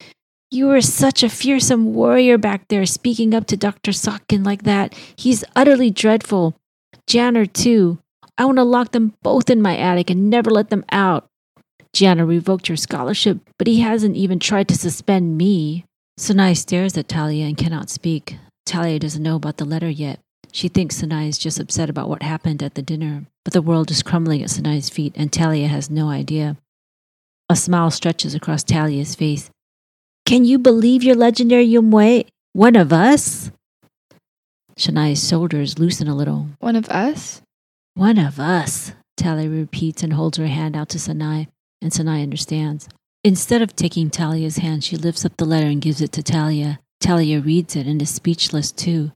You 0.51 0.67
were 0.67 0.81
such 0.81 1.23
a 1.23 1.29
fearsome 1.29 1.95
warrior 1.95 2.39
back 2.39 2.69
there, 2.69 2.87
speaking 2.87 3.35
up 3.35 3.47
to 3.49 3.57
Dr. 3.57 3.93
Sakin 3.93 4.43
like 4.43 4.63
that. 4.63 4.95
He's 5.17 5.45
utterly 5.55 5.91
dreadful. 5.91 6.57
Janner, 7.07 7.47
too. 7.47 7.99
I 8.39 8.47
want 8.47 8.59
to 8.59 8.65
lock 8.65 8.93
them 8.93 9.15
both 9.23 9.51
in 9.51 9.61
my 9.61 9.77
attic 9.77 10.11
and 10.11 10.31
never 10.31 10.51
let 10.51 10.71
them 10.71 10.85
out. 10.91 11.27
Janner 11.93 12.27
revoked 12.27 12.69
your 12.69 12.77
scholarship, 12.77 13.39
but 13.59 13.67
he 13.67 13.81
hasn't 13.81 14.17
even 14.17 14.39
tried 14.39 14.69
to 14.69 14.77
suspend 14.77 15.37
me. 15.37 15.85
Sanai 16.19 16.55
stares 16.55 16.97
at 16.97 17.09
Talia 17.09 17.45
and 17.45 17.57
cannot 17.57 17.91
speak. 17.91 18.37
Talia 18.65 18.99
doesn't 18.99 19.23
know 19.23 19.37
about 19.37 19.59
the 19.59 19.65
letter 19.65 19.91
yet. 19.91 20.24
She 20.55 20.69
thinks 20.69 20.95
Sanai 20.95 21.27
is 21.27 21.37
just 21.37 21.59
upset 21.59 21.91
about 21.91 22.09
what 22.09 22.23
happened 22.23 22.63
at 22.63 22.77
the 22.77 22.81
dinner, 22.81 23.27
but 23.43 23.53
the 23.53 23.61
world 23.61 23.91
is 23.91 24.05
crumbling 24.05 24.41
at 24.41 24.51
Sanai's 24.51 24.89
feet, 24.89 25.13
and 25.17 25.33
Talia 25.33 25.67
has 25.67 25.91
no 25.91 26.11
idea. 26.11 26.57
A 27.49 27.57
smile 27.57 27.91
stretches 27.91 28.37
across 28.37 28.63
Talia's 28.63 29.17
face. 29.17 29.51
Can 30.25 30.45
you 30.45 30.61
believe 30.61 31.03
your 31.03 31.17
legendary 31.17 31.67
Yumwe? 31.67 32.29
One 32.53 32.77
of 32.77 32.93
us? 32.93 33.51
Sanai's 34.79 35.29
shoulders 35.29 35.81
loosen 35.81 36.07
a 36.07 36.15
little. 36.15 36.47
One 36.61 36.77
of 36.77 36.89
us? 36.89 37.43
One 37.95 38.17
of 38.17 38.39
us, 38.39 38.93
Talia 39.17 39.51
repeats 39.51 40.05
and 40.05 40.13
holds 40.13 40.39
her 40.39 40.47
hand 40.47 40.77
out 40.77 40.89
to 40.91 41.01
Sanai, 41.01 41.49
and 41.83 41.93
Sanai 41.93 42.23
understands. 42.23 42.89
Instead 43.25 43.61
of 43.61 43.75
taking 43.75 44.09
Talia's 44.09 44.59
hand, 44.59 44.85
she 44.85 44.97
lifts 44.97 45.25
up 45.25 45.37
the 45.37 45.47
letter 45.47 45.67
and 45.67 45.83
gives 45.83 46.01
it 46.01 46.13
to 46.13 46.23
Talia. 46.23 46.79
Talia 47.01 47.41
reads 47.41 47.75
it 47.75 47.89
and 47.89 48.01
is 48.01 48.11
speechless 48.11 48.71
too. 48.71 49.11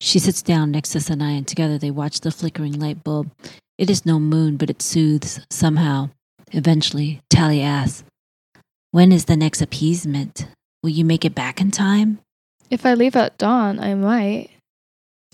She 0.00 0.18
sits 0.18 0.42
down 0.42 0.70
next 0.70 0.90
to 0.90 1.00
Sanai, 1.00 1.36
and 1.38 1.48
together 1.48 1.78
they 1.78 1.90
watch 1.90 2.20
the 2.20 2.30
flickering 2.30 2.78
light 2.78 3.02
bulb. 3.02 3.30
It 3.78 3.90
is 3.90 4.06
no 4.06 4.18
moon, 4.18 4.56
but 4.56 4.70
it 4.70 4.82
soothes 4.82 5.40
somehow. 5.50 6.10
Eventually, 6.52 7.20
Talia 7.30 7.64
asks, 7.64 8.04
When 8.90 9.12
is 9.12 9.24
the 9.24 9.36
next 9.36 9.62
appeasement? 9.62 10.46
Will 10.82 10.90
you 10.90 11.04
make 11.04 11.24
it 11.24 11.34
back 11.34 11.60
in 11.60 11.70
time? 11.70 12.18
If 12.70 12.84
I 12.84 12.94
leave 12.94 13.16
at 13.16 13.38
dawn, 13.38 13.80
I 13.80 13.94
might. 13.94 14.50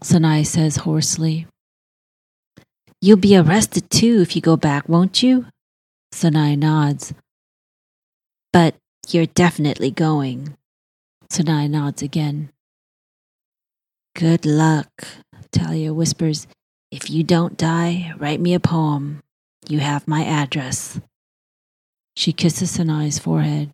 Sanai 0.03 0.45
says 0.45 0.79
hoarsely. 0.79 1.47
You'll 3.01 3.17
be 3.17 3.37
arrested 3.37 3.91
too 3.91 4.21
if 4.21 4.37
you 4.37 4.43
go 4.43 4.57
back, 4.57 4.89
won't 4.89 5.23
you? 5.23 5.47
Sanai 6.13 6.57
nods. 6.57 7.15
But 8.53 8.77
you're 9.09 9.27
definitely 9.27 9.91
going. 9.91 10.57
Sanai 11.31 11.69
nods 11.69 12.03
again. 12.03 12.51
Good 14.15 14.45
luck, 14.45 15.07
Talia 15.53 15.95
whispers. 15.95 16.47
If 16.91 17.09
you 17.09 17.25
don't 17.25 17.57
die, 17.57 18.13
write 18.19 18.41
me 18.41 18.53
a 18.53 18.61
poem. 18.61 19.23
You 19.69 19.79
have 19.79 20.07
my 20.07 20.25
address. 20.25 21.01
She 22.15 22.33
kisses 22.33 22.77
Sanai's 22.77 23.19
forehead. 23.19 23.73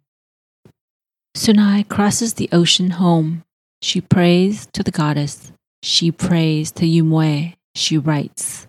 Sanai 1.34 1.82
crosses 1.88 2.34
the 2.34 2.48
ocean 2.52 2.90
home. 2.90 3.42
She 3.82 4.00
prays 4.00 4.66
to 4.72 4.84
the 4.84 4.92
goddess. 4.92 5.50
She 5.82 6.12
prays 6.12 6.70
to 6.72 6.86
Yumwe. 6.86 7.54
She 7.74 7.98
writes. 7.98 8.68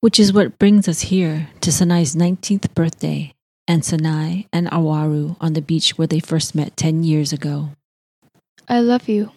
Which 0.00 0.18
is 0.18 0.32
what 0.32 0.58
brings 0.58 0.88
us 0.88 1.02
here 1.02 1.48
to 1.60 1.70
Sanai's 1.70 2.16
19th 2.16 2.72
birthday 2.74 3.34
and 3.66 3.82
Sanai 3.82 4.46
and 4.52 4.66
Awaru 4.68 5.36
on 5.38 5.52
the 5.52 5.62
beach 5.62 5.98
where 5.98 6.06
they 6.06 6.20
first 6.20 6.54
met 6.54 6.76
10 6.76 7.04
years 7.04 7.32
ago. 7.32 7.70
I 8.66 8.80
love 8.80 9.08
you. 9.08 9.32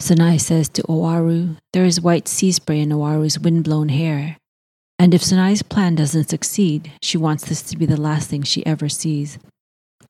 Sanai 0.00 0.38
says 0.38 0.68
to 0.70 0.82
Owaru, 0.84 1.56
there 1.72 1.84
is 1.84 2.00
white 2.00 2.28
sea 2.28 2.52
spray 2.52 2.80
in 2.80 2.90
Owaru's 2.90 3.38
windblown 3.38 3.88
hair. 3.88 4.36
And 4.98 5.12
if 5.12 5.22
Sanai's 5.22 5.62
plan 5.62 5.94
doesn't 5.96 6.30
succeed, 6.30 6.92
she 7.02 7.18
wants 7.18 7.44
this 7.48 7.62
to 7.62 7.76
be 7.76 7.86
the 7.86 8.00
last 8.00 8.28
thing 8.28 8.42
she 8.42 8.64
ever 8.66 8.88
sees. 8.88 9.38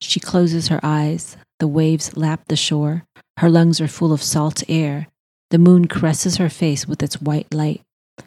She 0.01 0.21
closes 0.21 0.69
her 0.69 0.81
eyes. 0.83 1.37
The 1.59 1.69
waves 1.69 2.17
lap 2.17 2.43
the 2.49 2.57
shore. 2.57 3.05
Her 3.39 3.51
lungs 3.51 3.81
are 3.81 3.89
full 3.89 4.13
of 4.13 4.23
salt 4.23 4.63
air. 4.69 5.09
The 5.51 5.59
moon 5.59 5.89
caresses 5.89 6.37
her 6.37 6.49
face 6.49 6.87
with 6.87 7.03
its 7.03 7.21
white 7.21 7.53
light. 7.53 7.81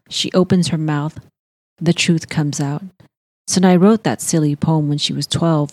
She 0.09 0.32
opens 0.34 0.70
her 0.70 0.78
mouth. 0.78 1.20
The 1.78 1.93
truth 1.93 2.28
comes 2.30 2.59
out. 2.59 2.84
Sanai 3.47 3.78
wrote 3.78 4.03
that 4.03 4.22
silly 4.22 4.55
poem 4.55 4.89
when 4.89 4.97
she 4.97 5.14
was 5.14 5.28
12, 5.28 5.72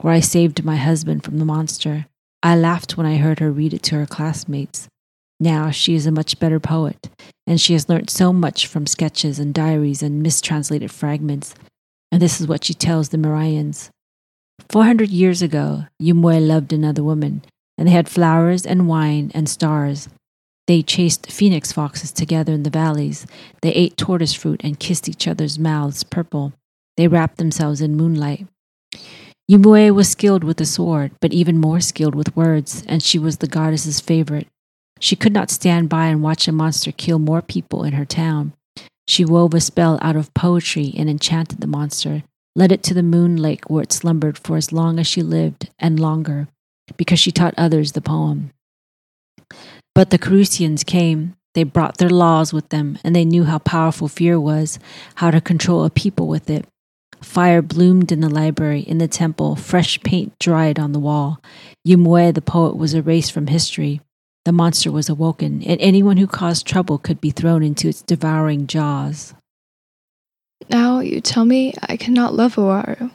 where 0.00 0.12
I 0.12 0.20
saved 0.20 0.64
my 0.64 0.76
husband 0.76 1.24
from 1.24 1.38
the 1.38 1.44
monster. 1.44 2.06
I 2.42 2.56
laughed 2.56 2.96
when 2.96 3.06
I 3.06 3.16
heard 3.16 3.38
her 3.40 3.50
read 3.50 3.74
it 3.74 3.82
to 3.84 3.96
her 3.96 4.06
classmates. 4.06 4.88
Now 5.38 5.70
she 5.70 5.94
is 5.94 6.06
a 6.06 6.12
much 6.12 6.38
better 6.38 6.58
poet, 6.58 7.10
and 7.46 7.60
she 7.60 7.74
has 7.74 7.88
learnt 7.88 8.10
so 8.10 8.32
much 8.32 8.66
from 8.66 8.86
sketches 8.86 9.38
and 9.38 9.52
diaries 9.52 10.02
and 10.02 10.22
mistranslated 10.22 10.90
fragments. 10.90 11.54
And 12.10 12.22
this 12.22 12.40
is 12.40 12.46
what 12.46 12.64
she 12.64 12.74
tells 12.74 13.10
the 13.10 13.18
Mirayans. 13.18 13.90
Four 14.70 14.84
hundred 14.84 15.10
years 15.10 15.42
ago, 15.42 15.84
Yumwe 16.02 16.46
loved 16.46 16.72
another 16.72 17.04
woman, 17.04 17.42
and 17.76 17.86
they 17.86 17.92
had 17.92 18.08
flowers 18.08 18.64
and 18.64 18.88
wine 18.88 19.30
and 19.34 19.48
stars. 19.48 20.08
They 20.66 20.82
chased 20.82 21.30
phoenix 21.30 21.70
foxes 21.70 22.10
together 22.10 22.52
in 22.52 22.62
the 22.62 22.70
valleys. 22.70 23.26
They 23.62 23.72
ate 23.72 23.96
tortoise 23.96 24.32
fruit 24.32 24.62
and 24.64 24.80
kissed 24.80 25.08
each 25.08 25.28
other's 25.28 25.58
mouths 25.58 26.02
purple. 26.02 26.54
They 26.96 27.08
wrapped 27.08 27.36
themselves 27.36 27.80
in 27.80 27.96
moonlight. 27.96 28.46
Yumwe 29.50 29.94
was 29.94 30.08
skilled 30.08 30.42
with 30.42 30.56
the 30.56 30.64
sword, 30.64 31.12
but 31.20 31.32
even 31.32 31.58
more 31.58 31.78
skilled 31.80 32.14
with 32.16 32.34
words, 32.34 32.82
and 32.88 33.02
she 33.02 33.18
was 33.18 33.36
the 33.36 33.46
goddess's 33.46 34.00
favorite. 34.00 34.48
She 34.98 35.16
could 35.16 35.32
not 35.32 35.50
stand 35.50 35.88
by 35.88 36.06
and 36.06 36.22
watch 36.22 36.48
a 36.48 36.52
monster 36.52 36.92
kill 36.92 37.18
more 37.18 37.42
people 37.42 37.84
in 37.84 37.92
her 37.94 38.04
town. 38.04 38.52
She 39.06 39.24
wove 39.24 39.54
a 39.54 39.60
spell 39.60 39.98
out 40.02 40.16
of 40.16 40.34
poetry 40.34 40.92
and 40.96 41.08
enchanted 41.08 41.60
the 41.60 41.66
monster, 41.66 42.24
led 42.54 42.72
it 42.72 42.82
to 42.84 42.94
the 42.94 43.02
moon 43.02 43.36
lake 43.36 43.68
where 43.70 43.82
it 43.82 43.92
slumbered 43.92 44.38
for 44.38 44.56
as 44.56 44.72
long 44.72 44.98
as 44.98 45.06
she 45.06 45.22
lived 45.22 45.70
and 45.78 46.00
longer, 46.00 46.48
because 46.96 47.20
she 47.20 47.30
taught 47.30 47.54
others 47.56 47.92
the 47.92 48.00
poem. 48.00 48.50
But 49.94 50.10
the 50.10 50.18
Carusians 50.18 50.84
came. 50.84 51.36
They 51.54 51.62
brought 51.62 51.98
their 51.98 52.10
laws 52.10 52.52
with 52.52 52.68
them, 52.70 52.98
and 53.04 53.14
they 53.14 53.24
knew 53.24 53.44
how 53.44 53.58
powerful 53.58 54.08
fear 54.08 54.38
was, 54.38 54.78
how 55.16 55.30
to 55.30 55.40
control 55.40 55.84
a 55.84 55.90
people 55.90 56.26
with 56.26 56.50
it. 56.50 56.66
Fire 57.22 57.62
bloomed 57.62 58.12
in 58.12 58.20
the 58.20 58.28
library, 58.28 58.80
in 58.80 58.98
the 58.98 59.08
temple, 59.08 59.56
fresh 59.56 60.00
paint 60.02 60.38
dried 60.38 60.78
on 60.78 60.92
the 60.92 60.98
wall. 60.98 61.40
Yumwe, 61.86 62.34
the 62.34 62.42
poet, 62.42 62.76
was 62.76 62.92
erased 62.92 63.32
from 63.32 63.46
history. 63.46 64.00
The 64.46 64.52
monster 64.52 64.92
was 64.92 65.08
awoken, 65.08 65.64
and 65.64 65.80
anyone 65.80 66.18
who 66.18 66.28
caused 66.28 66.68
trouble 66.68 66.98
could 66.98 67.20
be 67.20 67.30
thrown 67.32 67.64
into 67.64 67.88
its 67.88 68.00
devouring 68.00 68.68
jaws. 68.68 69.34
Now 70.70 71.00
you 71.00 71.20
tell 71.20 71.44
me 71.44 71.74
I 71.82 71.96
cannot 71.96 72.32
love 72.32 72.54
Oaru. 72.54 73.10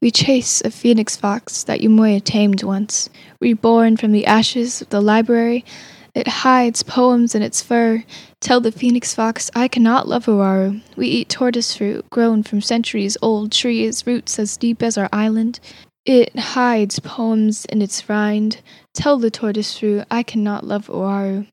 We 0.00 0.10
chase 0.10 0.62
a 0.62 0.70
phoenix 0.70 1.14
fox 1.14 1.64
that 1.64 1.80
Yumoya 1.80 2.24
tamed 2.24 2.62
once, 2.62 3.10
reborn 3.38 3.98
from 3.98 4.12
the 4.12 4.24
ashes 4.24 4.80
of 4.80 4.88
the 4.88 5.02
library. 5.02 5.66
It 6.14 6.26
hides 6.26 6.82
poems 6.82 7.34
in 7.34 7.42
its 7.42 7.60
fur. 7.60 8.02
Tell 8.40 8.62
the 8.62 8.72
phoenix 8.72 9.14
fox 9.14 9.50
I 9.54 9.68
cannot 9.68 10.08
love 10.08 10.24
Oaru. 10.24 10.80
We 10.96 11.06
eat 11.06 11.28
tortoise 11.28 11.76
fruit 11.76 12.08
grown 12.08 12.42
from 12.42 12.62
centuries 12.62 13.18
old 13.20 13.52
trees, 13.52 14.06
roots 14.06 14.38
as 14.38 14.56
deep 14.56 14.82
as 14.82 14.96
our 14.96 15.10
island. 15.12 15.60
It 16.06 16.34
hides 16.36 16.98
poems 16.98 17.66
in 17.66 17.82
its 17.82 18.08
rind. 18.08 18.62
Tell 18.94 19.18
the 19.18 19.30
tortoise 19.30 19.78
fruit 19.78 20.04
I 20.10 20.22
cannot 20.22 20.64
love 20.64 20.88
Oaru. 20.88 21.46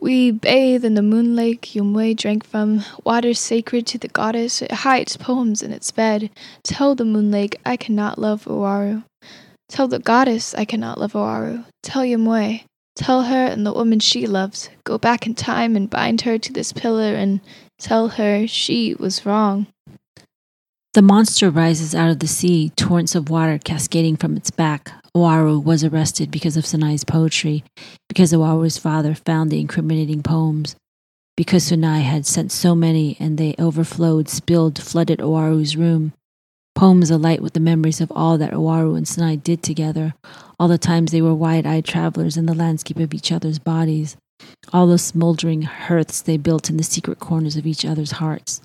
We 0.00 0.30
bathe 0.30 0.84
in 0.84 0.94
the 0.94 1.02
moon 1.02 1.36
lake 1.36 1.62
Yumwe 1.74 2.16
drank 2.16 2.44
from, 2.44 2.84
water 3.04 3.34
sacred 3.34 3.86
to 3.86 3.98
the 3.98 4.08
goddess. 4.08 4.60
It 4.60 4.72
hides 4.72 5.16
poems 5.16 5.62
in 5.62 5.72
its 5.72 5.90
bed. 5.90 6.30
Tell 6.64 6.94
the 6.94 7.04
moon 7.04 7.30
lake 7.30 7.60
I 7.64 7.76
cannot 7.76 8.18
love 8.18 8.44
Oaru. 8.44 9.04
Tell 9.68 9.88
the 9.88 10.00
goddess 10.00 10.54
I 10.54 10.64
cannot 10.64 10.98
love 10.98 11.12
Oaru. 11.12 11.64
Tell 11.82 12.02
Yumwe. 12.02 12.64
Tell 12.94 13.22
her 13.22 13.46
and 13.46 13.64
the 13.64 13.72
woman 13.72 14.00
she 14.00 14.26
loves. 14.26 14.68
Go 14.84 14.98
back 14.98 15.26
in 15.26 15.34
time 15.34 15.76
and 15.76 15.88
bind 15.88 16.22
her 16.22 16.36
to 16.36 16.52
this 16.52 16.72
pillar 16.72 17.14
and 17.14 17.40
tell 17.78 18.08
her 18.08 18.46
she 18.46 18.94
was 18.94 19.24
wrong. 19.24 19.66
The 20.94 21.00
monster 21.00 21.48
rises 21.48 21.94
out 21.94 22.10
of 22.10 22.18
the 22.18 22.26
sea, 22.26 22.68
torrents 22.76 23.14
of 23.14 23.30
water 23.30 23.56
cascading 23.56 24.18
from 24.18 24.36
its 24.36 24.50
back. 24.50 24.92
Oaru 25.16 25.62
was 25.62 25.82
arrested 25.82 26.30
because 26.30 26.54
of 26.54 26.66
Sanai's 26.66 27.02
poetry, 27.02 27.64
because 28.10 28.34
Oaru's 28.34 28.76
father 28.76 29.14
found 29.14 29.50
the 29.50 29.58
incriminating 29.58 30.22
poems, 30.22 30.76
because 31.34 31.64
Sanai 31.64 32.00
had 32.00 32.26
sent 32.26 32.52
so 32.52 32.74
many 32.74 33.16
and 33.18 33.38
they 33.38 33.54
overflowed, 33.58 34.28
spilled, 34.28 34.82
flooded 34.82 35.20
Oaru's 35.20 35.78
room. 35.78 36.12
Poems 36.74 37.10
alight 37.10 37.40
with 37.40 37.54
the 37.54 37.60
memories 37.60 38.02
of 38.02 38.12
all 38.14 38.36
that 38.36 38.52
Oaru 38.52 38.94
and 38.94 39.08
Sanai 39.08 39.36
did 39.36 39.62
together, 39.62 40.12
all 40.60 40.68
the 40.68 40.76
times 40.76 41.10
they 41.10 41.22
were 41.22 41.34
wide 41.34 41.66
eyed 41.66 41.86
travelers 41.86 42.36
in 42.36 42.44
the 42.44 42.52
landscape 42.52 42.98
of 42.98 43.14
each 43.14 43.32
other's 43.32 43.58
bodies, 43.58 44.18
all 44.74 44.86
the 44.86 44.98
smoldering 44.98 45.62
hearths 45.62 46.20
they 46.20 46.36
built 46.36 46.68
in 46.68 46.76
the 46.76 46.82
secret 46.82 47.18
corners 47.18 47.56
of 47.56 47.66
each 47.66 47.86
other's 47.86 48.12
hearts. 48.12 48.60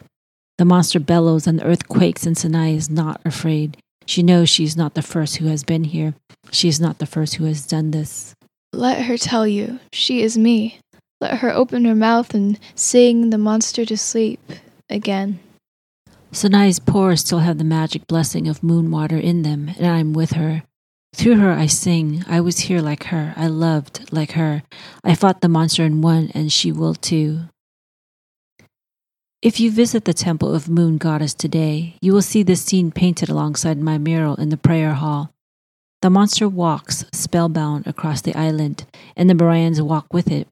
The 0.58 0.66
monster 0.66 1.00
bellows 1.00 1.46
and 1.46 1.60
the 1.60 1.66
earth 1.66 1.88
quakes, 1.88 2.26
and 2.26 2.36
Sanai 2.36 2.76
is 2.76 2.90
not 2.90 3.22
afraid. 3.24 3.78
She 4.06 4.24
knows 4.24 4.50
she 4.50 4.64
is 4.64 4.76
not 4.76 4.96
the 4.96 5.02
first 5.02 5.38
who 5.38 5.48
has 5.48 5.64
been 5.64 5.84
here. 5.84 6.16
She 6.52 6.68
is 6.68 6.80
not 6.80 6.98
the 6.98 7.06
first 7.06 7.36
who 7.36 7.46
has 7.46 7.68
done 7.68 7.92
this. 7.92 8.34
Let 8.74 9.04
her 9.04 9.18
tell 9.18 9.46
you, 9.46 9.80
she 9.94 10.22
is 10.22 10.38
me. 10.38 10.80
Let 11.22 11.40
her 11.40 11.52
open 11.52 11.86
her 11.86 11.96
mouth 11.96 12.34
and 12.34 12.60
sing 12.76 13.30
the 13.30 13.38
monster 13.38 13.86
to 13.86 13.98
sleep 13.98 14.40
again. 14.90 15.40
Sanai's 16.32 16.80
pores 16.80 17.22
still 17.22 17.40
have 17.40 17.58
the 17.58 17.64
magic 17.64 18.08
blessing 18.08 18.48
of 18.48 18.64
moon 18.64 18.92
water 18.92 19.18
in 19.18 19.44
them, 19.44 19.72
and 19.78 19.88
I 19.88 20.00
am 20.00 20.14
with 20.14 20.32
her. 20.34 20.64
Through 21.14 21.38
her 21.38 21.52
I 21.52 21.66
sing. 21.68 22.24
I 22.28 22.42
was 22.42 22.60
here 22.60 22.82
like 22.82 23.06
her. 23.06 23.34
I 23.36 23.48
loved 23.48 24.12
like 24.12 24.32
her. 24.32 24.64
I 25.04 25.16
fought 25.16 25.42
the 25.42 25.50
monster 25.50 25.84
and 25.84 26.04
won, 26.04 26.32
and 26.34 26.52
she 26.52 26.72
will 26.72 26.94
too. 26.94 27.46
If 29.40 29.60
you 29.60 29.70
visit 29.70 30.06
the 30.06 30.16
temple 30.16 30.56
of 30.56 30.68
Moon 30.68 30.98
Goddess 30.98 31.36
today, 31.36 31.96
you 32.02 32.12
will 32.12 32.24
see 32.24 32.42
this 32.42 32.64
scene 32.64 32.92
painted 32.92 33.30
alongside 33.30 33.78
my 33.78 34.00
mural 34.00 34.34
in 34.36 34.50
the 34.50 34.58
prayer 34.58 34.94
hall. 34.96 35.32
The 36.02 36.10
monster 36.10 36.50
walks, 36.50 37.06
spellbound, 37.14 37.86
across 37.86 38.22
the 38.22 38.34
island, 38.34 38.88
and 39.16 39.30
the 39.30 39.36
Mirayans 39.36 39.80
walk 39.80 40.12
with 40.12 40.32
it, 40.32 40.48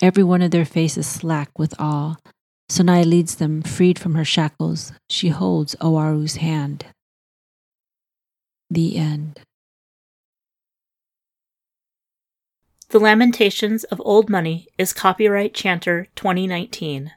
every 0.00 0.24
one 0.24 0.40
of 0.40 0.50
their 0.50 0.64
faces 0.64 1.06
slack 1.06 1.58
with 1.58 1.78
awe. 1.78 2.16
Sanai 2.70 3.04
leads 3.04 3.34
them, 3.34 3.60
freed 3.60 3.98
from 3.98 4.14
her 4.14 4.24
shackles. 4.24 4.92
She 5.10 5.28
holds 5.28 5.76
Oaru's 5.82 6.36
hand. 6.36 6.86
The 8.70 8.96
end. 8.96 9.40
The 12.88 12.98
Lamentations 12.98 13.84
of 13.84 14.00
Old 14.02 14.30
Money 14.30 14.68
is 14.78 14.94
copyright 14.94 15.52
Chanter 15.52 16.08
2019. 16.16 17.12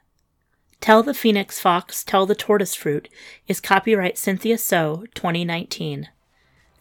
Tell 0.81 1.01
the 1.01 1.13
Phoenix 1.13 1.59
Fox, 1.59 2.03
Tell 2.03 2.25
the 2.25 2.35
Tortoise 2.35 2.75
Fruit 2.75 3.09
is 3.47 3.59
copyright 3.59 4.17
Cynthia 4.17 4.57
So 4.57 5.05
2019. 5.15 6.09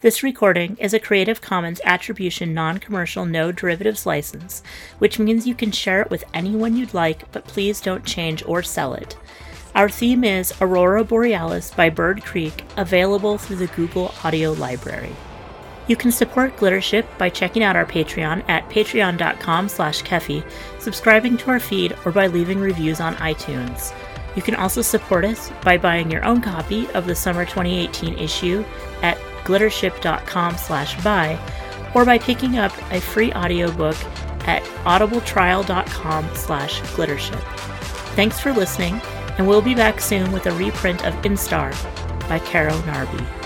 This 0.01 0.21
recording 0.21 0.77
is 0.77 0.93
a 0.93 0.99
Creative 0.99 1.41
Commons 1.41 1.81
Attribution 1.83 2.53
Non 2.53 2.77
Commercial 2.77 3.25
No 3.25 3.51
Derivatives 3.51 4.05
license, 4.05 4.61
which 4.99 5.17
means 5.17 5.47
you 5.47 5.55
can 5.55 5.71
share 5.71 6.01
it 6.01 6.11
with 6.11 6.23
anyone 6.35 6.77
you'd 6.77 6.93
like, 6.93 7.31
but 7.31 7.47
please 7.47 7.81
don't 7.81 8.05
change 8.05 8.43
or 8.45 8.61
sell 8.61 8.93
it. 8.93 9.17
Our 9.73 9.89
theme 9.89 10.23
is 10.23 10.53
Aurora 10.61 11.03
Borealis 11.03 11.71
by 11.71 11.89
Bird 11.89 12.23
Creek, 12.23 12.63
available 12.77 13.39
through 13.39 13.57
the 13.57 13.67
Google 13.67 14.13
Audio 14.23 14.53
Library. 14.53 15.15
You 15.87 15.95
can 15.95 16.11
support 16.11 16.57
Glittership 16.57 17.05
by 17.17 17.29
checking 17.29 17.63
out 17.63 17.75
our 17.75 17.85
Patreon 17.85 18.43
at 18.49 18.67
patreon.com 18.69 19.69
slash 19.69 20.01
keffy, 20.03 20.43
subscribing 20.79 21.37
to 21.37 21.51
our 21.51 21.59
feed, 21.59 21.95
or 22.05 22.11
by 22.11 22.27
leaving 22.27 22.59
reviews 22.59 22.99
on 22.99 23.15
iTunes. 23.15 23.93
You 24.35 24.41
can 24.41 24.55
also 24.55 24.81
support 24.81 25.23
us 25.23 25.51
by 25.63 25.77
buying 25.77 26.11
your 26.11 26.25
own 26.25 26.41
copy 26.41 26.89
of 26.91 27.05
the 27.05 27.15
summer 27.15 27.45
2018 27.45 28.17
issue 28.17 28.65
at 29.01 29.17
glittership.com 29.43 30.57
slash 30.57 31.01
buy, 31.03 31.39
or 31.93 32.03
by 32.03 32.17
picking 32.17 32.57
up 32.57 32.73
a 32.91 32.99
free 32.99 33.31
audiobook 33.33 33.95
at 34.47 34.63
audibletrial.com 34.83 36.29
slash 36.35 36.81
glittership. 36.81 37.41
Thanks 38.15 38.39
for 38.39 38.51
listening, 38.53 38.99
and 39.37 39.47
we'll 39.47 39.61
be 39.61 39.75
back 39.75 40.01
soon 40.01 40.31
with 40.31 40.47
a 40.47 40.51
reprint 40.51 41.05
of 41.05 41.13
Instar 41.21 41.71
by 42.27 42.39
Carrow 42.39 42.77
Narby. 42.81 43.44